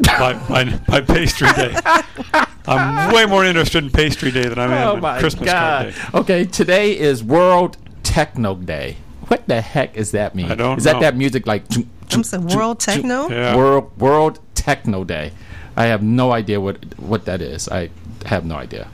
by, 0.00 0.34
by, 0.48 0.64
by 0.88 1.00
pastry 1.00 1.52
day. 1.52 1.76
I'm 2.66 3.12
way 3.12 3.26
more 3.26 3.44
interested 3.44 3.82
in 3.84 3.90
pastry 3.90 4.30
day 4.30 4.46
than 4.48 4.58
I 4.58 4.64
am 4.64 4.88
Oh 4.88 4.94
in 4.96 5.00
my 5.00 5.18
Christmas 5.18 5.46
God! 5.50 5.94
card 5.94 5.94
day. 6.12 6.18
Okay, 6.18 6.44
today 6.44 6.98
is 6.98 7.22
World 7.24 7.76
Techno 8.02 8.54
Day. 8.54 8.96
What 9.28 9.46
the 9.46 9.60
heck 9.60 9.96
is 9.96 10.10
that 10.12 10.34
mean? 10.34 10.50
I 10.50 10.54
don't 10.56 10.78
Is 10.78 10.84
that 10.84 10.94
know. 10.94 11.00
that 11.00 11.16
music 11.16 11.46
like? 11.46 11.64
I'm 12.12 12.24
saying 12.24 12.48
World 12.48 12.80
Techno? 12.80 13.28
Yeah. 13.28 13.56
World 13.56 13.90
World 13.98 14.40
Techno 14.54 15.04
Day. 15.04 15.32
I 15.76 15.84
have 15.86 16.02
no 16.02 16.32
idea 16.32 16.60
what 16.60 16.84
what 16.98 17.24
that 17.26 17.40
is. 17.40 17.68
I 17.68 17.90
have 18.26 18.44
no 18.44 18.56
idea. 18.56 18.88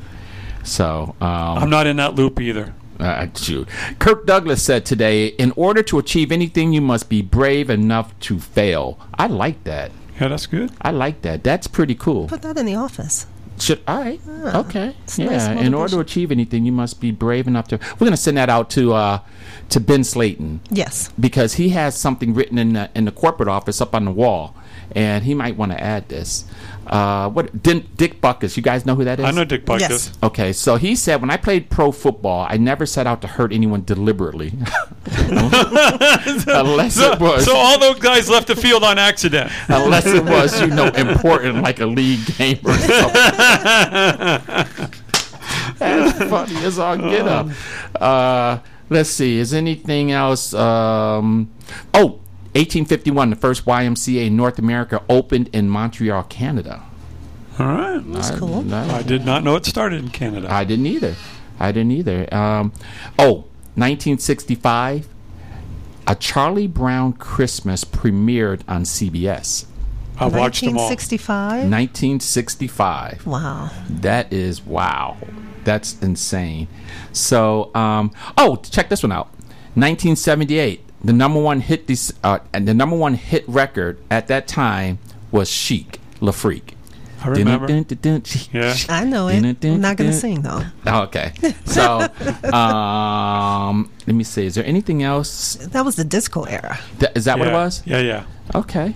So 0.67 1.15
um, 1.21 1.59
I'm 1.59 1.71
not 1.71 1.87
in 1.87 1.97
that 1.97 2.15
loop 2.15 2.41
either. 2.41 2.75
Uh, 2.99 3.27
shoot. 3.35 3.69
Kirk 3.99 4.27
Douglas 4.27 4.63
said 4.63 4.85
today, 4.87 5.27
in 5.29 5.53
order 5.55 5.83
to 5.85 5.99
achieve 5.99 6.33
anything, 6.33 6.73
you 6.73 6.81
must 6.81 7.09
be 7.09 7.21
brave 7.23 7.69
enough 7.71 8.19
to 8.21 8.39
fail. 8.39 8.99
I 9.15 9.27
like 9.27 9.63
that. 9.65 9.91
Yeah, 10.21 10.29
that's 10.29 10.47
good. 10.47 10.73
I 10.81 10.93
like 10.93 11.21
that. 11.23 11.45
That's 11.45 11.67
pretty 11.67 11.95
cool. 11.95 12.27
Put 12.27 12.43
that 12.43 12.57
in 12.57 12.65
the 12.67 12.75
office. 12.75 13.27
Should, 13.59 13.81
all 13.87 14.01
right. 14.01 14.21
Ah, 14.29 14.61
okay. 14.61 14.95
it's 15.05 15.19
Yeah. 15.19 15.27
nice 15.55 15.65
in 15.65 15.73
order 15.75 15.93
to 15.95 16.01
achieve 16.01 16.31
anything, 16.33 16.65
you 16.67 16.73
must 16.73 17.01
be 17.01 17.11
brave 17.11 17.47
enough 17.47 17.69
to. 17.69 17.77
We're 17.77 17.99
going 18.07 18.11
to 18.13 18.17
send 18.17 18.37
that 18.39 18.49
out 18.51 18.69
to 18.71 18.93
uh, 18.95 19.21
to 19.71 19.81
Ben 19.81 20.05
Slayton 20.05 20.61
Yes. 20.71 21.11
because 21.19 21.55
he 21.55 21.71
has 21.71 21.97
something 21.97 22.35
written 22.35 22.59
in 22.59 22.75
the, 22.75 22.91
in 22.95 23.05
the 23.07 23.13
corporate 23.13 23.49
office 23.49 23.81
up 23.81 23.95
on 23.95 24.05
the 24.05 24.11
wall, 24.11 24.55
and 24.95 25.25
he 25.25 25.35
might 25.35 25.57
want 25.57 25.73
to 25.73 25.83
add 25.83 26.09
this. 26.09 26.45
Uh, 26.87 27.29
what 27.31 27.63
Din- 27.65 27.89
Dick 27.97 28.21
Butkus? 28.21 28.57
You 28.57 28.63
guys 28.63 28.87
know 28.87 28.95
who 28.95 29.03
that 29.05 29.19
is? 29.19 29.25
I 29.27 29.33
know 29.33 29.45
Dick 29.45 29.67
Butkus. 29.67 29.81
Yes. 29.81 30.13
Okay, 30.23 30.53
so 30.53 30.77
he 30.77 30.95
said, 30.95 31.21
when 31.21 31.31
I 31.31 31.37
played 31.37 31.69
pro 31.69 31.91
football, 31.91 32.47
I 32.49 32.59
never 32.59 32.87
set 32.87 33.09
out 33.09 33.23
to 33.23 33.27
hurt 33.27 33.53
anyone 33.53 33.83
deliberately. 33.85 34.53
unless 36.47 36.95
So, 36.95 37.13
it 37.13 37.21
was. 37.21 37.45
so 37.45 37.57
all 37.57 37.79
those 37.81 37.99
guys 37.99 38.31
left 38.31 38.47
the 38.47 38.55
field 38.57 38.85
on 38.85 38.99
accident. 38.99 39.51
unless 39.69 40.07
it 40.07 40.25
was, 40.25 40.61
you 40.61 40.69
know, 40.69 40.87
important, 40.89 41.63
like 41.63 41.81
a 41.81 41.87
league 41.87 42.25
game 42.37 42.59
or 42.65 42.73
something. 42.75 43.21
That's 45.79 46.19
funny 46.31 46.57
as 46.65 46.79
all 46.79 46.97
get 46.97 47.27
up. 47.27 47.49
Uh, 48.01 48.59
let's 48.91 49.11
see, 49.11 49.39
is 49.39 49.53
anything 49.53 50.13
else? 50.13 50.55
Um, 50.55 51.51
oh, 51.95 52.21
1851, 52.57 53.31
the 53.31 53.37
first 53.37 53.65
YMCA 53.67 54.27
in 54.29 54.37
North 54.37 54.59
America 54.59 55.03
opened 55.11 55.51
in 55.53 55.69
Montreal, 55.69 56.23
Canada. 56.25 56.83
All 57.59 57.67
right. 57.67 58.03
That's 58.07 58.31
cool. 58.31 58.73
I 58.73 59.03
did 59.03 59.27
not 59.27 59.45
know 59.45 59.57
it 59.57 59.67
started 59.67 60.03
in 60.03 60.11
Canada. 60.11 60.49
I 60.51 60.65
didn't 60.65 60.87
either. 60.87 61.17
I 61.61 61.73
didn't 61.73 61.93
either. 61.93 62.33
Um, 62.35 62.73
oh, 63.19 63.45
1965, 63.75 65.09
A 66.07 66.15
Charlie 66.15 66.67
Brown 66.67 67.13
Christmas 67.13 67.85
premiered 67.85 68.63
on 68.67 68.85
CBS. 68.85 69.67
I 70.19 70.27
watched 70.27 70.63
them 70.63 70.79
all. 70.79 70.89
1965. 70.89 71.71
1965. 71.71 73.27
Wow. 73.27 73.71
That 73.91 74.33
is 74.33 74.65
wow. 74.65 75.19
That's 75.65 76.01
insane. 76.01 76.69
So, 77.13 77.75
um, 77.75 78.13
oh, 78.39 78.57
check 78.57 78.89
this 78.89 79.03
one 79.03 79.13
out. 79.13 79.27
1978. 79.75 80.86
The 81.07 81.13
number 81.13 81.41
one 81.41 81.61
hit 81.61 81.87
this, 81.87 82.13
uh, 82.25 82.41
and 82.53 82.67
the 82.67 82.75
number 82.75 82.97
one 82.97 83.15
hit 83.15 83.45
record 83.49 83.99
at 84.11 84.27
that 84.27 84.49
time 84.49 84.99
was 85.31 85.49
Chic, 85.49 86.01
Le 86.21 86.33
Freak. 86.33 86.77
I 87.23 87.29
remember. 87.29 87.67
Yeah. 88.53 88.75
I 88.89 89.05
know 89.05 89.29
it. 89.29 89.35
I'm 89.75 89.81
not 89.81 89.97
going 89.97 90.11
to 90.11 90.17
sing 90.17 90.43
though. 90.43 90.63
Oh, 90.87 91.03
okay. 91.03 91.33
So, 91.65 92.01
um, 92.53 93.91
let 94.07 94.17
me 94.17 94.25
see. 94.25 94.47
Is 94.47 94.57
there 94.57 94.65
anything 94.67 95.05
else? 95.05 95.55
That 95.55 95.85
was 95.85 95.95
the 95.95 96.05
disco 96.05 96.43
era. 96.43 96.79
Th- 96.99 97.13
is 97.15 97.25
that 97.27 97.39
what 97.39 97.47
it 97.49 97.53
was? 97.53 97.83
Yeah, 97.87 98.01
yeah. 98.01 98.25
Okay. 98.55 98.95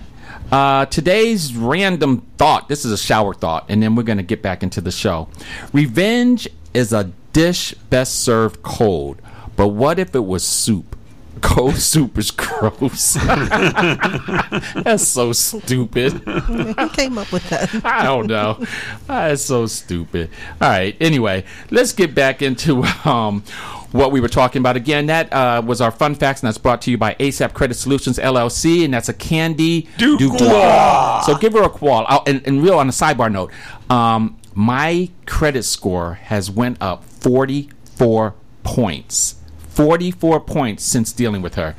Uh, 0.51 0.85
today's 0.87 1.55
random 1.55 2.27
thought. 2.37 2.67
This 2.67 2.83
is 2.83 2.91
a 2.91 2.97
shower 2.97 3.33
thought, 3.33 3.65
and 3.69 3.81
then 3.81 3.95
we're 3.95 4.03
going 4.03 4.17
to 4.17 4.23
get 4.23 4.41
back 4.41 4.63
into 4.63 4.81
the 4.81 4.91
show. 4.91 5.29
Revenge 5.71 6.47
is 6.73 6.91
a 6.91 7.05
dish 7.31 7.73
best 7.89 8.19
served 8.19 8.61
cold, 8.63 9.21
but 9.55 9.69
what 9.69 9.97
if 9.97 10.13
it 10.13 10.25
was 10.25 10.43
soup? 10.43 10.90
Cold 11.39 11.75
soup 11.75 12.17
is 12.17 12.29
gross. 12.29 13.13
That's 13.13 15.07
so 15.07 15.31
stupid. 15.31 16.13
Who 16.13 16.89
came 16.89 17.17
up 17.17 17.31
with 17.31 17.49
that? 17.49 17.85
I 17.85 18.03
don't 18.03 18.27
know. 18.27 18.63
That's 19.07 19.41
so 19.41 19.65
stupid. 19.65 20.29
All 20.61 20.69
right. 20.69 20.95
Anyway, 20.99 21.45
let's 21.69 21.93
get 21.93 22.13
back 22.13 22.41
into 22.41 22.83
um, 23.05 23.43
what 23.91 24.11
we 24.11 24.19
were 24.19 24.27
talking 24.27 24.59
about. 24.59 24.75
Again, 24.75 25.05
that 25.07 25.31
uh, 25.31 25.61
was 25.65 25.81
our 25.81 25.91
fun 25.91 26.15
facts, 26.15 26.41
and 26.41 26.47
that's 26.47 26.57
brought 26.57 26.81
to 26.83 26.91
you 26.91 26.97
by 26.97 27.15
ASAP 27.15 27.53
Credit 27.53 27.75
Solutions 27.75 28.17
LLC, 28.17 28.83
and 28.83 28.93
that's 28.93 29.09
a 29.09 29.13
Candy 29.13 29.87
Dubois. 29.97 31.21
So 31.25 31.37
give 31.37 31.53
her 31.53 31.63
a 31.63 31.69
call. 31.69 32.05
Oh, 32.09 32.23
and, 32.27 32.45
and 32.45 32.61
real 32.61 32.77
on 32.77 32.87
a 32.89 32.91
sidebar 32.91 33.31
note, 33.31 33.51
um, 33.89 34.37
my 34.53 35.09
credit 35.25 35.63
score 35.63 36.15
has 36.15 36.51
went 36.51 36.77
up 36.81 37.03
44 37.05 38.35
points. 38.63 39.35
44 39.71 40.39
points 40.41 40.83
since 40.83 41.11
dealing 41.11 41.41
with 41.41 41.55
her. 41.55 41.75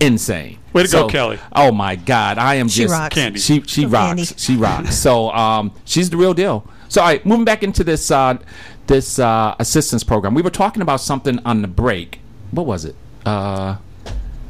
Insane. 0.00 0.58
Way 0.72 0.84
to 0.84 0.88
go, 0.90 1.06
Kelly. 1.08 1.38
Oh 1.54 1.70
my 1.70 1.96
God, 1.96 2.38
I 2.38 2.56
am 2.56 2.68
She 2.68 2.82
just 2.82 2.92
rocks. 2.92 3.14
Candy. 3.14 3.38
she 3.38 3.62
she 3.62 3.86
rocks. 3.86 4.06
Candy. 4.08 4.24
She 4.36 4.56
rocks. 4.56 4.96
So 4.96 5.30
um, 5.30 5.72
she's 5.84 6.10
the 6.10 6.16
real 6.16 6.34
deal. 6.34 6.68
So 6.88 7.00
all 7.00 7.06
right, 7.08 7.24
moving 7.24 7.44
back 7.44 7.62
into 7.62 7.84
this 7.84 8.10
uh, 8.10 8.38
this 8.86 9.18
uh, 9.18 9.54
assistance 9.58 10.02
program. 10.02 10.34
We 10.34 10.42
were 10.42 10.50
talking 10.50 10.82
about 10.82 11.00
something 11.00 11.38
on 11.44 11.62
the 11.62 11.68
break. 11.68 12.20
What 12.50 12.66
was 12.66 12.84
it? 12.84 12.96
Uh, 13.24 13.76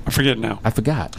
I 0.07 0.11
forget 0.11 0.39
now. 0.39 0.61
I 0.65 0.71
forgot. 0.71 1.15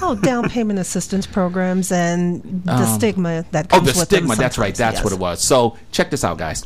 Oh, 0.00 0.18
down 0.22 0.48
payment 0.48 0.78
assistance 0.78 1.26
programs 1.26 1.90
and 1.92 2.62
the 2.64 2.86
stigma 2.86 3.44
that 3.50 3.66
Oh, 3.72 3.78
comes 3.78 3.86
with 3.86 3.94
them 3.94 3.94
Oh, 3.94 4.00
the 4.00 4.04
stigma. 4.04 4.36
That's 4.36 4.58
right. 4.58 4.76
sometimes, 4.76 4.94
That's 4.96 5.04
what 5.04 5.12
it 5.12 5.18
was. 5.18 5.40
So 5.42 5.76
check 5.90 6.10
this 6.10 6.24
out, 6.24 6.38
guys. 6.38 6.64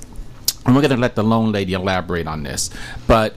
And 0.64 0.74
we're 0.74 0.82
going 0.82 0.90
to 0.92 0.96
let 0.96 1.14
the 1.16 1.22
loan 1.24 1.52
lady 1.52 1.72
elaborate 1.72 2.26
on 2.26 2.42
this. 2.42 2.70
But 3.06 3.36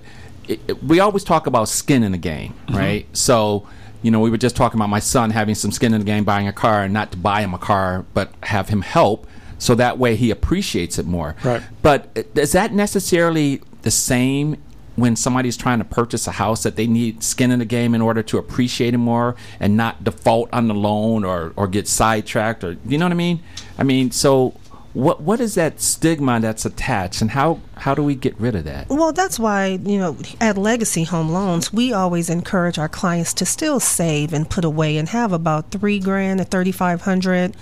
it, 0.50 0.60
it- 0.68 0.84
we 0.84 1.00
always 1.00 1.24
talk 1.24 1.48
about 1.48 1.70
skin 1.70 2.04
in 2.04 2.12
the 2.12 2.18
game, 2.18 2.54
Mm-hmm. 2.68 2.76
right? 2.78 3.08
So, 3.18 3.68
you 4.02 4.12
know, 4.12 4.20
we 4.20 4.30
were 4.30 4.38
just 4.38 4.56
talking 4.56 4.78
about 4.80 4.90
my 4.90 5.00
son 5.00 5.30
having 5.32 5.56
some 5.56 5.72
skin 5.72 5.94
in 5.94 6.00
the 6.00 6.06
game, 6.06 6.24
buying 6.24 6.48
a 6.48 6.54
car, 6.54 6.84
and 6.84 6.94
not 6.94 7.12
to 7.12 7.18
buy 7.18 7.42
him 7.42 7.54
a 7.54 7.58
car, 7.58 8.06
but 8.14 8.32
have 8.44 8.70
him 8.70 8.82
help. 8.82 9.28
So 9.58 9.76
that 9.76 9.98
way 9.98 10.16
he 10.16 10.32
appreciates 10.32 10.98
it 11.00 11.06
more. 11.06 11.36
Right. 11.44 11.62
But 11.82 12.10
uh, 12.18 12.24
is 12.36 12.54
that 12.54 12.74
necessarily 12.74 13.62
the 13.82 13.92
same 13.92 14.56
when 14.96 15.16
somebody's 15.16 15.56
trying 15.56 15.80
to 15.80 15.86
purchase 15.86 16.28
a 16.28 16.32
house 16.32 16.64
that 16.64 16.76
they 16.76 16.86
need 16.88 17.24
skin 17.24 17.52
in 17.52 17.60
the 17.60 17.66
game 17.66 17.94
in 17.96 18.02
order 18.02 18.22
to 18.24 18.38
appreciate 18.38 18.94
it 18.94 18.98
more 18.98 19.34
and 19.60 19.78
not 19.78 20.04
default 20.04 20.50
on 20.54 20.68
the 20.68 20.74
loan 20.74 21.24
or, 21.24 21.54
or 21.56 21.68
get 21.68 21.88
sidetracked 21.88 22.64
or 22.66 22.76
you 22.86 22.98
know 22.98 23.06
what 23.06 23.12
I 23.14 23.16
mean? 23.16 23.42
I 23.78 23.84
mean, 23.84 24.12
so 24.12 24.56
what 24.94 25.22
what 25.22 25.40
is 25.40 25.56
that 25.56 25.80
stigma 25.80 26.40
that's 26.40 26.66
attached 26.66 27.22
and 27.22 27.32
how 27.32 27.60
how 27.76 27.94
do 27.94 28.04
we 28.04 28.16
get 28.16 28.38
rid 28.40 28.56
of 28.56 28.64
that? 28.66 28.90
Well, 28.90 29.14
that's 29.14 29.40
why, 29.40 29.80
you 29.84 29.98
know, 30.00 30.18
at 30.42 30.58
Legacy 30.58 31.04
Home 31.04 31.30
Loans, 31.30 31.72
we 31.72 31.94
always 31.94 32.30
encourage 32.30 32.78
our 32.80 32.90
clients 32.90 33.34
to 33.36 33.46
still 33.46 33.80
save 33.80 34.34
and 34.34 34.50
put 34.50 34.66
away 34.66 34.98
and 34.98 35.08
have 35.10 35.32
about 35.32 35.72
three 35.72 36.00
grand 36.00 36.40
to 36.40 36.46
3500 36.46 37.56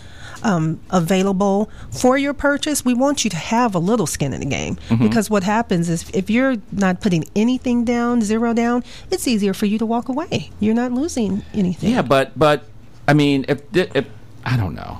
um, 0.43 0.79
available 0.91 1.69
for 1.91 2.17
your 2.17 2.33
purchase. 2.33 2.85
We 2.85 2.93
want 2.93 3.23
you 3.23 3.29
to 3.31 3.37
have 3.37 3.75
a 3.75 3.79
little 3.79 4.07
skin 4.07 4.33
in 4.33 4.39
the 4.39 4.45
game 4.45 4.77
Mhm. 4.89 4.99
because 4.99 5.29
what 5.29 5.43
happens 5.43 5.89
is 5.89 6.09
if 6.13 6.29
you're 6.29 6.55
not 6.71 7.01
putting 7.01 7.25
anything 7.35 7.83
down, 7.83 8.21
zero 8.21 8.53
down, 8.53 8.83
it's 9.11 9.27
easier 9.27 9.53
for 9.53 9.65
you 9.65 9.77
to 9.79 9.85
walk 9.85 10.09
away. 10.09 10.51
You're 10.59 10.75
not 10.75 10.91
losing 10.91 11.43
anything. 11.53 11.91
Yeah, 11.91 12.03
but 12.03 12.37
but 12.37 12.65
I 13.07 13.13
mean, 13.13 13.45
if, 13.47 13.61
if 13.73 14.05
I 14.45 14.57
don't 14.57 14.75
know, 14.75 14.97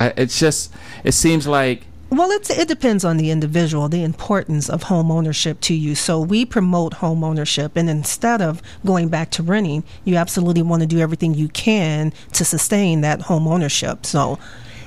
it's 0.00 0.38
just 0.38 0.72
it 1.04 1.12
seems 1.12 1.46
like 1.46 1.82
Well, 2.10 2.30
it's, 2.30 2.50
it 2.50 2.68
depends 2.68 3.04
on 3.04 3.16
the 3.16 3.30
individual, 3.30 3.88
the 3.88 4.04
importance 4.04 4.70
of 4.70 4.84
home 4.84 5.10
ownership 5.10 5.60
to 5.62 5.74
you. 5.74 5.94
So 5.96 6.20
we 6.20 6.44
promote 6.44 6.94
home 6.94 7.24
ownership, 7.24 7.76
and 7.76 7.90
instead 7.90 8.40
of 8.40 8.62
going 8.84 9.08
back 9.08 9.30
to 9.30 9.42
renting, 9.42 9.82
you 10.04 10.14
absolutely 10.16 10.62
want 10.62 10.82
to 10.82 10.86
do 10.86 11.00
everything 11.00 11.34
you 11.34 11.48
can 11.48 12.12
to 12.34 12.44
sustain 12.44 13.00
that 13.00 13.22
home 13.22 13.48
ownership. 13.48 14.06
So 14.06 14.38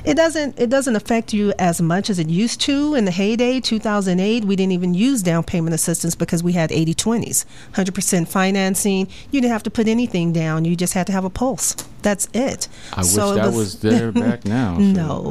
it 0.06 0.16
doesn't 0.16 0.58
it 0.60 0.70
doesn't 0.70 0.96
affect 0.96 1.34
you 1.34 1.54
as 1.60 1.82
much 1.82 2.10
as 2.10 2.20
it 2.20 2.30
used 2.30 2.62
to 2.62 2.96
in 2.96 3.06
the 3.06 3.12
heyday 3.12 3.60
2008 3.60 4.46
we 4.46 4.56
didn't 4.56 4.72
even 4.72 4.94
use 4.94 5.22
down 5.24 5.44
payment 5.44 5.74
assistance 5.74 6.16
because 6.16 6.44
we 6.44 6.54
had 6.54 6.70
80-20s 6.70 7.46
100% 7.74 8.28
financing 8.28 9.08
you 9.32 9.42
didn't 9.42 9.52
have 9.54 9.64
to 9.64 9.72
put 9.72 9.88
anything 9.88 10.32
down 10.34 10.66
you 10.66 10.76
just 10.76 10.94
had 10.94 11.08
to 11.08 11.14
have 11.14 11.26
a 11.26 11.30
pulse 11.30 11.76
that's 12.04 12.30
it 12.34 12.68
I 12.94 13.02
So 13.02 13.34
wish 13.34 13.44
that 13.44 13.54
was 13.54 13.80
there 13.82 14.12
back 14.24 14.46
now. 14.46 14.76
so- 14.76 14.82
no 14.82 15.30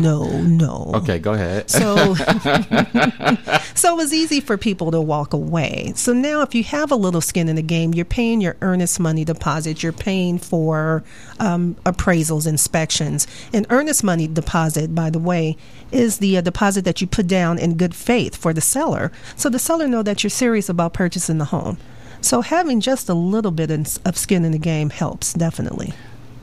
no 0.00 0.40
no 0.42 0.90
Okay, 0.96 1.18
go 1.18 1.32
ahead. 1.34 1.68
so, 1.70 2.14
so 3.74 3.94
it 3.94 3.96
was 3.96 4.12
easy 4.12 4.40
for 4.40 4.56
people 4.56 4.90
to 4.90 5.00
walk 5.00 5.32
away. 5.32 5.92
So 5.94 6.12
now, 6.12 6.40
if 6.42 6.54
you 6.54 6.64
have 6.64 6.90
a 6.90 6.96
little 6.96 7.20
skin 7.20 7.48
in 7.48 7.56
the 7.56 7.62
game, 7.62 7.92
you're 7.94 8.04
paying 8.04 8.40
your 8.40 8.56
earnest 8.62 8.98
money 8.98 9.24
deposit, 9.24 9.82
you're 9.82 9.92
paying 9.92 10.38
for 10.38 11.04
um, 11.38 11.76
appraisals, 11.84 12.46
inspections. 12.46 13.26
And 13.52 13.66
earnest 13.70 14.02
money 14.06 14.26
deposit, 14.26 14.94
by 14.94 15.10
the 15.10 15.18
way, 15.18 15.56
is 15.92 16.18
the 16.18 16.38
uh, 16.38 16.40
deposit 16.40 16.86
that 16.86 17.02
you 17.02 17.06
put 17.06 17.26
down 17.26 17.58
in 17.58 17.76
good 17.76 17.94
faith 17.94 18.34
for 18.34 18.54
the 18.54 18.62
seller. 18.62 19.12
So 19.36 19.50
the 19.50 19.58
seller 19.58 19.86
know 19.86 20.02
that 20.02 20.22
you're 20.22 20.30
serious 20.30 20.70
about 20.70 20.94
purchasing 20.94 21.36
the 21.36 21.46
home. 21.46 21.76
So 22.22 22.40
having 22.40 22.80
just 22.80 23.08
a 23.08 23.14
little 23.14 23.50
bit 23.50 23.70
in- 23.70 23.86
of 24.04 24.16
skin 24.16 24.44
in 24.44 24.52
the 24.52 24.58
game 24.58 24.90
helps 24.90 25.34
definitely. 25.34 25.92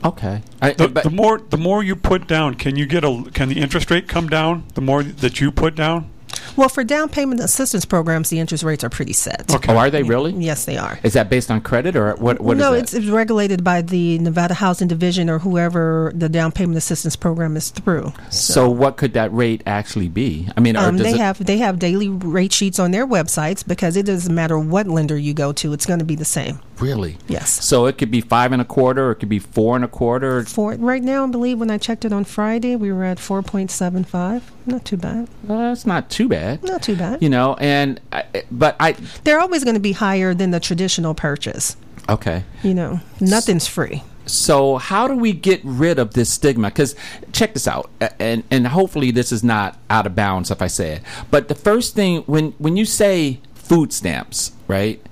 Okay. 0.04 0.42
the, 0.60 0.88
the 1.02 1.10
more 1.10 1.38
the 1.38 1.56
more 1.56 1.82
you 1.82 1.96
put 1.96 2.28
down, 2.28 2.54
can 2.54 2.76
you 2.76 2.86
get 2.86 3.04
a 3.04 3.24
can 3.32 3.48
the 3.48 3.58
interest 3.60 3.90
rate 3.90 4.06
come 4.06 4.28
down? 4.28 4.64
The 4.74 4.82
more 4.82 5.02
that 5.02 5.40
you 5.40 5.50
put 5.50 5.74
down. 5.74 6.10
Well, 6.56 6.68
for 6.68 6.84
down 6.84 7.08
payment 7.08 7.40
assistance 7.40 7.84
programs, 7.84 8.30
the 8.30 8.38
interest 8.38 8.62
rates 8.64 8.84
are 8.84 8.90
pretty 8.90 9.12
set. 9.12 9.50
Oh, 9.68 9.76
are 9.76 9.90
they 9.90 10.02
really? 10.02 10.32
Yes, 10.32 10.64
they 10.64 10.76
are. 10.76 10.98
Is 11.02 11.14
that 11.14 11.28
based 11.28 11.50
on 11.50 11.60
credit 11.60 11.96
or 11.96 12.14
what? 12.14 12.40
What 12.40 12.56
is 12.56 12.60
no, 12.60 12.72
it's, 12.72 12.94
it's 12.94 13.06
regulated 13.06 13.64
by 13.64 13.82
the 13.82 14.18
Nevada 14.18 14.54
Housing 14.54 14.88
Division 14.88 15.28
or 15.28 15.38
whoever 15.40 16.12
the 16.14 16.28
down 16.28 16.52
payment 16.52 16.76
assistance 16.76 17.16
program 17.16 17.56
is 17.56 17.70
through. 17.70 18.12
so 18.30 18.68
what 18.70 18.96
could 18.96 19.12
that 19.14 19.32
rate 19.32 19.62
actually 19.66 20.08
be? 20.08 20.48
I 20.56 20.60
mean, 20.60 20.76
Um, 20.76 20.96
they 20.96 21.16
have 21.16 21.44
they 21.44 21.58
have 21.58 21.78
daily 21.78 22.08
rate 22.08 22.52
sheets 22.52 22.78
on 22.78 22.90
their 22.90 23.06
websites 23.06 23.66
because 23.66 23.96
it 23.96 24.06
doesn't 24.06 24.34
matter 24.34 24.58
what 24.58 24.86
lender 24.86 25.16
you 25.16 25.34
go 25.34 25.52
to, 25.52 25.72
it's 25.72 25.86
going 25.86 25.98
to 25.98 26.04
be 26.04 26.14
the 26.14 26.24
same. 26.24 26.60
Really? 26.80 27.18
Yes. 27.28 27.64
So 27.64 27.86
it 27.86 27.98
could 27.98 28.10
be 28.10 28.20
five 28.20 28.52
and 28.52 28.60
a 28.60 28.64
quarter, 28.64 29.08
or 29.08 29.12
it 29.12 29.16
could 29.16 29.28
be 29.28 29.38
four 29.38 29.76
and 29.76 29.84
a 29.84 29.88
quarter. 29.88 30.44
For 30.44 30.74
right 30.74 31.02
now, 31.02 31.24
I 31.24 31.26
believe 31.28 31.58
when 31.60 31.70
I 31.70 31.78
checked 31.78 32.04
it 32.04 32.12
on 32.12 32.24
Friday, 32.24 32.76
we 32.76 32.92
were 32.92 33.04
at 33.04 33.18
four 33.18 33.42
point 33.42 33.70
seven 33.70 34.04
five. 34.04 34.50
Not 34.66 34.84
too 34.84 34.96
bad. 34.96 35.28
Well, 35.44 35.58
That's 35.58 35.86
not 35.86 36.10
too 36.10 36.28
bad. 36.28 36.62
Not 36.64 36.82
too 36.82 36.96
bad. 36.96 37.22
You 37.22 37.28
know, 37.28 37.54
and 37.60 38.00
I, 38.12 38.24
but 38.50 38.76
I 38.80 38.92
They're 39.24 39.40
always 39.40 39.64
going 39.64 39.74
to 39.74 39.80
be 39.80 39.92
higher 39.92 40.34
than 40.34 40.50
the 40.50 40.60
traditional 40.60 41.14
purchase. 41.14 41.76
okay. 42.08 42.44
You 42.62 42.74
know, 42.74 43.00
nothing's 43.20 43.66
free. 43.66 44.02
So 44.26 44.78
how 44.78 45.06
do 45.06 45.14
we 45.16 45.32
get 45.34 45.60
rid 45.64 45.98
of 45.98 46.14
this 46.14 46.32
stigma? 46.32 46.68
Because 46.68 46.94
check 47.32 47.52
this 47.52 47.68
out, 47.68 47.90
and 48.18 48.42
and 48.50 48.66
hopefully 48.68 49.10
this 49.10 49.30
is 49.32 49.44
not 49.44 49.78
out 49.90 50.06
of 50.06 50.14
bounds 50.16 50.50
if 50.50 50.62
I 50.62 50.66
say 50.66 50.92
it. 50.94 51.02
But 51.30 51.48
the 51.48 51.54
first 51.54 51.94
thing 51.94 52.22
when 52.22 52.52
when 52.52 52.78
you 52.78 52.86
say 52.86 53.40
food 53.54 53.92
stamps, 53.92 54.52
right? 54.66 55.04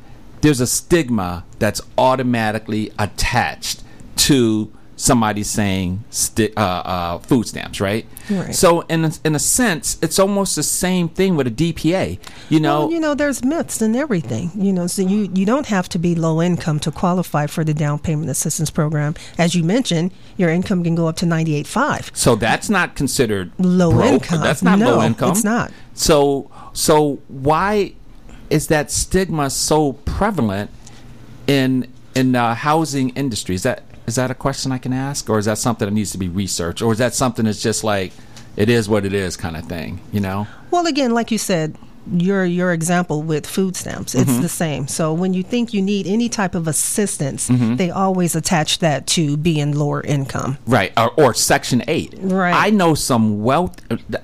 There's 0.43 0.61
a 0.61 0.67
stigma 0.67 1.45
that's 1.59 1.81
automatically 1.97 2.93
attached 2.99 3.83
to 4.17 4.71
somebody 4.95 5.43
saying 5.43 6.05
sti- 6.11 6.53
uh, 6.57 6.61
uh, 6.61 7.19
food 7.19 7.45
stamps, 7.49 7.81
right? 7.81 8.07
Right. 8.31 8.55
So 8.55 8.83
in 8.83 9.05
a, 9.05 9.11
in 9.25 9.35
a 9.35 9.39
sense, 9.41 9.99
it's 10.01 10.19
almost 10.21 10.55
the 10.55 10.63
same 10.63 11.09
thing 11.09 11.35
with 11.35 11.49
a 11.49 11.51
DPA. 11.51 12.19
You 12.49 12.61
know, 12.61 12.81
well, 12.83 12.93
you 12.93 13.01
know, 13.01 13.15
there's 13.15 13.43
myths 13.43 13.83
and 13.83 13.97
everything. 13.97 14.53
You 14.55 14.73
know, 14.73 14.87
so 14.87 15.03
you 15.03 15.29
you 15.35 15.45
don't 15.45 15.67
have 15.67 15.89
to 15.91 15.99
be 15.99 16.15
low 16.15 16.41
income 16.41 16.79
to 16.81 16.93
qualify 16.93 17.47
for 17.49 17.65
the 17.65 17.75
down 17.75 17.99
payment 17.99 18.31
assistance 18.31 18.71
program. 18.71 19.15
As 19.39 19.57
you 19.57 19.65
mentioned, 19.65 20.13
your 20.37 20.51
income 20.51 20.85
can 20.85 20.95
go 20.95 21.09
up 21.09 21.17
to 21.17 21.27
ninety 21.27 21.57
eight 21.57 21.67
five. 21.67 22.11
So 22.15 22.37
that's 22.37 22.69
not 22.71 22.95
considered 22.95 23.51
Low 23.59 23.91
broke. 23.91 24.05
income. 24.13 24.41
That's 24.43 24.63
not 24.63 24.79
No, 24.79 24.97
low 24.97 25.03
income. 25.03 25.31
it's 25.33 25.43
not. 25.45 25.73
So 25.95 26.49
so 26.75 27.19
why 27.27 27.95
is 28.53 28.67
that 28.67 28.91
stigma 28.91 29.49
so 29.49 29.95
prevalent 29.95 30.71
in 31.47 31.89
in 32.15 32.33
the 32.33 32.55
housing 32.55 33.09
industry? 33.11 33.55
Is 33.55 33.63
that 33.63 33.83
is 34.07 34.17
that 34.17 34.31
a 34.31 34.35
question 34.35 34.71
I 34.73 34.79
can 34.79 34.93
ask, 34.93 35.29
or 35.31 35.39
is 35.39 35.47
that 35.47 35.59
something 35.59 35.87
that 35.87 35.95
needs 35.95 36.13
to 36.13 36.19
be 36.19 36.29
researched, 36.29 36.83
or 36.83 36.93
is 36.93 36.99
that 36.99 37.15
something 37.15 37.47
that's 37.47 37.63
just 37.63 37.83
like 37.83 38.13
it 38.57 38.69
is 38.69 38.89
what 38.89 39.07
it 39.07 39.15
is 39.15 39.37
kind 39.37 39.57
of 39.57 39.65
thing? 39.65 40.01
You 40.13 40.21
know? 40.21 40.47
Well, 40.71 40.87
again, 40.87 41.13
like 41.13 41.31
you 41.31 41.39
said, 41.39 41.77
your 42.17 42.45
your 42.45 42.73
example 42.73 43.23
with 43.23 43.47
food 43.47 43.77
stamps, 43.77 44.15
it's 44.15 44.31
Mhm. 44.31 44.43
the 44.43 44.49
same. 44.49 44.89
So 44.89 45.13
when 45.13 45.35
you 45.35 45.43
think 45.43 45.73
you 45.73 45.81
need 45.83 46.07
any 46.07 46.29
type 46.29 46.55
of 46.55 46.67
assistance, 46.67 47.49
Mhm. 47.49 47.77
they 47.77 47.91
always 47.91 48.35
attach 48.35 48.79
that 48.81 49.07
to 49.09 49.37
being 49.37 49.73
lower 49.73 50.01
income. 50.01 50.59
Right, 50.67 50.93
or, 50.97 51.11
or 51.17 51.35
Section 51.35 51.83
Eight. 51.89 52.15
Right. 52.21 52.55
I 52.55 52.71
know 52.71 52.95
some 52.95 53.43
wealth, 53.43 53.77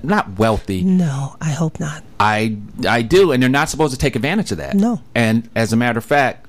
not 0.03 0.37
wealthy. 0.37 0.81
No, 0.83 1.35
I 1.41 1.51
hope 1.51 1.79
not. 1.79 2.03
I 2.19 2.57
I 2.87 3.01
do, 3.01 3.31
and 3.31 3.41
they're 3.41 3.49
not 3.49 3.69
supposed 3.69 3.93
to 3.93 3.99
take 3.99 4.15
advantage 4.15 4.51
of 4.51 4.57
that. 4.57 4.75
No. 4.75 4.99
And 5.15 5.47
as 5.55 5.71
a 5.71 5.77
matter 5.77 5.99
of 5.99 6.05
fact, 6.05 6.45
uh, 6.45 6.48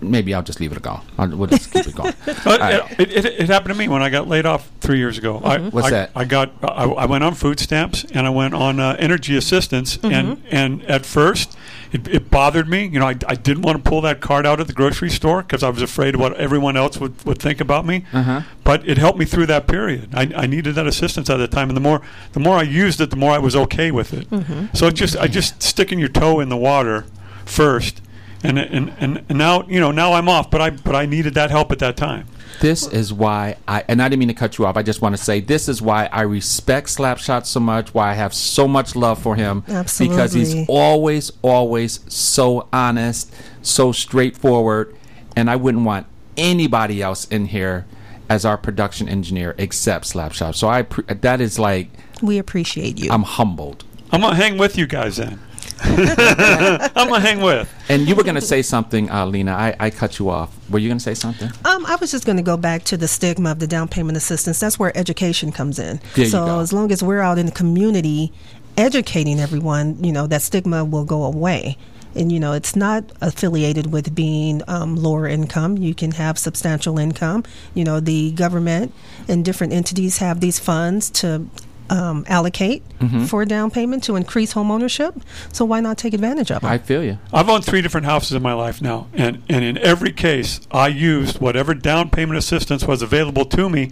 maybe 0.00 0.34
I'll 0.34 0.42
just 0.42 0.60
leave 0.60 0.72
it 0.72 0.82
go. 0.82 1.00
I'll, 1.18 1.28
we'll 1.36 1.48
just 1.48 1.72
keep 1.72 1.86
it 1.86 1.94
going. 1.94 2.14
Uh, 2.46 2.86
it, 2.98 3.10
it, 3.12 3.24
it 3.24 3.48
happened 3.48 3.72
to 3.72 3.78
me 3.78 3.88
when 3.88 4.02
I 4.02 4.08
got 4.08 4.28
laid 4.28 4.46
off 4.46 4.70
three 4.80 4.98
years 4.98 5.18
ago. 5.18 5.40
I, 5.44 5.58
What's 5.58 5.88
I, 5.88 5.90
that? 5.90 6.10
I 6.14 6.24
got 6.24 6.52
I, 6.62 6.84
I 6.84 7.06
went 7.06 7.24
on 7.24 7.34
food 7.34 7.58
stamps 7.60 8.04
and 8.04 8.26
I 8.26 8.30
went 8.30 8.54
on 8.54 8.78
uh, 8.80 8.96
energy 8.98 9.36
assistance 9.36 9.98
and 10.02 10.42
and 10.50 10.82
at 10.84 11.04
first 11.04 11.56
it, 11.92 12.08
it 12.08 12.30
bothered 12.30 12.68
me. 12.68 12.86
You 12.86 13.00
know, 13.00 13.06
I, 13.06 13.16
I 13.26 13.34
didn't 13.34 13.62
want 13.62 13.82
to 13.82 13.88
pull 13.88 14.00
that 14.02 14.20
card 14.20 14.46
out 14.46 14.60
at 14.60 14.66
the 14.66 14.72
grocery 14.72 15.10
store 15.10 15.42
because 15.42 15.62
I 15.62 15.70
was 15.70 15.82
afraid 15.82 16.14
of 16.14 16.20
what 16.20 16.34
everyone 16.36 16.76
else 16.76 16.98
would, 16.98 17.24
would 17.24 17.38
think 17.38 17.60
about 17.60 17.86
me. 17.86 18.04
Uh-huh. 18.12 18.42
But 18.64 18.88
it 18.88 18.98
helped 18.98 19.18
me 19.18 19.24
through 19.24 19.46
that 19.46 19.66
period. 19.66 20.14
I, 20.14 20.30
I 20.36 20.46
needed 20.46 20.74
that 20.74 20.86
assistance 20.86 21.30
at 21.30 21.36
the 21.38 21.48
time, 21.48 21.68
and 21.68 21.76
the 21.76 21.80
more 21.80 22.02
the 22.32 22.40
more 22.40 22.56
I 22.56 22.62
used 22.62 23.00
it, 23.00 23.10
the 23.10 23.16
more 23.16 23.32
I 23.32 23.38
was 23.38 23.56
okay 23.56 23.90
with 23.90 24.12
it. 24.12 24.28
Mhm. 24.30 24.76
So 24.76 24.86
it 24.88 24.94
just 24.94 25.16
I 25.16 25.26
just 25.28 25.62
sticking 25.62 25.98
your 25.98 26.08
toe 26.08 26.40
in 26.40 26.48
the 26.48 26.56
water 26.56 27.06
first. 27.44 28.02
And, 28.42 28.58
and, 28.58 28.92
and, 29.00 29.24
and 29.28 29.38
now 29.38 29.66
you 29.66 29.80
know 29.80 29.90
now 29.90 30.12
I'm 30.12 30.28
off, 30.28 30.50
but 30.50 30.60
I 30.60 30.70
but 30.70 30.94
I 30.94 31.06
needed 31.06 31.34
that 31.34 31.50
help 31.50 31.72
at 31.72 31.78
that 31.80 31.96
time. 31.96 32.26
This 32.60 32.86
is 32.86 33.12
why 33.12 33.56
I, 33.68 33.84
and 33.86 34.00
I 34.00 34.08
didn't 34.08 34.20
mean 34.20 34.28
to 34.28 34.34
cut 34.34 34.56
you 34.56 34.66
off. 34.66 34.76
I 34.76 34.82
just 34.82 35.02
want 35.02 35.16
to 35.16 35.22
say 35.22 35.40
this 35.40 35.68
is 35.68 35.82
why 35.82 36.08
I 36.10 36.22
respect 36.22 36.88
Slapshot 36.88 37.44
so 37.44 37.60
much. 37.60 37.92
Why 37.92 38.10
I 38.10 38.14
have 38.14 38.32
so 38.32 38.66
much 38.66 38.96
love 38.96 39.20
for 39.20 39.36
him 39.36 39.62
Absolutely. 39.68 40.16
because 40.16 40.32
he's 40.32 40.66
always, 40.68 41.32
always 41.42 42.00
so 42.12 42.68
honest, 42.72 43.34
so 43.62 43.92
straightforward, 43.92 44.96
and 45.34 45.50
I 45.50 45.56
wouldn't 45.56 45.84
want 45.84 46.06
anybody 46.36 47.02
else 47.02 47.26
in 47.26 47.46
here 47.46 47.84
as 48.28 48.44
our 48.44 48.56
production 48.56 49.08
engineer 49.08 49.54
except 49.58 50.06
Slapshot. 50.06 50.54
So 50.54 50.68
I 50.68 50.82
pre- 50.82 51.04
that 51.14 51.40
is 51.40 51.58
like 51.58 51.90
We 52.22 52.38
appreciate 52.38 52.98
you. 52.98 53.10
I'm 53.10 53.22
humbled. 53.22 53.84
I'm 54.10 54.20
gonna 54.20 54.36
hang 54.36 54.56
with 54.56 54.78
you 54.78 54.86
guys 54.86 55.16
then. 55.16 55.40
I'm 55.82 57.08
gonna 57.08 57.20
hang 57.20 57.40
with. 57.40 57.72
And 57.88 58.08
you 58.08 58.16
were 58.16 58.24
going 58.24 58.34
to 58.34 58.40
say 58.40 58.62
something, 58.62 59.10
uh, 59.10 59.26
Lena. 59.26 59.52
I, 59.52 59.76
I 59.78 59.90
cut 59.90 60.18
you 60.18 60.28
off. 60.28 60.56
Were 60.70 60.78
you 60.78 60.88
going 60.88 60.98
to 60.98 61.04
say 61.04 61.14
something? 61.14 61.48
Um, 61.64 61.86
I 61.86 61.96
was 61.96 62.10
just 62.10 62.26
going 62.26 62.36
to 62.36 62.42
go 62.42 62.56
back 62.56 62.82
to 62.84 62.96
the 62.96 63.06
stigma 63.06 63.52
of 63.52 63.60
the 63.60 63.66
down 63.66 63.86
payment 63.86 64.16
assistance. 64.16 64.58
That's 64.58 64.78
where 64.78 64.96
education 64.96 65.52
comes 65.52 65.78
in. 65.78 66.00
There 66.14 66.26
so 66.26 66.58
as 66.58 66.72
long 66.72 66.90
as 66.90 67.02
we're 67.02 67.20
out 67.20 67.38
in 67.38 67.46
the 67.46 67.52
community 67.52 68.32
educating 68.76 69.38
everyone, 69.38 70.02
you 70.02 70.12
know, 70.12 70.26
that 70.26 70.42
stigma 70.42 70.84
will 70.84 71.04
go 71.04 71.22
away. 71.24 71.76
And 72.14 72.32
you 72.32 72.40
know, 72.40 72.52
it's 72.52 72.74
not 72.74 73.04
affiliated 73.20 73.92
with 73.92 74.14
being 74.14 74.62
um, 74.68 74.96
lower 74.96 75.26
income. 75.26 75.76
You 75.76 75.94
can 75.94 76.12
have 76.12 76.38
substantial 76.38 76.98
income. 76.98 77.44
You 77.74 77.84
know, 77.84 78.00
the 78.00 78.32
government 78.32 78.94
and 79.28 79.44
different 79.44 79.74
entities 79.74 80.18
have 80.18 80.40
these 80.40 80.58
funds 80.58 81.10
to 81.10 81.46
um, 81.90 82.24
allocate 82.28 82.82
Mhm. 83.00 83.26
for 83.28 83.42
a 83.42 83.46
down 83.46 83.70
payment 83.70 84.02
to 84.04 84.16
increase 84.16 84.52
home 84.52 84.70
ownership. 84.70 85.14
So 85.52 85.64
why 85.64 85.80
not 85.80 85.98
take 85.98 86.14
advantage 86.14 86.50
of 86.50 86.62
it? 86.62 86.66
I 86.66 86.78
feel 86.78 87.02
you. 87.04 87.18
I've 87.32 87.48
owned 87.48 87.64
three 87.64 87.82
different 87.82 88.06
houses 88.06 88.32
in 88.32 88.42
my 88.42 88.52
life 88.52 88.80
now, 88.82 89.06
and, 89.14 89.42
and 89.48 89.64
in 89.64 89.78
every 89.78 90.12
case, 90.12 90.60
I 90.70 90.88
used 90.88 91.40
whatever 91.40 91.74
down 91.74 92.10
payment 92.10 92.38
assistance 92.38 92.86
was 92.86 93.02
available 93.02 93.44
to 93.46 93.68
me, 93.68 93.90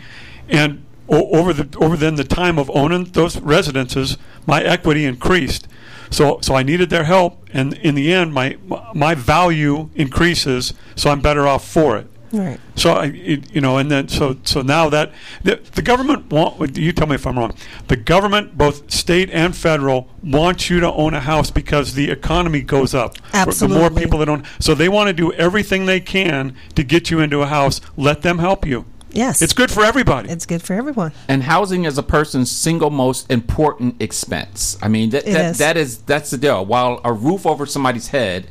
and 0.49 0.83
o- 1.09 1.31
over 1.31 1.53
the 1.53 1.69
over 1.79 1.97
then 1.97 2.15
the 2.17 2.25
time 2.25 2.59
of 2.59 2.71
owning 2.75 3.05
those 3.13 3.39
residences, 3.41 4.17
my 4.47 4.63
equity 4.63 5.05
increased. 5.05 5.69
So 6.11 6.39
so 6.43 6.55
I 6.55 6.63
needed 6.63 6.91
their 6.91 7.05
help, 7.05 7.45
and 7.53 7.75
in 7.75 7.95
the 7.95 8.13
end, 8.13 8.33
my 8.35 8.57
my 8.95 9.15
value 9.15 9.89
increases, 9.95 10.75
so 10.97 11.11
I'm 11.11 11.21
better 11.21 11.47
off 11.47 11.67
for 11.67 11.97
it. 11.97 12.07
Right. 12.35 12.61
So 12.77 12.93
I, 12.93 13.05
you 13.05 13.61
know, 13.61 13.79
and 13.79 13.91
then 13.91 14.09
so 14.09 14.37
so 14.45 14.63
now 14.63 14.89
that 14.89 15.13
the, 15.43 15.57
the 15.75 15.83
government 15.83 16.31
want 16.31 16.77
you 16.77 16.93
tell 16.93 17.07
me 17.07 17.15
if 17.15 17.27
I'm 17.27 17.39
wrong. 17.39 17.55
The 17.89 17.97
government, 17.97 18.59
both 18.59 18.91
state 18.91 19.31
and 19.31 19.57
federal, 19.57 20.09
wants 20.23 20.69
you 20.69 20.81
to 20.81 20.93
own 20.93 21.15
a 21.15 21.21
house 21.21 21.51
because 21.51 21.95
the 21.95 22.11
economy 22.11 22.63
goes 22.63 22.95
up. 22.95 23.17
Absolutely. 23.33 23.75
The 23.77 23.81
more 23.81 23.91
people 23.91 24.19
that 24.19 24.29
own, 24.29 24.45
so 24.59 24.75
they 24.75 24.89
want 24.89 25.09
to 25.09 25.13
do 25.13 25.33
everything 25.35 25.87
they 25.87 26.01
can 26.01 26.57
to 26.75 26.83
get 26.83 27.11
you 27.11 27.21
into 27.21 27.43
a 27.43 27.47
house. 27.47 27.81
Let 27.97 28.23
them 28.23 28.39
help 28.39 28.67
you. 28.67 28.85
Yes. 29.15 29.43
It's 29.43 29.53
good 29.53 29.71
for 29.71 29.85
everybody. 29.85 30.29
It's 30.29 30.45
good 30.45 30.61
for 30.63 30.75
everyone. 30.75 31.13
And 31.29 31.45
housing 31.45 31.85
is 31.85 31.97
a 31.99 32.03
person's 32.03 32.51
single 32.51 32.91
most 32.91 33.31
important 33.31 34.03
expense. 34.03 34.77
I 34.83 34.89
mean, 34.89 35.11
that, 35.11 35.27
It 35.27 35.33
that, 35.33 35.51
is. 35.53 35.59
that 35.59 35.77
is 35.77 35.99
that's 35.99 36.31
the 36.31 36.39
deal. 36.39 36.67
While 36.67 37.01
a 37.05 37.13
roof 37.13 37.47
over 37.47 37.65
somebody's 37.65 38.09
head 38.09 38.49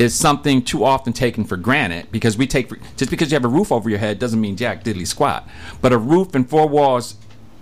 is 0.00 0.14
something 0.14 0.62
too 0.62 0.82
often 0.82 1.12
taken 1.12 1.44
for 1.44 1.58
granted 1.58 2.10
because 2.10 2.38
we 2.38 2.46
take 2.46 2.70
just 2.96 3.10
because 3.10 3.30
you 3.30 3.36
have 3.36 3.44
a 3.44 3.48
roof 3.48 3.70
over 3.70 3.90
your 3.90 3.98
head 3.98 4.18
doesn't 4.18 4.40
mean 4.40 4.56
jack 4.56 4.82
diddly 4.82 5.06
squat. 5.06 5.46
But 5.82 5.92
a 5.92 5.98
roof 5.98 6.34
and 6.34 6.48
four 6.48 6.66
walls 6.66 7.16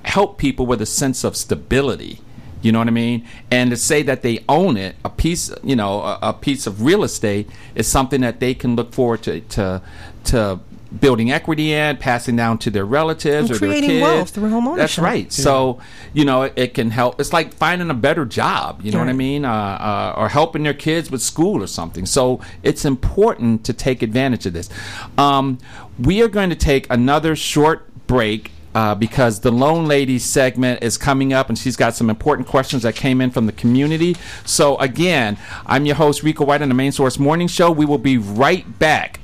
help 0.05 0.39
people 0.39 0.65
with 0.65 0.81
a 0.81 0.87
sense 0.87 1.25
of 1.25 1.37
stability. 1.37 2.21
You 2.63 2.71
know 2.71 2.79
what 2.79 2.87
I 2.87 2.93
mean? 2.93 3.27
And 3.51 3.71
to 3.71 3.77
say 3.77 4.05
that 4.05 4.23
they 4.23 4.45
own 4.49 4.77
it, 4.77 4.95
a 5.05 5.11
piece, 5.11 5.51
you 5.65 5.75
know, 5.75 6.01
a, 6.01 6.19
a 6.23 6.33
piece 6.33 6.69
of 6.69 6.83
real 6.83 7.03
estate 7.03 7.51
is 7.75 7.89
something 7.89 8.21
that 8.21 8.39
they 8.39 8.55
can 8.55 8.77
look 8.77 8.93
forward 8.93 9.23
to 9.25 9.41
to 9.41 9.83
to 10.25 10.61
building 11.01 11.31
equity 11.31 11.73
in, 11.73 11.97
passing 11.99 12.37
down 12.37 12.59
to 12.59 12.71
their 12.71 12.87
relatives 12.87 13.51
And 13.51 13.57
or 13.57 13.59
their 13.59 13.69
creating 13.69 13.91
kids. 13.91 14.03
wealth 14.03 14.31
through 14.31 14.51
home 14.51 14.77
That's 14.77 14.99
right. 14.99 15.25
Yeah. 15.25 15.31
So 15.31 15.81
you 16.13 16.25
know, 16.25 16.43
it, 16.43 16.55
it 16.57 16.75
can 16.75 16.91
help. 16.91 17.21
It's 17.21 17.33
like 17.33 17.53
finding 17.55 17.91
a 17.91 17.95
better 17.95 18.25
job. 18.25 18.81
You 18.83 18.93
know 18.93 18.99
what 18.99 19.09
I 19.09 19.13
mean? 19.13 19.45
Uh, 19.45 19.53
uh, 19.53 20.15
or 20.17 20.29
helping 20.29 20.63
their 20.63 20.75
kids 20.75 21.11
with 21.11 21.23
school 21.23 21.63
or 21.63 21.67
something. 21.67 22.07
So 22.07 22.41
it's 22.63 22.85
important 22.85 23.65
to 23.65 23.73
take 23.73 24.03
advantage 24.03 24.47
of 24.47 24.53
this. 24.53 24.71
Um, 25.17 25.59
we 25.99 26.23
are 26.23 26.29
going 26.29 26.51
to 26.51 26.57
take 26.57 26.87
another 26.91 27.37
short 27.37 28.07
break. 28.07 28.53
Uh, 28.75 28.95
because 28.95 29.41
the 29.41 29.51
Loan 29.51 29.87
Lady 29.87 30.21
segment 30.21 30.85
is 30.85 30.99
coming 30.99 31.33
up 31.33 31.49
and 31.49 31.59
she's 31.59 31.75
got 31.75 31.97
some 31.97 32.09
important 32.09 32.47
questions 32.47 32.83
that 32.83 32.95
came 32.95 33.21
in 33.21 33.31
from 33.31 33.47
the 33.47 33.53
community. 33.53 34.15
So, 34.45 34.77
again, 34.77 35.37
I'm 35.67 35.85
your 35.87 35.97
host, 35.97 36.23
Rico 36.23 36.45
White, 36.45 36.63
on 36.63 36.69
the 36.69 36.75
Main 36.75 36.93
Source 36.93 37.19
Morning 37.19 37.49
Show. 37.49 37.73
We 37.73 37.87
will 37.87 37.99
be 37.99 38.19
right 38.19 38.79
back 38.79 39.19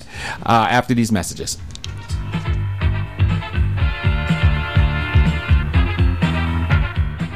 uh, 0.45 0.67
after 0.71 0.95
these 0.95 1.13
messages. 1.13 1.59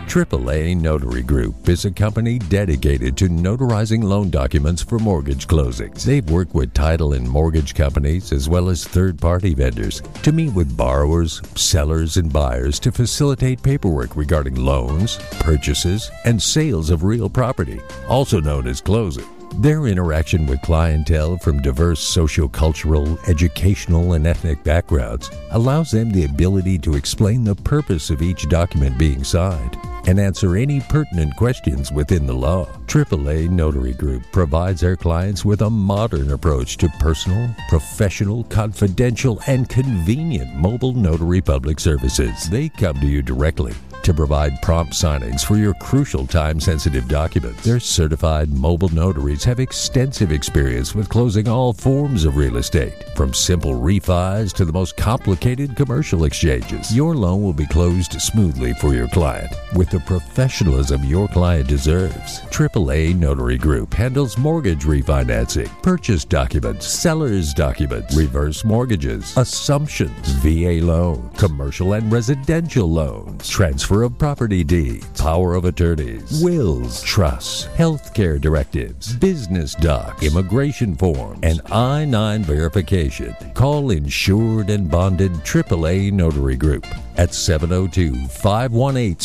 AAA 0.08 0.80
Notary 0.80 1.22
Group 1.22 1.68
is 1.68 1.84
a 1.84 1.90
company 1.90 2.38
dedicated 2.38 3.14
to 3.18 3.28
notarizing 3.28 4.02
loan 4.02 4.30
documents 4.30 4.82
for 4.82 4.98
mortgage 4.98 5.46
closings. 5.46 6.02
They've 6.02 6.28
worked 6.28 6.54
with 6.54 6.72
title 6.72 7.12
and 7.12 7.28
mortgage 7.28 7.74
companies 7.74 8.32
as 8.32 8.48
well 8.48 8.70
as 8.70 8.86
third 8.86 9.20
party 9.20 9.52
vendors 9.52 10.00
to 10.22 10.32
meet 10.32 10.54
with 10.54 10.74
borrowers, 10.74 11.42
sellers, 11.54 12.16
and 12.16 12.32
buyers 12.32 12.80
to 12.80 12.90
facilitate 12.90 13.62
paperwork 13.62 14.16
regarding 14.16 14.54
loans, 14.54 15.18
purchases, 15.40 16.10
and 16.24 16.42
sales 16.42 16.88
of 16.88 17.04
real 17.04 17.28
property, 17.28 17.78
also 18.08 18.40
known 18.40 18.66
as 18.66 18.80
closing. 18.80 19.37
Their 19.56 19.86
interaction 19.86 20.46
with 20.46 20.62
clientele 20.62 21.36
from 21.38 21.60
diverse 21.60 22.00
sociocultural, 22.00 23.18
educational, 23.28 24.12
and 24.12 24.26
ethnic 24.26 24.62
backgrounds 24.62 25.30
allows 25.50 25.90
them 25.90 26.10
the 26.10 26.24
ability 26.24 26.78
to 26.80 26.94
explain 26.94 27.42
the 27.42 27.56
purpose 27.56 28.10
of 28.10 28.22
each 28.22 28.48
document 28.48 28.98
being 28.98 29.24
signed 29.24 29.76
and 30.08 30.18
answer 30.18 30.56
any 30.56 30.80
pertinent 30.80 31.36
questions 31.36 31.92
within 31.92 32.26
the 32.26 32.32
law. 32.32 32.64
AAA 32.86 33.50
Notary 33.50 33.92
Group 33.92 34.22
provides 34.32 34.82
our 34.82 34.96
clients 34.96 35.44
with 35.44 35.60
a 35.60 35.68
modern 35.68 36.32
approach 36.32 36.78
to 36.78 36.88
personal, 36.98 37.54
professional, 37.68 38.44
confidential, 38.44 39.38
and 39.46 39.68
convenient 39.68 40.56
mobile 40.56 40.94
notary 40.94 41.42
public 41.42 41.78
services. 41.78 42.48
They 42.48 42.70
come 42.70 42.98
to 43.00 43.06
you 43.06 43.20
directly 43.20 43.74
to 44.08 44.14
provide 44.14 44.62
prompt 44.62 44.94
signings 44.94 45.44
for 45.44 45.58
your 45.58 45.74
crucial 45.74 46.26
time 46.26 46.58
sensitive 46.58 47.06
documents. 47.08 47.62
Their 47.62 47.78
certified 47.78 48.48
mobile 48.48 48.88
notaries 48.88 49.44
have 49.44 49.60
extensive 49.60 50.32
experience 50.32 50.94
with 50.94 51.10
closing 51.10 51.46
all 51.46 51.74
forms 51.74 52.24
of 52.24 52.38
real 52.38 52.56
estate, 52.56 52.94
from 53.14 53.34
simple 53.34 53.74
refis 53.74 54.54
to 54.54 54.64
the 54.64 54.72
most 54.72 54.96
complicated 54.96 55.76
commercial 55.76 56.24
exchanges. 56.24 56.94
Your 56.96 57.14
loan 57.14 57.42
will 57.42 57.52
be 57.52 57.66
closed 57.66 58.18
smoothly 58.18 58.72
for 58.74 58.94
your 58.94 59.08
client 59.08 59.52
with 59.74 59.90
the 59.90 59.97
professionalism 60.00 61.04
your 61.04 61.28
client 61.28 61.68
deserves. 61.68 62.40
AAA 62.50 63.16
Notary 63.16 63.58
Group 63.58 63.94
handles 63.94 64.38
mortgage 64.38 64.84
refinancing, 64.84 65.70
purchase 65.82 66.24
documents, 66.24 66.86
seller's 66.86 67.52
documents, 67.54 68.16
reverse 68.16 68.64
mortgages, 68.64 69.36
assumptions, 69.36 70.28
VA 70.42 70.80
loan, 70.84 71.30
commercial 71.36 71.94
and 71.94 72.10
residential 72.12 72.90
loans, 72.90 73.48
transfer 73.48 74.02
of 74.02 74.18
property 74.18 74.64
deeds, 74.64 75.06
power 75.20 75.54
of 75.54 75.64
attorneys, 75.64 76.42
wills, 76.42 77.02
trusts, 77.02 77.66
healthcare 77.76 78.40
directives, 78.40 79.14
business 79.16 79.74
docs, 79.74 80.22
immigration 80.22 80.94
forms, 80.96 81.40
and 81.42 81.60
I 81.72 82.04
9 82.04 82.42
verification. 82.42 83.34
Call 83.54 83.90
Insured 83.90 84.70
and 84.70 84.90
Bonded 84.90 85.32
AAA 85.32 86.12
Notary 86.12 86.56
Group 86.56 86.86
at 87.16 87.34
702 87.34 88.14
518 88.28 89.16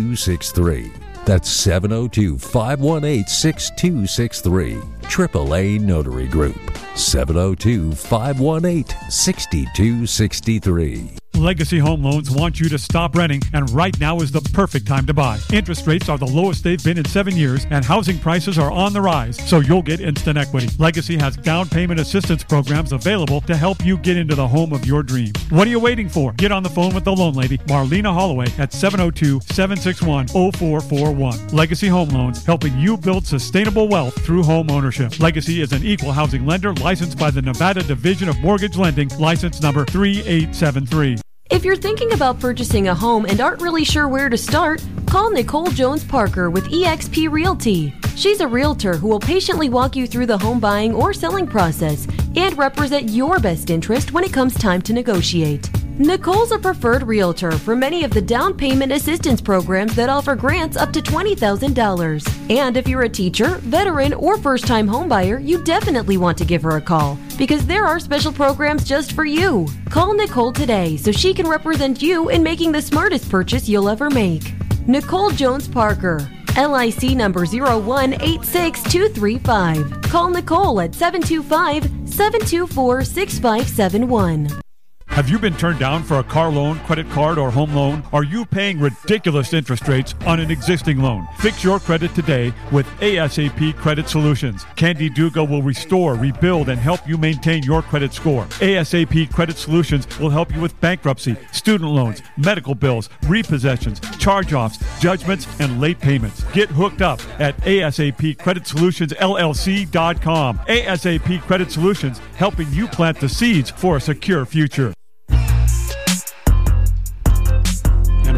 6263. 0.00 0.90
That's 1.26 1.50
702 1.50 2.38
518 2.38 3.26
6263. 3.26 4.76
AAA 5.02 5.78
Notary 5.80 6.26
Group. 6.26 6.58
702 6.96 7.92
518 7.92 8.96
6263. 9.10 11.19
Legacy 11.40 11.78
Home 11.78 12.04
Loans 12.04 12.30
want 12.30 12.60
you 12.60 12.68
to 12.68 12.78
stop 12.78 13.16
renting, 13.16 13.40
and 13.54 13.68
right 13.70 13.98
now 13.98 14.18
is 14.18 14.30
the 14.30 14.42
perfect 14.52 14.86
time 14.86 15.06
to 15.06 15.14
buy. 15.14 15.38
Interest 15.52 15.86
rates 15.86 16.08
are 16.10 16.18
the 16.18 16.26
lowest 16.26 16.62
they've 16.62 16.84
been 16.84 16.98
in 16.98 17.04
seven 17.06 17.34
years, 17.34 17.66
and 17.70 17.82
housing 17.82 18.18
prices 18.18 18.58
are 18.58 18.70
on 18.70 18.92
the 18.92 19.00
rise, 19.00 19.36
so 19.48 19.60
you'll 19.60 19.80
get 19.80 20.00
instant 20.00 20.36
equity. 20.36 20.68
Legacy 20.78 21.16
has 21.16 21.38
down 21.38 21.66
payment 21.66 21.98
assistance 21.98 22.44
programs 22.44 22.92
available 22.92 23.40
to 23.42 23.56
help 23.56 23.82
you 23.84 23.96
get 23.96 24.18
into 24.18 24.34
the 24.34 24.46
home 24.46 24.74
of 24.74 24.84
your 24.84 25.02
dreams. 25.02 25.32
What 25.48 25.66
are 25.66 25.70
you 25.70 25.80
waiting 25.80 26.10
for? 26.10 26.32
Get 26.32 26.52
on 26.52 26.62
the 26.62 26.68
phone 26.68 26.94
with 26.94 27.04
the 27.04 27.12
loan 27.12 27.32
lady, 27.32 27.56
Marlena 27.58 28.12
Holloway, 28.12 28.48
at 28.58 28.74
702 28.74 29.40
761 29.40 30.28
0441. 30.28 31.48
Legacy 31.48 31.88
Home 31.88 32.10
Loans, 32.10 32.44
helping 32.44 32.78
you 32.78 32.98
build 32.98 33.26
sustainable 33.26 33.88
wealth 33.88 34.14
through 34.24 34.42
home 34.42 34.70
ownership. 34.70 35.18
Legacy 35.18 35.62
is 35.62 35.72
an 35.72 35.84
equal 35.84 36.12
housing 36.12 36.44
lender 36.44 36.74
licensed 36.74 37.18
by 37.18 37.30
the 37.30 37.40
Nevada 37.40 37.82
Division 37.82 38.28
of 38.28 38.38
Mortgage 38.40 38.76
Lending, 38.76 39.08
license 39.18 39.62
number 39.62 39.86
3873. 39.86 41.29
If 41.50 41.64
you're 41.64 41.74
thinking 41.74 42.12
about 42.12 42.38
purchasing 42.38 42.86
a 42.86 42.94
home 42.94 43.26
and 43.26 43.40
aren't 43.40 43.60
really 43.60 43.82
sure 43.82 44.06
where 44.06 44.28
to 44.28 44.38
start, 44.38 44.84
call 45.06 45.30
Nicole 45.30 45.66
Jones 45.66 46.04
Parker 46.04 46.48
with 46.48 46.68
eXp 46.68 47.28
Realty. 47.28 47.92
She's 48.14 48.40
a 48.40 48.46
realtor 48.46 48.96
who 48.96 49.08
will 49.08 49.18
patiently 49.18 49.68
walk 49.68 49.96
you 49.96 50.06
through 50.06 50.26
the 50.26 50.38
home 50.38 50.60
buying 50.60 50.94
or 50.94 51.12
selling 51.12 51.48
process 51.48 52.06
and 52.36 52.56
represent 52.56 53.08
your 53.08 53.40
best 53.40 53.68
interest 53.68 54.12
when 54.12 54.22
it 54.22 54.32
comes 54.32 54.54
time 54.54 54.80
to 54.82 54.92
negotiate. 54.92 55.68
Nicole's 56.00 56.50
a 56.50 56.58
preferred 56.58 57.02
realtor 57.02 57.50
for 57.50 57.76
many 57.76 58.04
of 58.04 58.10
the 58.10 58.22
down 58.22 58.56
payment 58.56 58.90
assistance 58.90 59.38
programs 59.38 59.94
that 59.96 60.08
offer 60.08 60.34
grants 60.34 60.78
up 60.78 60.94
to 60.94 61.02
$20,000. 61.02 62.50
And 62.50 62.78
if 62.78 62.88
you're 62.88 63.02
a 63.02 63.08
teacher, 63.08 63.56
veteran, 63.56 64.14
or 64.14 64.38
first 64.38 64.66
time 64.66 64.88
homebuyer, 64.88 65.46
you 65.46 65.62
definitely 65.62 66.16
want 66.16 66.38
to 66.38 66.46
give 66.46 66.62
her 66.62 66.78
a 66.78 66.80
call 66.80 67.18
because 67.36 67.66
there 67.66 67.84
are 67.84 68.00
special 68.00 68.32
programs 68.32 68.84
just 68.84 69.12
for 69.12 69.26
you. 69.26 69.68
Call 69.90 70.14
Nicole 70.14 70.54
today 70.54 70.96
so 70.96 71.12
she 71.12 71.34
can 71.34 71.46
represent 71.46 72.00
you 72.00 72.30
in 72.30 72.42
making 72.42 72.72
the 72.72 72.80
smartest 72.80 73.28
purchase 73.28 73.68
you'll 73.68 73.90
ever 73.90 74.08
make. 74.08 74.54
Nicole 74.88 75.28
Jones 75.28 75.68
Parker. 75.68 76.26
LIC 76.56 77.10
number 77.10 77.44
0186235. 77.44 80.02
Call 80.04 80.30
Nicole 80.30 80.80
at 80.80 80.94
725 80.94 81.84
724 82.08 83.04
6571. 83.04 84.62
Have 85.10 85.28
you 85.28 85.38
been 85.38 85.56
turned 85.56 85.80
down 85.80 86.02
for 86.04 86.20
a 86.20 86.24
car 86.24 86.50
loan, 86.50 86.78
credit 86.86 87.10
card, 87.10 87.36
or 87.36 87.50
home 87.50 87.74
loan? 87.74 88.02
Are 88.10 88.24
you 88.24 88.46
paying 88.46 88.80
ridiculous 88.80 89.52
interest 89.52 89.86
rates 89.86 90.14
on 90.24 90.40
an 90.40 90.50
existing 90.50 91.00
loan? 91.00 91.28
Fix 91.40 91.62
your 91.62 91.78
credit 91.78 92.14
today 92.14 92.54
with 92.72 92.86
ASAP 93.00 93.76
Credit 93.76 94.08
Solutions. 94.08 94.64
Candy 94.76 95.10
Duga 95.10 95.46
will 95.46 95.62
restore, 95.62 96.14
rebuild, 96.14 96.70
and 96.70 96.80
help 96.80 97.06
you 97.06 97.18
maintain 97.18 97.62
your 97.64 97.82
credit 97.82 98.14
score. 98.14 98.44
ASAP 98.60 99.30
Credit 99.30 99.58
Solutions 99.58 100.06
will 100.18 100.30
help 100.30 100.54
you 100.54 100.60
with 100.60 100.80
bankruptcy, 100.80 101.36
student 101.52 101.90
loans, 101.90 102.22
medical 102.38 102.74
bills, 102.74 103.10
repossessions, 103.24 104.00
charge 104.18 104.54
offs, 104.54 104.78
judgments, 105.00 105.46
and 105.60 105.82
late 105.82 106.00
payments. 106.00 106.44
Get 106.52 106.70
hooked 106.70 107.02
up 107.02 107.20
at 107.38 107.58
ASAP 107.58 108.38
Credit 108.38 108.66
Solutions 108.66 109.12
LLC.com. 109.12 110.58
ASAP 110.60 111.42
Credit 111.42 111.70
Solutions, 111.70 112.18
helping 112.36 112.72
you 112.72 112.86
plant 112.86 113.20
the 113.20 113.28
seeds 113.28 113.70
for 113.70 113.96
a 113.96 114.00
secure 114.00 114.46
future. 114.46 114.94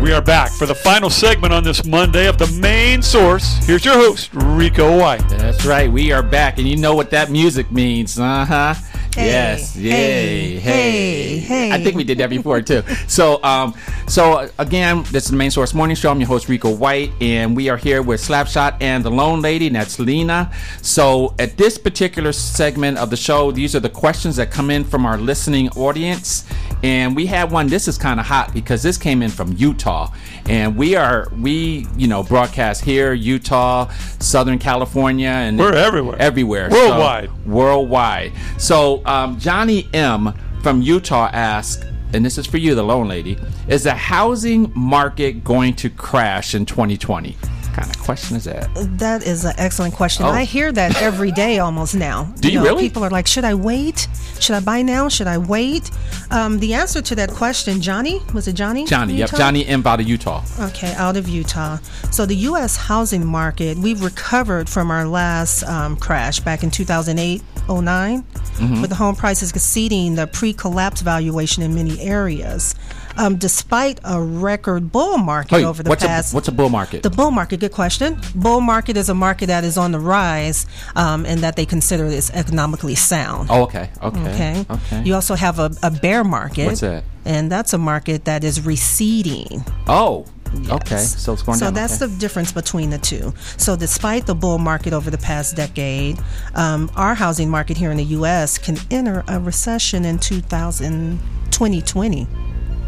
We 0.03 0.13
are 0.13 0.21
back 0.21 0.51
for 0.51 0.67
the 0.67 0.75
final 0.75 1.09
segment 1.09 1.53
on 1.53 1.63
this 1.63 1.87
Monday 1.87 2.27
of 2.27 2.37
the 2.37 2.49
main 2.61 3.01
source. 3.01 3.65
Here's 3.65 3.85
your 3.85 3.95
host, 3.95 4.31
Rico 4.35 4.99
White. 4.99 5.27
That's 5.29 5.65
right. 5.65 5.91
We 5.91 6.11
are 6.11 6.25
back, 6.25 6.59
and 6.59 6.67
you 6.67 6.77
know 6.77 6.97
what 6.97 7.11
that 7.11 7.31
music 7.31 7.71
means. 7.71 8.19
Uh 8.19 8.45
huh. 8.45 8.75
Hey, 9.15 9.27
yes. 9.27 9.77
Yay. 9.77 10.57
hey, 10.59 11.37
hey. 11.39 11.71
I 11.71 11.83
think 11.83 11.97
we 11.97 12.05
did 12.05 12.17
that 12.19 12.31
before 12.31 12.63
too. 12.63 12.83
So, 13.09 13.43
um, 13.43 13.75
so 14.07 14.49
again, 14.59 15.03
this 15.11 15.25
is 15.25 15.33
the 15.33 15.37
main 15.37 15.51
source 15.51 15.75
morning 15.75 15.97
show. 15.97 16.11
I'm 16.11 16.19
your 16.19 16.29
host 16.29 16.49
Rico 16.49 16.71
White, 16.71 17.11
and 17.21 17.55
we 17.55 17.69
are 17.69 17.77
here 17.77 18.01
with 18.01 18.23
Slapshot 18.27 18.79
and 18.81 19.05
the 19.05 19.11
Loan 19.11 19.43
Lady, 19.43 19.67
and 19.67 19.77
that's 19.77 19.99
Lena. 19.99 20.51
So, 20.81 21.35
at 21.39 21.59
this 21.59 21.77
particular 21.77 22.33
segment 22.33 22.97
of 22.97 23.11
the 23.11 23.17
show, 23.19 23.51
these 23.51 23.77
are 23.77 23.81
the 23.81 23.91
questions 23.91 24.37
that 24.37 24.51
come 24.51 24.71
in 24.71 24.85
from 24.85 25.05
our 25.05 25.19
listening 25.19 25.69
audience, 25.71 26.47
and 26.83 27.15
we 27.15 27.27
had 27.27 27.51
one. 27.51 27.67
This 27.67 27.87
is 27.87 27.99
kind 27.99 28.19
of 28.19 28.25
hot 28.25 28.55
because 28.55 28.83
this 28.83 28.97
came 28.97 29.21
in 29.21 29.29
from 29.31 29.53
Utah, 29.59 30.11
and 30.47 30.75
we 30.75 30.97
are 30.97 31.29
we 31.39 31.87
you 31.97 32.09
know 32.09 32.23
broadcast 32.23 32.83
here, 32.83 33.13
Utah, 33.13 33.89
Southern 34.21 34.59
California, 34.59 35.29
and 35.29 35.59
We're 35.59 35.75
everywhere. 35.75 36.17
everywhere, 36.19 36.71
Worldwide. 36.71 37.29
So, 37.29 37.51
worldwide. 37.51 38.33
So 38.59 39.02
um, 39.05 39.39
Johnny 39.39 39.89
M 39.93 40.33
from 40.63 40.83
Utah 40.83 41.29
asked, 41.33 41.85
and 42.13 42.25
this 42.25 42.39
is 42.39 42.47
for 42.47 42.59
you, 42.59 42.75
the 42.75 42.83
loan 42.83 43.09
lady, 43.09 43.39
is 43.69 43.85
the 43.85 43.95
housing 43.95 44.73
market 44.75 45.45
going 45.45 45.75
to 45.75 45.91
crash 45.91 46.55
in 46.55 46.67
2020? 46.67 47.37
Kind 47.73 47.89
of 47.89 48.03
question 48.03 48.37
is 48.37 48.45
that? 48.45 48.69
That 48.99 49.27
is 49.27 49.47
an 49.47 49.55
excellent 49.57 49.95
question. 49.95 50.27
Oh. 50.27 50.29
I 50.29 50.45
hear 50.45 50.73
that 50.73 51.01
every 51.03 51.33
day 51.33 51.59
almost 51.59 51.95
now. 51.95 52.25
Do 52.39 52.49
you 52.51 52.59
know, 52.59 52.65
really? 52.65 52.83
People 52.83 53.03
are 53.03 53.09
like, 53.09 53.27
should 53.27 53.45
I 53.45 53.55
wait? 53.55 54.09
Should 54.41 54.57
I 54.57 54.61
buy 54.61 54.83
now? 54.83 55.09
Should 55.09 55.27
I 55.27 55.39
wait? 55.39 55.91
Um, 56.31 56.59
the 56.59 56.75
answer 56.75 57.01
to 57.01 57.15
that 57.15 57.31
question, 57.31 57.81
Johnny, 57.81 58.21
was 58.35 58.47
it 58.47 58.53
Johnny? 58.53 58.85
Johnny, 58.85 59.15
yep, 59.15 59.31
Johnny 59.31 59.65
M 59.67 59.87
out 59.87 60.01
of 60.01 60.09
Utah. 60.09 60.45
Okay, 60.61 60.93
out 60.95 61.17
of 61.17 61.31
Utah. 61.31 61.79
So 62.11 62.27
the 62.27 62.37
U.S. 62.37 62.77
housing 62.77 63.25
market, 63.25 63.79
we've 63.79 64.03
recovered 64.05 64.69
from 64.69 64.91
our 64.91 65.07
last 65.07 65.63
um, 65.65 65.97
crash 65.97 66.41
back 66.41 66.63
in 66.63 66.71
2008, 66.71 67.43
09, 67.69 68.25
Mhm. 68.59 68.81
with 68.81 68.91
the 68.91 68.97
home 68.97 69.15
prices 69.17 69.51
exceeding 69.51 70.15
the 70.15 70.27
pre-collapse 70.27 71.01
valuation 71.01 71.63
in 71.63 71.75
many 71.75 72.01
areas. 72.01 72.75
Um, 73.19 73.37
despite 73.37 74.01
a 74.05 74.19
record 74.23 74.91
bull 74.91 75.19
market 75.19 75.53
Wait, 75.57 75.65
over 75.65 75.83
the 75.83 75.91
what's 75.91 76.03
past 76.05 76.33
a 76.33 76.35
what's 76.35 76.49
a 76.49 76.53
bull 76.53 76.71
market? 76.71 77.03
the 77.03 77.11
bull 77.11 77.31
market, 77.31 77.61
good 77.61 77.73
question. 77.73 78.19
Bull 78.35 78.63
market 78.63 78.97
is 78.97 79.11
a 79.11 79.15
market 79.15 79.47
that 79.49 79.65
is 79.65 79.77
on 79.77 79.93
the 79.93 79.99
rise 80.01 80.65
um, 80.97 81.27
and 81.27 81.41
that 81.41 81.57
they 81.57 81.67
consider 81.67 82.07
is 82.07 82.31
economically 82.31 82.95
sound. 82.95 83.49
oh, 83.51 83.63
okay, 83.65 83.91
okay, 84.03 84.21
Okay. 84.33 84.67
okay. 84.71 85.03
You 85.05 85.15
also 85.15 85.35
have 85.35 85.59
a, 85.59 85.71
a 85.83 85.91
bear 85.91 86.25
market. 86.25 86.67
What's 86.67 86.81
that? 86.81 87.05
And 87.27 87.53
that's 87.53 87.75
a 87.75 87.79
market 87.79 88.25
that 88.25 88.45
is 88.45 88.65
receding. 88.65 89.65
oh, 89.89 90.25
okay. 90.71 90.99
So 90.99 91.33
it's 91.33 91.43
going 91.43 91.59
So 91.59 91.67
down. 91.67 91.75
that's 91.75 92.01
okay. 92.01 92.11
the 92.13 92.19
difference 92.19 92.53
between 92.53 92.91
the 92.91 92.99
two. 92.99 93.33
So 93.57 93.77
despite 93.77 94.27
the 94.27 94.35
bull 94.35 94.59
market 94.59 94.93
over 94.93 95.11
the 95.11 95.19
past 95.19 95.57
decade, 95.57 96.19
um, 96.55 96.91
our 96.97 97.15
housing 97.15 97.49
market 97.51 97.77
here 97.77 97.91
in 97.91 97.97
the 97.97 98.05
U.S. 98.05 98.59
can 98.59 98.77
enter 98.91 99.25
a 99.29 99.39
recession 99.41 100.05
in 100.05 100.19
2000, 100.19 101.19
2020. 101.51 102.27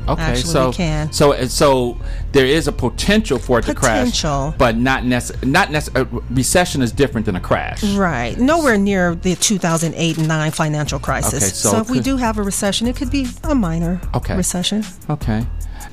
Okay, 0.06 0.20
Actually, 0.20 0.42
so 0.52 0.70
can. 0.70 1.10
so 1.14 1.32
uh, 1.32 1.46
so 1.46 1.96
there 2.32 2.44
is 2.44 2.68
a 2.68 2.72
potential 2.72 3.38
for 3.38 3.58
it 3.58 3.64
Potential. 3.64 4.50
to 4.52 4.52
crash, 4.52 4.58
but 4.58 4.76
not 4.76 5.02
necess- 5.04 5.42
not 5.42 5.68
necess- 5.68 5.96
a 5.98 6.04
recession 6.30 6.82
is 6.82 6.92
different 6.92 7.24
than 7.24 7.36
a 7.36 7.40
crash. 7.40 7.82
Right. 7.82 8.38
Nowhere 8.38 8.76
near 8.76 9.14
the 9.14 9.34
2008 9.34 10.18
and 10.18 10.28
9 10.28 10.50
financial 10.50 10.98
crisis. 10.98 11.42
Okay, 11.42 11.52
so 11.54 11.80
if 11.80 11.88
we 11.88 12.00
do 12.00 12.18
have 12.18 12.36
a 12.36 12.42
recession, 12.42 12.86
it 12.86 12.96
could 12.96 13.10
be 13.10 13.28
a 13.44 13.54
minor 13.54 13.98
Okay. 14.14 14.36
recession. 14.36 14.84
Okay, 15.08 15.46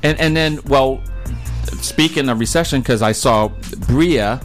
and 0.03 0.19
and 0.19 0.35
then 0.35 0.59
well, 0.67 0.99
speaking 1.81 2.29
of 2.29 2.39
recession, 2.39 2.81
because 2.81 3.01
I 3.01 3.11
saw 3.11 3.49
Bria 3.87 4.41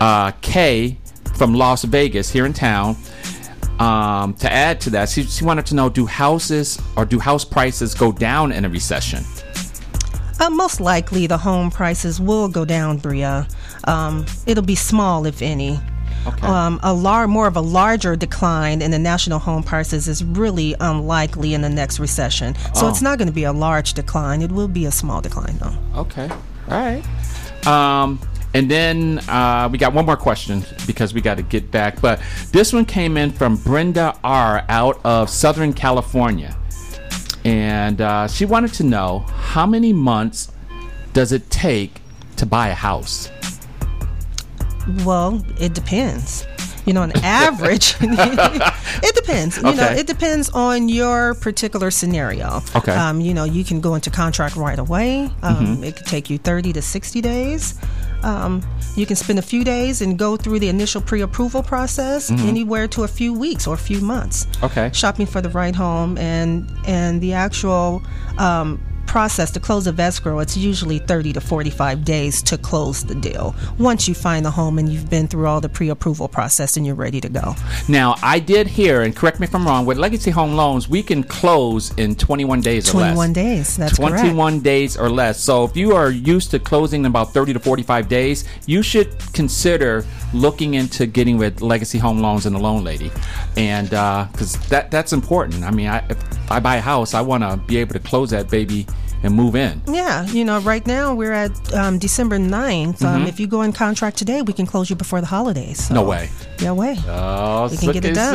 uh, 0.00 0.32
K 0.40 0.98
from 1.36 1.54
Las 1.54 1.84
Vegas 1.84 2.30
here 2.30 2.46
in 2.46 2.52
town. 2.52 2.96
Um, 3.78 4.34
to 4.34 4.52
add 4.52 4.80
to 4.82 4.90
that, 4.90 5.08
she, 5.08 5.22
she 5.22 5.44
wanted 5.44 5.66
to 5.66 5.74
know: 5.74 5.88
Do 5.88 6.06
houses 6.06 6.80
or 6.96 7.04
do 7.04 7.18
house 7.18 7.44
prices 7.44 7.94
go 7.94 8.10
down 8.12 8.52
in 8.52 8.64
a 8.64 8.68
recession? 8.68 9.24
Uh, 10.40 10.50
most 10.50 10.80
likely, 10.80 11.26
the 11.26 11.38
home 11.38 11.70
prices 11.70 12.20
will 12.20 12.48
go 12.48 12.64
down, 12.64 12.98
Bria. 12.98 13.46
Um, 13.84 14.24
it'll 14.46 14.64
be 14.64 14.76
small, 14.76 15.26
if 15.26 15.42
any. 15.42 15.80
Okay. 16.26 16.46
Um, 16.46 16.78
a 16.82 16.92
lar- 16.92 17.26
more 17.28 17.46
of 17.46 17.56
a 17.56 17.60
larger 17.60 18.16
decline 18.16 18.82
in 18.82 18.90
the 18.90 18.98
national 18.98 19.38
home 19.38 19.62
prices 19.62 20.08
is 20.08 20.22
really 20.24 20.74
unlikely 20.80 21.54
in 21.54 21.62
the 21.62 21.68
next 21.68 21.98
recession. 22.00 22.54
So 22.74 22.86
Oh. 22.86 22.88
it's 22.90 23.00
not 23.02 23.18
going 23.18 23.28
to 23.28 23.34
be 23.34 23.44
a 23.44 23.52
large 23.52 23.94
decline. 23.94 24.42
It 24.42 24.52
will 24.52 24.68
be 24.68 24.84
a 24.86 24.90
small 24.90 25.20
decline, 25.20 25.56
though. 25.58 25.74
Okay. 26.00 26.28
All 26.28 26.78
right. 26.78 27.02
Um, 27.66 28.20
and 28.54 28.70
then 28.70 29.18
uh, 29.28 29.68
we 29.70 29.78
got 29.78 29.92
one 29.94 30.06
more 30.06 30.16
question 30.16 30.64
because 30.86 31.12
we 31.14 31.20
got 31.20 31.36
to 31.36 31.42
get 31.42 31.70
back. 31.70 32.00
But 32.00 32.20
this 32.52 32.72
one 32.72 32.84
came 32.84 33.16
in 33.16 33.30
from 33.30 33.56
Brenda 33.56 34.14
R. 34.24 34.64
out 34.68 35.00
of 35.04 35.28
Southern 35.30 35.72
California. 35.72 36.56
And 37.44 38.00
uh, 38.00 38.26
she 38.28 38.44
wanted 38.44 38.72
to 38.74 38.84
know 38.84 39.20
how 39.20 39.64
many 39.66 39.92
months 39.92 40.50
does 41.12 41.32
it 41.32 41.48
take 41.50 42.00
to 42.36 42.44
buy 42.46 42.68
a 42.68 42.74
house? 42.74 43.30
Well, 45.04 45.42
it 45.60 45.74
depends. 45.74 46.46
You 46.86 46.94
know, 46.94 47.02
on 47.02 47.12
average, 47.22 47.96
it 48.00 49.14
depends. 49.14 49.56
You 49.58 49.62
know, 49.74 49.88
it 49.90 50.06
depends 50.06 50.48
on 50.50 50.88
your 50.88 51.34
particular 51.34 51.90
scenario. 51.90 52.62
Okay. 52.74 52.92
Um, 52.92 53.20
you 53.20 53.34
know, 53.34 53.44
you 53.44 53.62
can 53.64 53.80
go 53.82 53.94
into 53.94 54.08
contract 54.10 54.56
right 54.56 54.78
away. 54.78 55.30
Um, 55.42 55.56
Mhm. 55.78 55.84
It 55.84 55.96
could 55.96 56.06
take 56.06 56.30
you 56.30 56.38
30 56.38 56.72
to 56.74 56.80
60 56.82 57.20
days. 57.20 57.74
Um, 58.22 58.62
you 58.96 59.04
can 59.06 59.16
spend 59.16 59.38
a 59.38 59.42
few 59.42 59.64
days 59.64 60.00
and 60.00 60.18
go 60.18 60.36
through 60.38 60.60
the 60.60 60.68
initial 60.68 61.00
pre-approval 61.02 61.62
process, 61.62 62.30
Mhm. 62.30 62.48
anywhere 62.48 62.88
to 62.88 63.04
a 63.04 63.08
few 63.08 63.32
weeks 63.34 63.66
or 63.66 63.74
a 63.74 63.78
few 63.78 64.00
months. 64.00 64.46
Okay. 64.62 64.90
Shopping 64.94 65.26
for 65.26 65.40
the 65.42 65.50
right 65.50 65.76
home 65.76 66.16
and 66.16 66.66
and 66.86 67.20
the 67.20 67.34
actual 67.34 68.02
um, 68.38 68.80
process 69.08 69.50
to 69.52 69.60
close 69.60 69.86
of 69.86 69.98
escrow. 69.98 70.38
It's 70.38 70.56
usually 70.56 70.98
30 70.98 71.32
to 71.32 71.40
45 71.40 72.04
days 72.04 72.42
to 72.42 72.58
close 72.58 73.02
the 73.02 73.14
deal. 73.14 73.56
Once 73.78 74.06
you 74.06 74.14
find 74.14 74.44
the 74.44 74.50
home 74.50 74.78
and 74.78 74.88
you've 74.88 75.10
been 75.10 75.26
through 75.26 75.46
all 75.46 75.60
the 75.60 75.68
pre-approval 75.68 76.28
process 76.28 76.76
and 76.76 76.86
you're 76.86 76.94
ready 76.94 77.20
to 77.20 77.28
go. 77.28 77.56
Now, 77.88 78.16
I 78.22 78.38
did 78.38 78.66
hear, 78.66 79.02
and 79.02 79.16
correct 79.16 79.40
me 79.40 79.46
if 79.46 79.54
I'm 79.54 79.66
wrong, 79.66 79.86
with 79.86 79.98
Legacy 79.98 80.30
Home 80.30 80.54
Loans, 80.54 80.88
we 80.88 81.02
can 81.02 81.24
close 81.24 81.92
in 81.96 82.14
21 82.14 82.60
days 82.60 82.94
or 82.94 82.98
less. 82.98 83.14
21 83.14 83.32
days. 83.32 83.76
That's 83.76 83.98
correct. 83.98 84.20
21 84.20 84.60
days 84.60 84.96
or 84.96 85.08
less. 85.10 85.40
So 85.40 85.64
if 85.64 85.76
you 85.76 85.96
are 85.96 86.10
used 86.10 86.50
to 86.50 86.58
closing 86.58 87.00
in 87.00 87.06
about 87.06 87.32
30 87.32 87.54
to 87.54 87.58
45 87.58 88.08
days, 88.08 88.44
you 88.66 88.82
should 88.82 89.18
consider 89.32 90.04
looking 90.34 90.74
into 90.74 91.06
getting 91.06 91.38
with 91.38 91.62
Legacy 91.62 91.98
Home 91.98 92.20
Loans 92.20 92.44
and 92.46 92.54
the 92.54 92.60
Loan 92.60 92.84
Lady, 92.84 93.10
and 93.56 93.92
uh, 93.94 94.26
because 94.30 94.54
that 94.68 94.90
that's 94.90 95.12
important. 95.12 95.64
I 95.64 95.70
mean, 95.70 95.88
I, 95.88 96.04
if 96.08 96.18
I 96.50 96.60
buy 96.60 96.76
a 96.76 96.80
house, 96.80 97.14
I 97.14 97.20
want 97.20 97.42
to 97.44 97.56
be 97.66 97.76
able 97.78 97.92
to 97.94 97.98
close 98.00 98.30
that 98.30 98.50
baby 98.50 98.86
and 99.22 99.34
move 99.34 99.56
in. 99.56 99.80
Yeah, 99.88 100.26
you 100.26 100.44
know, 100.44 100.60
right 100.60 100.86
now 100.86 101.14
we're 101.14 101.32
at 101.32 101.74
um, 101.74 101.98
December 101.98 102.38
9th. 102.38 103.02
Um, 103.02 103.24
Mhm. 103.24 103.28
If 103.28 103.40
you 103.40 103.46
go 103.46 103.62
in 103.62 103.72
contract 103.72 104.16
today, 104.16 104.42
we 104.42 104.52
can 104.52 104.64
close 104.66 104.88
you 104.90 104.96
before 104.96 105.20
the 105.20 105.26
holidays. 105.26 105.86
So. 105.88 105.94
No 105.94 106.02
way. 106.04 106.30
No 106.60 106.74
way. 106.74 106.96
Oh, 107.06 107.68
We 107.70 107.76
can 107.76 107.92
get 107.92 108.04
it 108.04 108.14
done. 108.14 108.34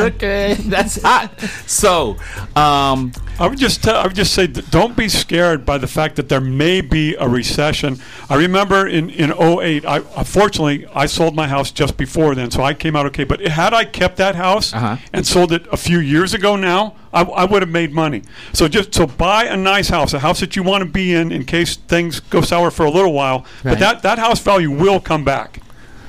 That's 0.70 1.02
hot. 1.02 1.40
So, 1.68 2.18
um, 2.56 3.12
I 3.40 3.48
would 3.48 3.58
just 3.58 3.84
tell, 3.84 3.96
I 3.98 4.04
would 4.08 4.16
just 4.16 4.34
say, 4.34 4.48
don't 4.48 4.96
be 4.96 5.10
scared 5.10 5.66
by 5.66 5.78
the 5.78 5.88
fact 5.88 6.16
that 6.16 6.30
there 6.30 6.40
may 6.42 6.82
be 6.82 7.16
a 7.16 7.28
recession. 7.28 8.00
I 8.30 8.36
remember 8.36 8.88
in 8.88 9.10
in 9.10 9.32
08, 9.34 9.86
I 9.86 9.98
unfortunately 10.16 10.86
I 10.96 11.06
sold 11.08 11.36
my 11.36 11.48
house 11.48 11.72
just 11.72 11.98
before 11.98 12.36
then, 12.36 12.52
so 12.52 12.64
I 12.64 12.74
came 12.74 12.96
out 12.96 13.06
okay. 13.08 13.24
But 13.26 13.42
had 13.42 13.74
I 13.74 13.86
kept 13.86 14.18
that 14.18 14.36
house 14.36 14.74
Uh-huh. 14.74 14.98
and 15.12 15.26
sold 15.28 15.52
it 15.52 15.66
a 15.72 15.78
few 15.78 16.00
years 16.00 16.34
ago 16.34 16.56
now, 16.56 16.94
I, 17.12 17.24
I 17.24 17.44
would 17.46 17.62
have 17.62 17.72
made 17.72 17.92
money. 17.92 18.22
So 18.54 18.68
just 18.68 18.94
so 18.94 19.06
buy 19.08 19.46
a 19.46 19.58
nice 19.58 19.90
house, 19.90 20.14
a 20.14 20.20
house 20.20 20.40
that 20.40 20.56
you 20.56 20.64
want 20.64 20.84
to 20.84 20.90
be 20.90 21.14
in 21.14 21.32
in 21.32 21.44
case 21.46 21.76
things 21.76 22.20
go 22.20 22.42
sour 22.42 22.72
for 22.72 22.86
a 22.86 22.92
little 22.92 23.14
while. 23.14 23.40
Right. 23.64 23.72
But 23.74 23.80
that 23.80 24.02
that 24.04 24.20
house 24.20 24.40
value 24.40 24.72
will 24.72 25.00
come 25.00 25.24
back. 25.26 25.60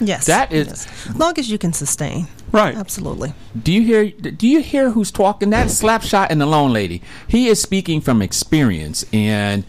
Yes. 0.00 0.26
That 0.26 0.52
is. 0.52 0.66
yes. 0.66 1.16
long 1.16 1.38
as 1.38 1.50
you 1.50 1.58
can 1.58 1.72
sustain. 1.72 2.26
Right. 2.52 2.76
Absolutely. 2.76 3.34
Do 3.60 3.72
you 3.72 3.82
hear? 3.82 4.10
Do 4.10 4.46
you 4.46 4.60
hear 4.60 4.90
who's 4.90 5.10
talking? 5.10 5.50
That 5.50 5.68
slapshot 5.68 6.28
and 6.30 6.40
the 6.40 6.46
loan 6.46 6.72
lady. 6.72 7.02
He 7.26 7.48
is 7.48 7.60
speaking 7.60 8.00
from 8.00 8.22
experience, 8.22 9.04
and 9.12 9.64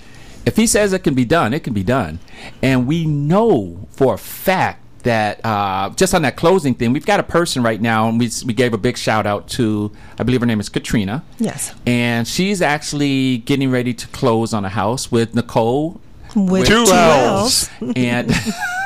if 0.46 0.56
he 0.56 0.68
says 0.68 0.94
it 0.94 1.00
can 1.04 1.16
be 1.16 1.26
done, 1.26 1.54
it 1.54 1.64
can 1.64 1.74
be 1.74 1.84
done. 1.84 2.20
And 2.62 2.86
we 2.86 3.06
know 3.06 3.88
for 3.90 4.14
a 4.14 4.18
fact 4.18 4.82
that 5.06 5.44
uh, 5.46 5.90
just 5.92 6.14
on 6.14 6.24
that 6.24 6.36
closing 6.36 6.76
thing, 6.76 6.92
we've 6.94 7.06
got 7.06 7.20
a 7.20 7.24
person 7.24 7.64
right 7.64 7.82
now, 7.82 8.08
and 8.10 8.20
we 8.20 8.30
we 8.46 8.54
gave 8.54 8.74
a 8.74 8.78
big 8.78 8.98
shout 8.98 9.26
out 9.26 9.48
to 9.50 9.92
I 10.20 10.24
believe 10.24 10.42
her 10.42 10.48
name 10.48 10.60
is 10.60 10.70
Katrina. 10.70 11.24
Yes. 11.40 11.74
And 11.88 12.28
she's 12.28 12.62
actually 12.62 13.40
getting 13.40 13.72
ready 13.72 13.94
to 13.94 14.08
close 14.08 14.54
on 14.54 14.66
a 14.66 14.70
house 14.70 15.12
with 15.12 15.34
Nicole. 15.34 16.00
With 16.36 16.68
Two 16.68 16.86
two 16.86 16.92
L's. 16.92 17.70
and 17.96 18.30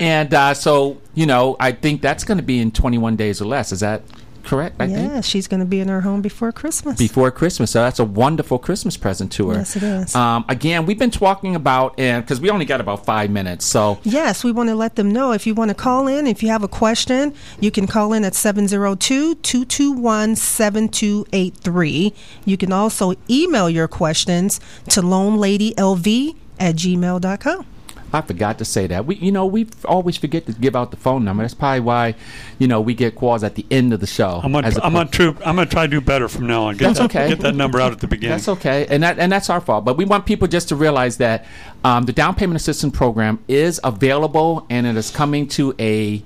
and 0.00 0.32
uh, 0.32 0.54
so 0.54 1.00
you 1.14 1.26
know, 1.26 1.56
I 1.60 1.72
think 1.72 2.02
that's 2.02 2.24
going 2.24 2.38
to 2.38 2.44
be 2.44 2.60
in 2.60 2.72
21 2.72 3.16
days 3.16 3.40
or 3.40 3.44
less. 3.46 3.72
Is 3.72 3.80
that 3.80 4.02
correct? 4.44 4.76
I 4.78 4.88
think 4.88 5.12
yeah, 5.12 5.20
she's 5.22 5.48
going 5.48 5.60
to 5.60 5.66
be 5.66 5.80
in 5.80 5.88
her 5.88 6.02
home 6.02 6.20
before 6.20 6.52
Christmas. 6.52 6.98
before 6.98 7.30
Christmas. 7.30 7.70
So 7.70 7.80
that's 7.80 7.98
a 7.98 8.04
wonderful 8.04 8.58
Christmas 8.58 8.96
present 8.96 9.32
to 9.32 9.50
her. 9.50 9.56
Yes, 9.56 9.76
it 9.76 9.82
is. 9.82 10.14
Um, 10.14 10.44
again, 10.48 10.84
we've 10.86 10.98
been 10.98 11.10
talking 11.10 11.54
about, 11.56 11.98
and 11.98 12.22
because 12.22 12.40
we 12.40 12.50
only 12.50 12.64
got 12.66 12.80
about 12.80 13.06
five 13.06 13.30
minutes, 13.30 13.64
so 13.64 13.98
Yes, 14.02 14.44
we 14.44 14.52
want 14.52 14.68
to 14.68 14.74
let 14.74 14.96
them 14.96 15.10
know 15.10 15.32
if 15.32 15.46
you 15.46 15.54
want 15.54 15.70
to 15.70 15.74
call 15.74 16.06
in, 16.08 16.26
if 16.26 16.42
you 16.42 16.50
have 16.50 16.62
a 16.62 16.68
question, 16.68 17.32
you 17.60 17.70
can 17.70 17.86
call 17.86 18.12
in 18.12 18.24
at 18.24 18.34
702 18.34 19.36
221 19.36 20.36
7283. 20.36 22.12
You 22.44 22.56
can 22.56 22.72
also 22.72 23.14
email 23.30 23.70
your 23.70 23.88
questions 23.88 24.60
to 24.90 25.00
loneladylv 25.00 26.36
at 26.60 26.76
gmail.com. 26.76 27.66
I 28.14 28.20
forgot 28.20 28.58
to 28.58 28.64
say 28.64 28.86
that. 28.86 29.06
We, 29.06 29.16
you 29.16 29.32
know, 29.32 29.44
we 29.44 29.66
always 29.84 30.16
forget 30.16 30.46
to 30.46 30.52
give 30.52 30.76
out 30.76 30.90
the 30.92 30.96
phone 30.96 31.24
number. 31.24 31.42
That's 31.42 31.52
probably 31.54 31.80
why, 31.80 32.14
you 32.58 32.68
know, 32.68 32.80
we 32.80 32.94
get 32.94 33.16
calls 33.16 33.42
at 33.42 33.56
the 33.56 33.66
end 33.70 33.92
of 33.92 34.00
the 34.00 34.06
show. 34.06 34.40
I'm 34.42 34.52
gonna, 34.52 34.68
I'm 34.82 34.92
gonna, 34.92 35.08
try, 35.10 35.26
I'm 35.26 35.56
gonna 35.56 35.66
try 35.66 35.86
to 35.86 35.90
do 35.90 36.00
better 36.00 36.28
from 36.28 36.46
now 36.46 36.64
on. 36.64 36.76
Get 36.76 36.86
That's 36.86 36.98
that, 37.00 37.04
okay. 37.06 37.28
Get 37.28 37.40
that 37.40 37.54
number 37.54 37.80
out 37.80 37.92
at 37.92 38.00
the 38.00 38.06
beginning. 38.06 38.36
That's 38.36 38.48
okay, 38.48 38.86
and 38.88 39.02
that 39.02 39.18
and 39.18 39.30
that's 39.32 39.50
our 39.50 39.60
fault. 39.60 39.84
But 39.84 39.96
we 39.96 40.04
want 40.04 40.26
people 40.26 40.46
just 40.48 40.68
to 40.68 40.76
realize 40.76 41.16
that 41.18 41.44
um, 41.82 42.04
the 42.04 42.12
down 42.12 42.34
payment 42.36 42.56
assistance 42.56 42.96
program 42.96 43.42
is 43.48 43.80
available, 43.82 44.64
and 44.70 44.86
it 44.86 44.96
is 44.96 45.10
coming 45.10 45.48
to 45.48 45.74
a 45.80 46.22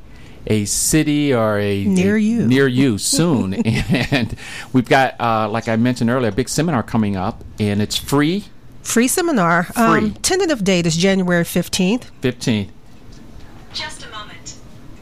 a 0.46 0.64
city 0.64 1.32
or 1.34 1.58
a 1.58 1.84
Near 1.84 2.16
a- 2.16 2.20
you. 2.20 2.46
near 2.46 2.66
you 2.66 2.98
soon. 2.98 3.54
and 3.54 4.34
we've 4.72 4.88
got, 4.88 5.20
uh, 5.20 5.48
like 5.48 5.68
I 5.68 5.76
mentioned 5.76 6.10
earlier, 6.10 6.28
a 6.30 6.32
big 6.32 6.48
seminar 6.48 6.82
coming 6.82 7.16
up, 7.16 7.44
and 7.60 7.82
it's 7.82 7.96
free, 7.96 8.44
Free 8.88 9.06
seminar. 9.06 9.66
Um, 9.76 10.14
tentative 10.14 10.64
date 10.64 10.86
is 10.86 10.96
January 10.96 11.44
15th 11.44 12.04
fifteenth. 12.22 12.72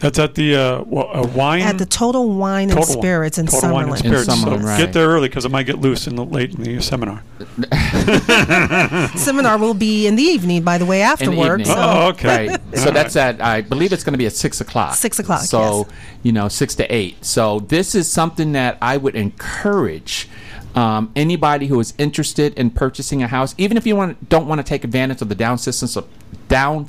That's 0.01 0.19
at 0.19 0.35
the 0.35 0.57
uh, 0.57 0.83
wa- 0.83 1.03
uh, 1.23 1.27
wine. 1.29 1.63
at 1.63 1.79
the 1.79 1.87
Total 1.87 2.29
Wine 2.29 2.71
and 2.71 2.85
Spirits 2.85 3.39
in 3.39 3.47
Total 3.47 3.73
Wine 3.73 3.89
and 3.89 3.95
Summerlin. 3.95 3.99
Spirits. 3.99 4.27
So 4.27 4.33
Summerlin, 4.35 4.63
right. 4.65 4.79
Get 4.79 4.93
there 4.93 5.07
early 5.09 5.29
because 5.29 5.45
it 5.47 5.51
might 5.51 5.63
get 5.63 5.81
loose 5.81 6.07
in 6.09 6.17
the 6.17 6.25
late 6.25 6.53
in 6.55 6.65
the 6.65 6.83
seminar. 6.83 7.23
seminar 9.17 9.57
will 9.57 9.73
be 9.73 10.07
in 10.09 10.17
the 10.17 10.23
evening, 10.23 10.65
by 10.65 10.79
the 10.79 10.85
way, 10.85 10.99
in 11.01 11.07
the 11.07 11.13
afterwards. 11.13 11.61
evening. 11.63 11.67
so- 11.67 11.75
Oh, 11.79 12.09
okay. 12.09 12.49
Right. 12.49 12.61
So 12.79 12.91
that's 12.91 13.15
at 13.17 13.41
I 13.41 13.63
believe 13.63 13.93
it's 13.93 14.03
going 14.05 14.13
to 14.15 14.19
be 14.19 14.27
at 14.27 14.33
six 14.35 14.61
o'clock. 14.61 14.95
Six 14.97 15.19
o'clock, 15.21 15.43
So 15.43 15.87
you 16.25 16.33
know, 16.33 16.49
six 16.49 16.75
to 16.75 16.93
eight. 16.95 17.25
So 17.25 17.61
this 17.61 17.95
is 17.95 18.11
something 18.11 18.53
that 18.53 18.79
I 18.83 18.97
would 18.97 19.15
encourage. 19.15 20.29
Um, 20.77 21.11
anybody 21.17 21.67
who 21.69 21.81
is 21.81 21.95
interested 21.97 22.53
in 22.55 22.71
purchasing 22.71 23.23
a 23.23 23.27
house, 23.29 23.55
even 23.57 23.77
if 23.79 23.87
you 23.87 23.97
want 23.97 24.29
don't 24.29 24.47
want 24.47 24.59
to 24.59 24.63
take 24.63 24.85
advantage 24.85 25.23
of 25.23 25.29
the 25.31 25.35
down 25.35 25.55
assistance 25.55 25.97
of 25.97 26.07
down 26.49 26.87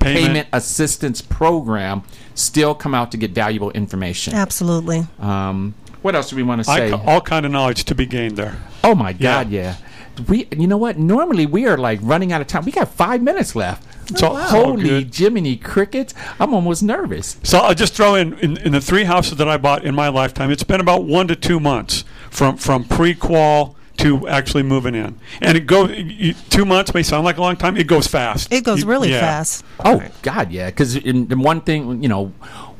Payment. 0.00 0.26
payment 0.26 0.48
assistance 0.52 1.20
program, 1.20 2.02
still 2.34 2.74
come 2.74 2.94
out 2.94 3.10
to 3.12 3.16
get 3.18 3.32
valuable 3.32 3.70
information. 3.72 4.34
Absolutely. 4.34 5.06
Um, 5.20 5.74
what 6.00 6.14
else 6.16 6.30
do 6.30 6.36
we 6.36 6.42
want 6.42 6.60
to 6.60 6.64
say? 6.64 6.90
ca- 6.90 7.02
all 7.06 7.20
kind 7.20 7.46
of 7.46 7.52
knowledge 7.52 7.84
to 7.84 7.94
be 7.94 8.06
gained 8.06 8.36
there. 8.36 8.56
Oh 8.82 8.94
my 8.94 9.12
God, 9.12 9.50
yeah. 9.50 9.76
We, 10.28 10.46
you 10.56 10.66
know 10.66 10.76
what? 10.76 10.98
Normally 10.98 11.46
we 11.46 11.66
are 11.66 11.78
like 11.78 11.98
running 12.02 12.32
out 12.32 12.40
of 12.40 12.46
time. 12.46 12.64
We 12.64 12.72
got 12.72 12.88
five 12.88 13.22
minutes 13.22 13.54
left. 13.54 13.84
So- 14.18 14.28
Oh, 14.30 14.32
wow. 14.34 14.40
holy 14.48 14.82
good. 14.82 15.14
Jiminy 15.14 15.56
crickets! 15.56 16.12
I'm 16.40 16.52
almost 16.52 16.82
nervous. 16.82 17.36
So 17.44 17.58
I'll 17.58 17.74
just 17.74 17.94
throw 17.94 18.14
in, 18.16 18.36
in 18.40 18.56
in 18.58 18.72
the 18.72 18.80
three 18.80 19.04
houses 19.04 19.36
that 19.38 19.48
I 19.48 19.56
bought 19.58 19.84
in 19.84 19.94
my 19.94 20.08
lifetime. 20.08 20.50
It's 20.50 20.64
been 20.64 20.80
about 20.80 21.04
one 21.04 21.28
to 21.28 21.36
two 21.36 21.60
months 21.60 22.04
from 22.32 22.56
from 22.56 22.84
pre-qual 22.84 23.76
to 23.98 24.26
actually 24.26 24.62
moving 24.62 24.94
in, 24.94 25.18
and 25.42 25.56
it 25.56 25.66
goes 25.66 25.90
two 26.48 26.64
months 26.64 26.94
may 26.94 27.02
sound 27.02 27.24
like 27.24 27.36
a 27.36 27.40
long 27.42 27.56
time. 27.56 27.76
It 27.76 27.86
goes 27.86 28.06
fast. 28.06 28.50
It 28.52 28.64
goes 28.64 28.80
You- 28.80 28.86
really 28.86 29.10
yeah. 29.10 29.20
fast. 29.20 29.64
Oh 29.84 30.02
God, 30.22 30.50
yeah. 30.50 30.66
Because 30.66 30.96
in, 30.96 31.30
in 31.30 31.40
one 31.40 31.60
thing, 31.60 32.02
you 32.02 32.08
know, 32.08 32.32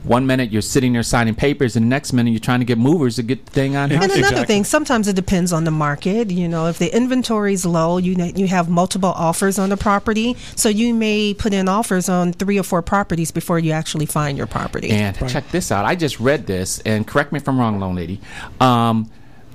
one 0.04 0.26
minute 0.26 0.50
you're 0.50 0.62
sitting 0.62 0.94
there 0.94 1.02
signing 1.02 1.34
papers, 1.34 1.76
and 1.76 1.84
the 1.84 1.88
next 1.88 2.14
minute 2.14 2.30
you're 2.30 2.40
trying 2.40 2.60
to 2.60 2.64
get 2.64 2.78
movers 2.78 3.16
to 3.16 3.22
get 3.22 3.44
the 3.44 3.52
thing 3.52 3.76
on. 3.76 3.92
And 3.92 4.02
house. 4.02 4.16
another 4.16 4.46
thing, 4.46 4.64
sometimes 4.64 5.06
it 5.06 5.14
depends 5.14 5.52
on 5.52 5.64
the 5.64 5.70
market. 5.70 6.30
You 6.30 6.48
know, 6.48 6.66
if 6.66 6.78
the 6.78 6.92
inventory 6.96 7.52
is 7.52 7.66
low, 7.66 7.98
you 7.98 8.14
you 8.34 8.46
have 8.48 8.70
multiple 8.70 9.10
offers 9.10 9.58
on 9.58 9.68
the 9.68 9.76
property, 9.76 10.34
so 10.56 10.70
you 10.70 10.94
may 10.94 11.34
put 11.34 11.52
in 11.52 11.68
offers 11.68 12.08
on 12.08 12.32
three 12.32 12.58
or 12.58 12.64
four 12.64 12.80
properties 12.80 13.30
before 13.30 13.58
you 13.58 13.72
actually 13.72 14.06
find 14.06 14.38
your 14.38 14.46
property. 14.46 14.88
And 14.90 15.14
check 15.28 15.48
this 15.50 15.70
out. 15.70 15.84
I 15.84 15.94
just 15.94 16.18
read 16.18 16.46
this, 16.46 16.80
and 16.80 17.06
correct 17.06 17.32
me 17.32 17.36
if 17.36 17.46
I'm 17.46 17.58
wrong, 17.60 17.78
loan 17.78 17.94
lady. 17.94 18.18
Um, 18.60 19.10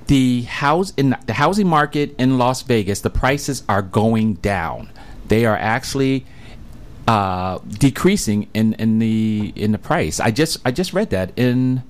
the 0.08 0.42
house 0.42 0.92
in 0.96 1.16
the 1.26 1.32
housing 1.34 1.68
market 1.68 2.14
in 2.18 2.36
Las 2.38 2.62
Vegas, 2.62 3.00
the 3.00 3.10
prices 3.10 3.62
are 3.68 3.82
going 3.82 4.34
down. 4.34 4.90
They 5.28 5.46
are 5.46 5.56
actually 5.56 6.26
uh, 7.06 7.58
decreasing 7.68 8.48
in, 8.54 8.74
in 8.74 8.98
the 8.98 9.52
in 9.56 9.72
the 9.72 9.78
price. 9.78 10.20
I 10.20 10.30
just 10.30 10.58
I 10.64 10.70
just 10.70 10.92
read 10.92 11.10
that 11.10 11.32
in 11.36 11.82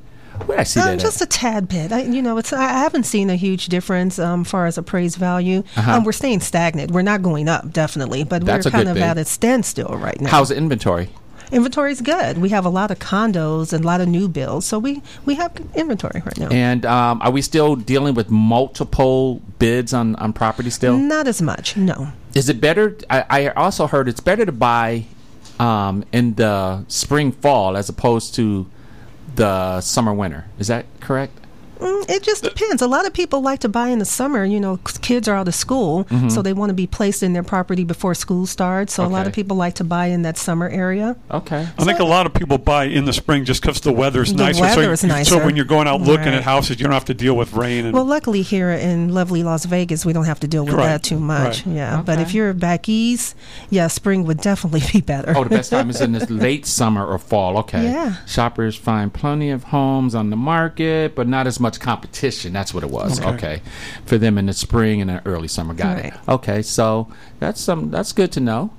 where 0.47 0.59
did 0.59 0.61
I 0.61 0.65
see 0.65 0.81
Um, 0.81 0.87
that? 0.87 0.93
at? 0.95 1.01
just 1.01 1.21
a 1.21 1.27
tad 1.27 1.67
bit. 1.69 1.91
I, 1.91 2.03
you 2.03 2.23
know, 2.23 2.39
it's 2.39 2.53
I 2.53 2.63
I 2.65 2.79
haven't 2.81 3.05
seen 3.05 3.29
a 3.31 3.35
huge 3.37 3.67
difference 3.67 4.19
um, 4.21 4.45
far 4.45 4.67
as 4.67 4.79
appraised 4.79 5.17
value. 5.17 5.65
Uh-huh. 5.77 5.95
Um, 5.95 6.05
we're 6.05 6.13
staying 6.13 6.41
stagnant. 6.41 6.91
We're 6.93 7.03
not 7.03 7.23
going 7.23 7.49
up, 7.49 7.73
definitely, 7.73 8.23
but 8.25 8.45
That's 8.45 8.65
we're 8.67 8.71
kind 8.71 8.89
of 8.89 8.95
thing. 8.95 9.03
at 9.05 9.19
a 9.19 9.25
standstill 9.25 9.97
right 9.99 10.21
now. 10.21 10.31
How's 10.31 10.51
the 10.51 10.57
inventory? 10.57 11.09
Inventory 11.51 11.93
is 11.93 12.01
good. 12.01 12.39
We 12.39 12.51
have 12.51 12.65
a 12.65 12.69
lot 12.69 12.91
of 12.91 12.99
condos 12.99 13.73
and 13.73 13.85
a 13.85 13.87
lot 13.87 14.01
of 14.01 14.09
new 14.09 14.29
builds, 14.29 14.67
so 14.67 14.79
we 14.79 15.03
we 15.25 15.35
have 15.37 15.53
inventory 15.75 16.23
right 16.25 16.39
now. 16.39 16.49
And 16.49 16.85
um, 16.85 17.23
are 17.23 17.31
we 17.31 17.43
still 17.43 17.77
dealing 17.77 18.15
with 18.15 18.31
multiple 18.31 19.41
bids 19.59 19.95
on, 19.95 20.15
on 20.17 20.33
property 20.33 20.71
still? 20.71 20.97
Not 20.99 21.27
as 21.27 21.41
much, 21.41 21.77
no. 21.77 22.13
Is 22.35 22.49
it 22.49 22.61
better? 22.61 22.97
I, 23.09 23.25
I 23.31 23.49
also 23.49 23.87
heard 23.87 24.09
it's 24.09 24.21
better 24.21 24.45
to 24.45 24.53
buy 24.53 25.07
um, 25.59 26.05
in 26.13 26.35
the 26.35 26.85
spring 26.89 27.33
fall 27.33 27.77
as 27.77 27.89
opposed 27.89 28.35
to 28.37 28.67
the 29.37 29.81
summer 29.81 30.13
winter. 30.13 30.45
Is 30.59 30.69
that 30.69 30.87
correct? 31.01 31.33
Mm, 31.81 32.09
It 32.11 32.23
just 32.23 32.43
depends. 32.43 32.83
A 32.83 32.87
lot 32.89 33.07
of 33.07 33.13
people 33.13 33.41
like 33.43 33.61
to 33.61 33.69
buy 33.69 33.89
in 33.89 33.99
the 33.99 34.05
summer. 34.05 34.45
You 34.45 34.61
know, 34.61 34.79
kids 35.03 35.29
are 35.29 35.37
out 35.37 35.47
of 35.49 35.55
school, 35.55 36.05
Mhm. 36.11 36.31
so 36.31 36.43
they 36.43 36.53
want 36.53 36.71
to 36.71 36.75
be 36.75 36.87
placed 36.87 37.23
in 37.23 37.33
their 37.33 37.43
property 37.43 37.85
before 37.85 38.15
school 38.15 38.47
starts. 38.47 38.95
So 38.95 39.05
a 39.05 39.09
lot 39.09 39.27
of 39.27 39.33
people 39.33 39.57
like 39.57 39.75
to 39.75 39.85
buy 39.85 40.07
in 40.07 40.23
that 40.23 40.37
summer 40.39 40.69
area. 40.69 41.17
Okay. 41.31 41.67
I 41.79 41.85
think 41.85 41.99
a 42.01 42.05
lot 42.05 42.27
of 42.27 42.35
people 42.35 42.59
buy 42.59 42.85
in 42.85 43.05
the 43.05 43.13
spring 43.13 43.45
just 43.45 43.63
because 43.63 43.81
the 43.81 43.93
weather's 43.93 44.33
The 44.33 44.43
nicer. 44.45 44.63
weather 44.63 44.85
so, 44.85 44.91
is 44.93 45.05
nicer. 45.05 45.31
so 45.37 45.45
when 45.45 45.55
you're 45.57 45.65
going 45.65 45.87
out 45.87 46.01
looking 46.01 46.27
Right. 46.27 46.35
at 46.35 46.43
houses, 46.45 46.79
you 46.81 46.85
don't 46.85 46.93
have 46.93 47.05
to 47.07 47.15
deal 47.15 47.37
with 47.37 47.53
rain. 47.53 47.85
And 47.85 47.95
Well, 47.95 48.05
luckily 48.05 48.43
here 48.43 48.71
in 48.71 49.15
lovely 49.15 49.43
Las 49.43 49.65
Vegas, 49.65 50.05
we 50.07 50.13
don't 50.13 50.25
have 50.27 50.41
to 50.41 50.49
deal 50.49 50.65
with 50.65 50.75
Right, 50.75 50.87
that 50.87 51.03
too 51.03 51.19
much. 51.21 51.65
right. 51.67 51.77
Yeah, 51.77 52.03
but 52.05 52.19
if 52.19 52.35
you're 52.35 52.53
back 52.55 52.89
east, 52.89 53.35
yeah, 53.71 53.87
spring 53.89 54.25
would 54.25 54.41
definitely 54.41 54.83
be 54.93 55.01
better. 55.01 55.35
Oh, 55.37 55.45
the 55.45 55.51
best 55.51 55.71
time 55.71 55.91
is 55.91 56.01
in 56.01 56.13
this 56.13 56.29
late 56.31 56.67
summer 56.67 57.05
or 57.07 57.19
fall. 57.19 57.59
Okay. 57.59 57.85
Yeah. 57.85 58.15
Shoppers 58.27 58.75
find 58.77 59.13
plenty 59.13 59.51
of 59.51 59.65
homes 59.65 60.15
on 60.15 60.31
the 60.31 60.37
market, 60.37 61.15
but 61.15 61.29
not 61.29 61.47
as 61.47 61.61
much 61.61 61.68
competition. 61.77 62.55
That's 62.55 62.73
what 62.73 62.83
it 62.83 62.91
was. 62.91 63.21
Okay. 63.21 63.29
Okay. 63.29 63.63
For 64.07 64.17
them 64.17 64.39
in 64.39 64.47
the 64.47 64.55
spring 64.55 65.03
and 65.03 65.11
the 65.11 65.27
early 65.27 65.49
summer. 65.49 65.75
Got 65.75 65.99
it. 65.99 66.15
Okay. 66.27 66.63
So 66.63 67.13
that's 67.41 67.61
some. 67.61 67.91
That's 67.91 68.13
good 68.13 68.33
to 68.33 68.41
know. 68.41 68.71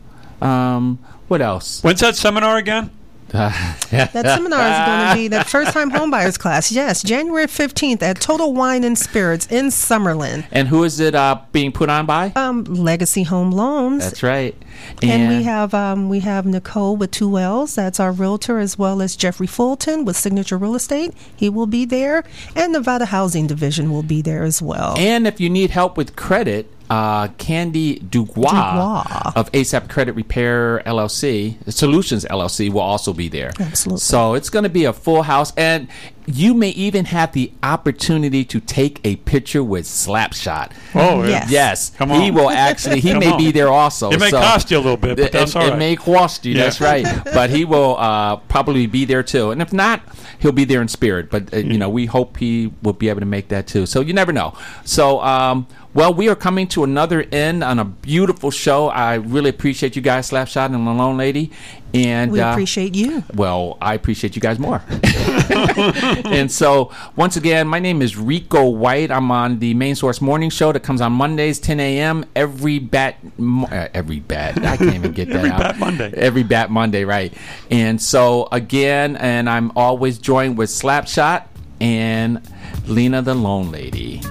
Um, 0.42 0.98
what 1.28 1.42
else? 1.42 1.84
When's 1.84 2.00
that 2.00 2.16
seminar 2.16 2.58
again? 2.58 2.90
That 3.90 4.12
seminar 4.12 4.60
is 4.60 4.88
going 4.88 5.10
to 5.10 5.16
be 5.16 5.28
the 5.28 5.44
first 5.44 5.74
time 5.74 5.92
homebuyers 5.92 6.38
class. 6.38 6.72
Yes, 6.72 7.02
January 7.02 7.48
15th 7.48 8.02
at 8.02 8.22
Total 8.22 8.54
Wine 8.54 8.84
and 8.84 8.98
Spirits 8.98 9.48
in 9.48 9.68
Summerlin. 9.68 10.46
And 10.52 10.68
who 10.68 10.84
is 10.84 11.00
it 11.00 11.16
uh, 11.16 11.42
being 11.52 11.72
put 11.72 11.90
on 11.90 12.06
by? 12.06 12.32
Um, 12.36 12.64
Legacy 12.66 13.24
Home 13.24 13.52
Loans. 13.52 14.04
That's 14.04 14.24
right. 14.24 14.56
And, 15.02 15.30
we 15.30 15.44
have 15.44 15.74
um, 15.74 16.10
we 16.10 16.20
have 16.20 16.46
Nicole 16.46 16.96
with 16.98 17.12
two 17.12 17.38
L's. 17.38 17.76
That's 17.76 18.00
our 18.00 18.12
realtor, 18.12 18.60
as 18.60 18.78
well 18.78 19.02
as 19.02 19.16
Jeffrey 19.16 19.48
Fulton 19.48 20.06
with 20.06 20.16
Signature 20.16 20.58
Real 20.58 20.76
Estate. 20.76 21.14
He 21.36 21.50
will 21.50 21.68
be 21.68 21.86
there, 21.86 22.24
and 22.56 22.74
Nevada 22.74 23.06
Housing 23.06 23.48
Division 23.48 23.92
will 23.92 24.04
be 24.04 24.22
there 24.22 24.44
as 24.44 24.62
well. 24.62 24.96
And 24.98 25.28
if 25.28 25.40
you 25.40 25.50
need 25.50 25.72
help 25.72 25.98
with 25.98 26.16
credit, 26.16 26.72
uh, 26.90 27.28
Candy 27.38 28.00
Dubois. 28.00 29.32
of 29.36 29.52
ASAP 29.52 29.90
Credit 29.90 30.14
Repair 30.14 30.82
LLC, 30.86 31.56
Solutions 31.72 32.26
LLC, 32.26 32.72
will 32.72 32.82
also 32.82 33.14
be 33.14 33.28
there. 33.28 33.52
Absolutely. 33.60 34.00
So 34.00 34.34
it's 34.34 34.50
going 34.50 34.64
to 34.64 34.70
be 34.70 34.86
a 34.86 34.94
full 34.94 35.24
house. 35.24 35.54
And 35.56 35.88
you 36.32 36.54
may 36.54 36.70
even 36.70 37.06
have 37.06 37.32
the 37.34 37.52
opportunity 37.64 38.46
to 38.46 38.60
take 38.60 39.00
a 39.04 39.16
picture 39.18 39.64
with 39.64 39.86
Slapshot. 39.86 40.72
Oh, 40.94 41.24
yeah. 41.24 41.30
Yes. 41.30 41.52
yes. 41.52 41.90
Come 41.92 42.10
He 42.12 42.32
will 42.32 42.50
actually. 42.50 43.00
He 43.00 43.10
Come 43.12 43.20
may 43.20 43.32
on. 43.32 43.38
be 43.38 43.52
there 43.52 43.70
also. 43.70 44.12
It 44.12 44.20
may 44.20 44.30
so- 44.30 44.40
cost 44.40 44.70
you 44.70 44.78
a 44.78 44.80
little 44.80 44.98
bit, 44.98 45.18
but 45.18 45.26
it, 45.28 45.32
that's 45.32 45.56
it, 45.56 45.58
all 45.58 45.74
it 45.74 45.78
may 45.78 45.96
cost 45.96 46.46
you. 46.46 46.54
Yeah. 46.54 46.64
That's 46.64 46.82
right. 46.82 47.06
But 47.40 47.50
he 47.50 47.64
will 47.64 47.96
uh, 47.98 48.38
probably 48.38 48.86
be 48.88 49.06
there 49.06 49.24
too. 49.24 49.52
And 49.52 49.62
if 49.62 49.72
not, 49.72 50.02
he'll 50.40 50.52
be 50.52 50.66
there 50.66 50.82
in 50.82 50.88
spirit. 50.88 51.30
But 51.30 51.54
uh, 51.54 51.58
you 51.58 51.78
know, 51.78 51.90
we 51.90 52.06
hope 52.06 52.38
he 52.38 52.72
will 52.84 52.94
be 52.94 53.10
able 53.10 53.20
to 53.22 53.26
make 53.26 53.48
that 53.50 53.68
too. 53.68 53.86
So 53.86 54.02
you 54.02 54.14
never 54.14 54.32
know. 54.34 54.54
So. 54.86 55.22
Um, 55.22 55.68
well, 55.92 56.14
we 56.14 56.30
are 56.30 56.36
coming 56.36 56.68
to 56.68 56.84
another 56.84 57.26
end 57.32 57.64
on 57.64 57.80
a 57.80 57.84
beautiful 57.84 58.52
show. 58.52 58.90
I 58.90 59.16
really 59.16 59.50
appreciate 59.50 59.96
you 59.96 60.04
guys, 60.04 60.30
Slapshot 60.30 60.66
and 60.68 60.86
the 60.86 60.92
Loan 60.92 61.18
Lady. 61.18 61.52
And 61.94 62.32
We 62.32 62.40
uh, 62.40 62.52
appreciate 62.52 62.94
you. 62.96 63.24
well, 63.34 63.78
I 63.82 63.96
appreciate 63.96 64.36
you 64.36 64.42
guys 64.42 64.60
more. 64.60 64.82
and 65.50 66.52
so, 66.52 66.92
once 67.16 67.36
again, 67.36 67.68
my 67.68 67.80
name 67.80 68.02
is 68.02 68.16
Rico 68.16 68.70
White. 68.70 69.10
I'm 69.10 69.32
on 69.32 69.60
the 69.60 69.74
Main 69.74 69.96
Source 69.96 70.22
Morning 70.22 70.50
Show 70.52 70.72
that 70.72 70.82
comes 70.82 71.02
on 71.02 71.14
Mondays, 71.14 71.60
10 71.60 71.80
a.m. 71.80 72.26
Every 72.36 72.78
bat, 72.80 73.16
uh, 73.42 73.88
every 73.94 74.20
bat. 74.20 74.58
I 74.64 74.78
can't 74.78 74.94
even 74.96 75.14
get 75.14 75.30
that 75.30 75.38
Every 75.38 75.50
out. 75.52 75.60
Bat 75.60 75.80
Monday. 75.80 76.14
Every 76.16 76.44
bat 76.44 76.70
Monday, 76.70 77.06
right? 77.06 77.34
And 77.72 78.00
so 78.02 78.48
again, 78.52 79.16
and 79.16 79.50
I'm 79.50 79.72
always 79.76 80.20
joined 80.20 80.58
with 80.58 80.70
Slapshot 80.70 81.46
and 81.82 82.42
Lena 82.86 83.22
the 83.22 83.34
Loan 83.36 83.72
Lady. 83.72 84.22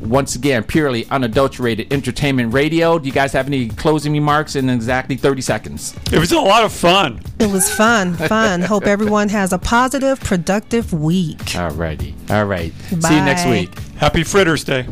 Once 0.00 0.34
again, 0.34 0.62
purely 0.64 1.06
unadulterated 1.10 1.92
entertainment 1.92 2.52
radio. 2.52 2.98
Do 2.98 3.06
you 3.06 3.12
guys 3.12 3.32
have 3.32 3.46
any 3.46 3.68
closing 3.68 4.12
remarks 4.12 4.56
in 4.56 4.68
exactly 4.68 5.16
30 5.16 5.42
seconds? 5.42 5.94
It 6.12 6.18
was 6.18 6.32
a 6.32 6.40
lot 6.40 6.64
of 6.64 6.72
fun. 6.72 7.20
It 7.38 7.50
was 7.50 7.72
fun, 7.72 8.14
fun. 8.14 8.62
Hope 8.62 8.86
everyone 8.86 9.28
has 9.28 9.52
a 9.52 9.58
positive, 9.58 10.20
productive 10.20 10.92
week. 10.92 11.56
All 11.56 11.70
righty. 11.70 12.14
All 12.30 12.44
right. 12.44 12.72
See 12.88 12.94
you 12.94 13.24
next 13.24 13.46
week. 13.46 13.70
Happy 13.96 14.24
Fritters 14.24 14.64
Day. 14.64 14.86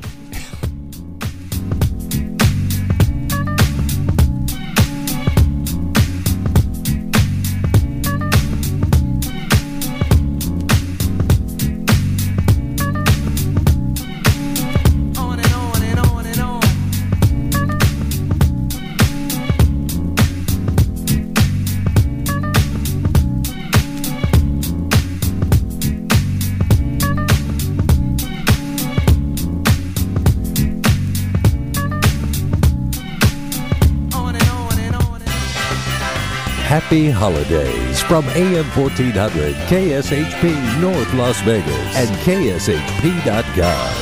Holidays 37.21 38.01
from 38.01 38.25
AM 38.31 38.65
1400 38.71 39.55
KSHP 39.69 40.81
North 40.81 41.13
Las 41.13 41.39
Vegas 41.43 41.95
and 41.95 42.09
KSHP.gov. 42.25 43.93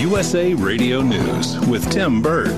USA 0.00 0.54
Radio 0.54 1.02
News 1.02 1.60
with 1.66 1.90
Tim 1.90 2.22
Berg. 2.22 2.56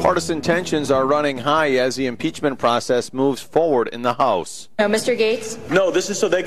Partisan 0.00 0.40
tensions 0.40 0.90
are 0.90 1.06
running 1.06 1.36
high 1.36 1.72
as 1.72 1.96
the 1.96 2.06
impeachment 2.06 2.58
process 2.58 3.12
moves 3.12 3.42
forward 3.42 3.88
in 3.88 4.00
the 4.00 4.14
House. 4.14 4.68
No, 4.78 4.86
Mr. 4.88 5.18
Gates? 5.18 5.58
No, 5.68 5.90
this 5.90 6.08
is 6.08 6.18
so 6.18 6.28
they 6.28 6.42
can 6.42 6.46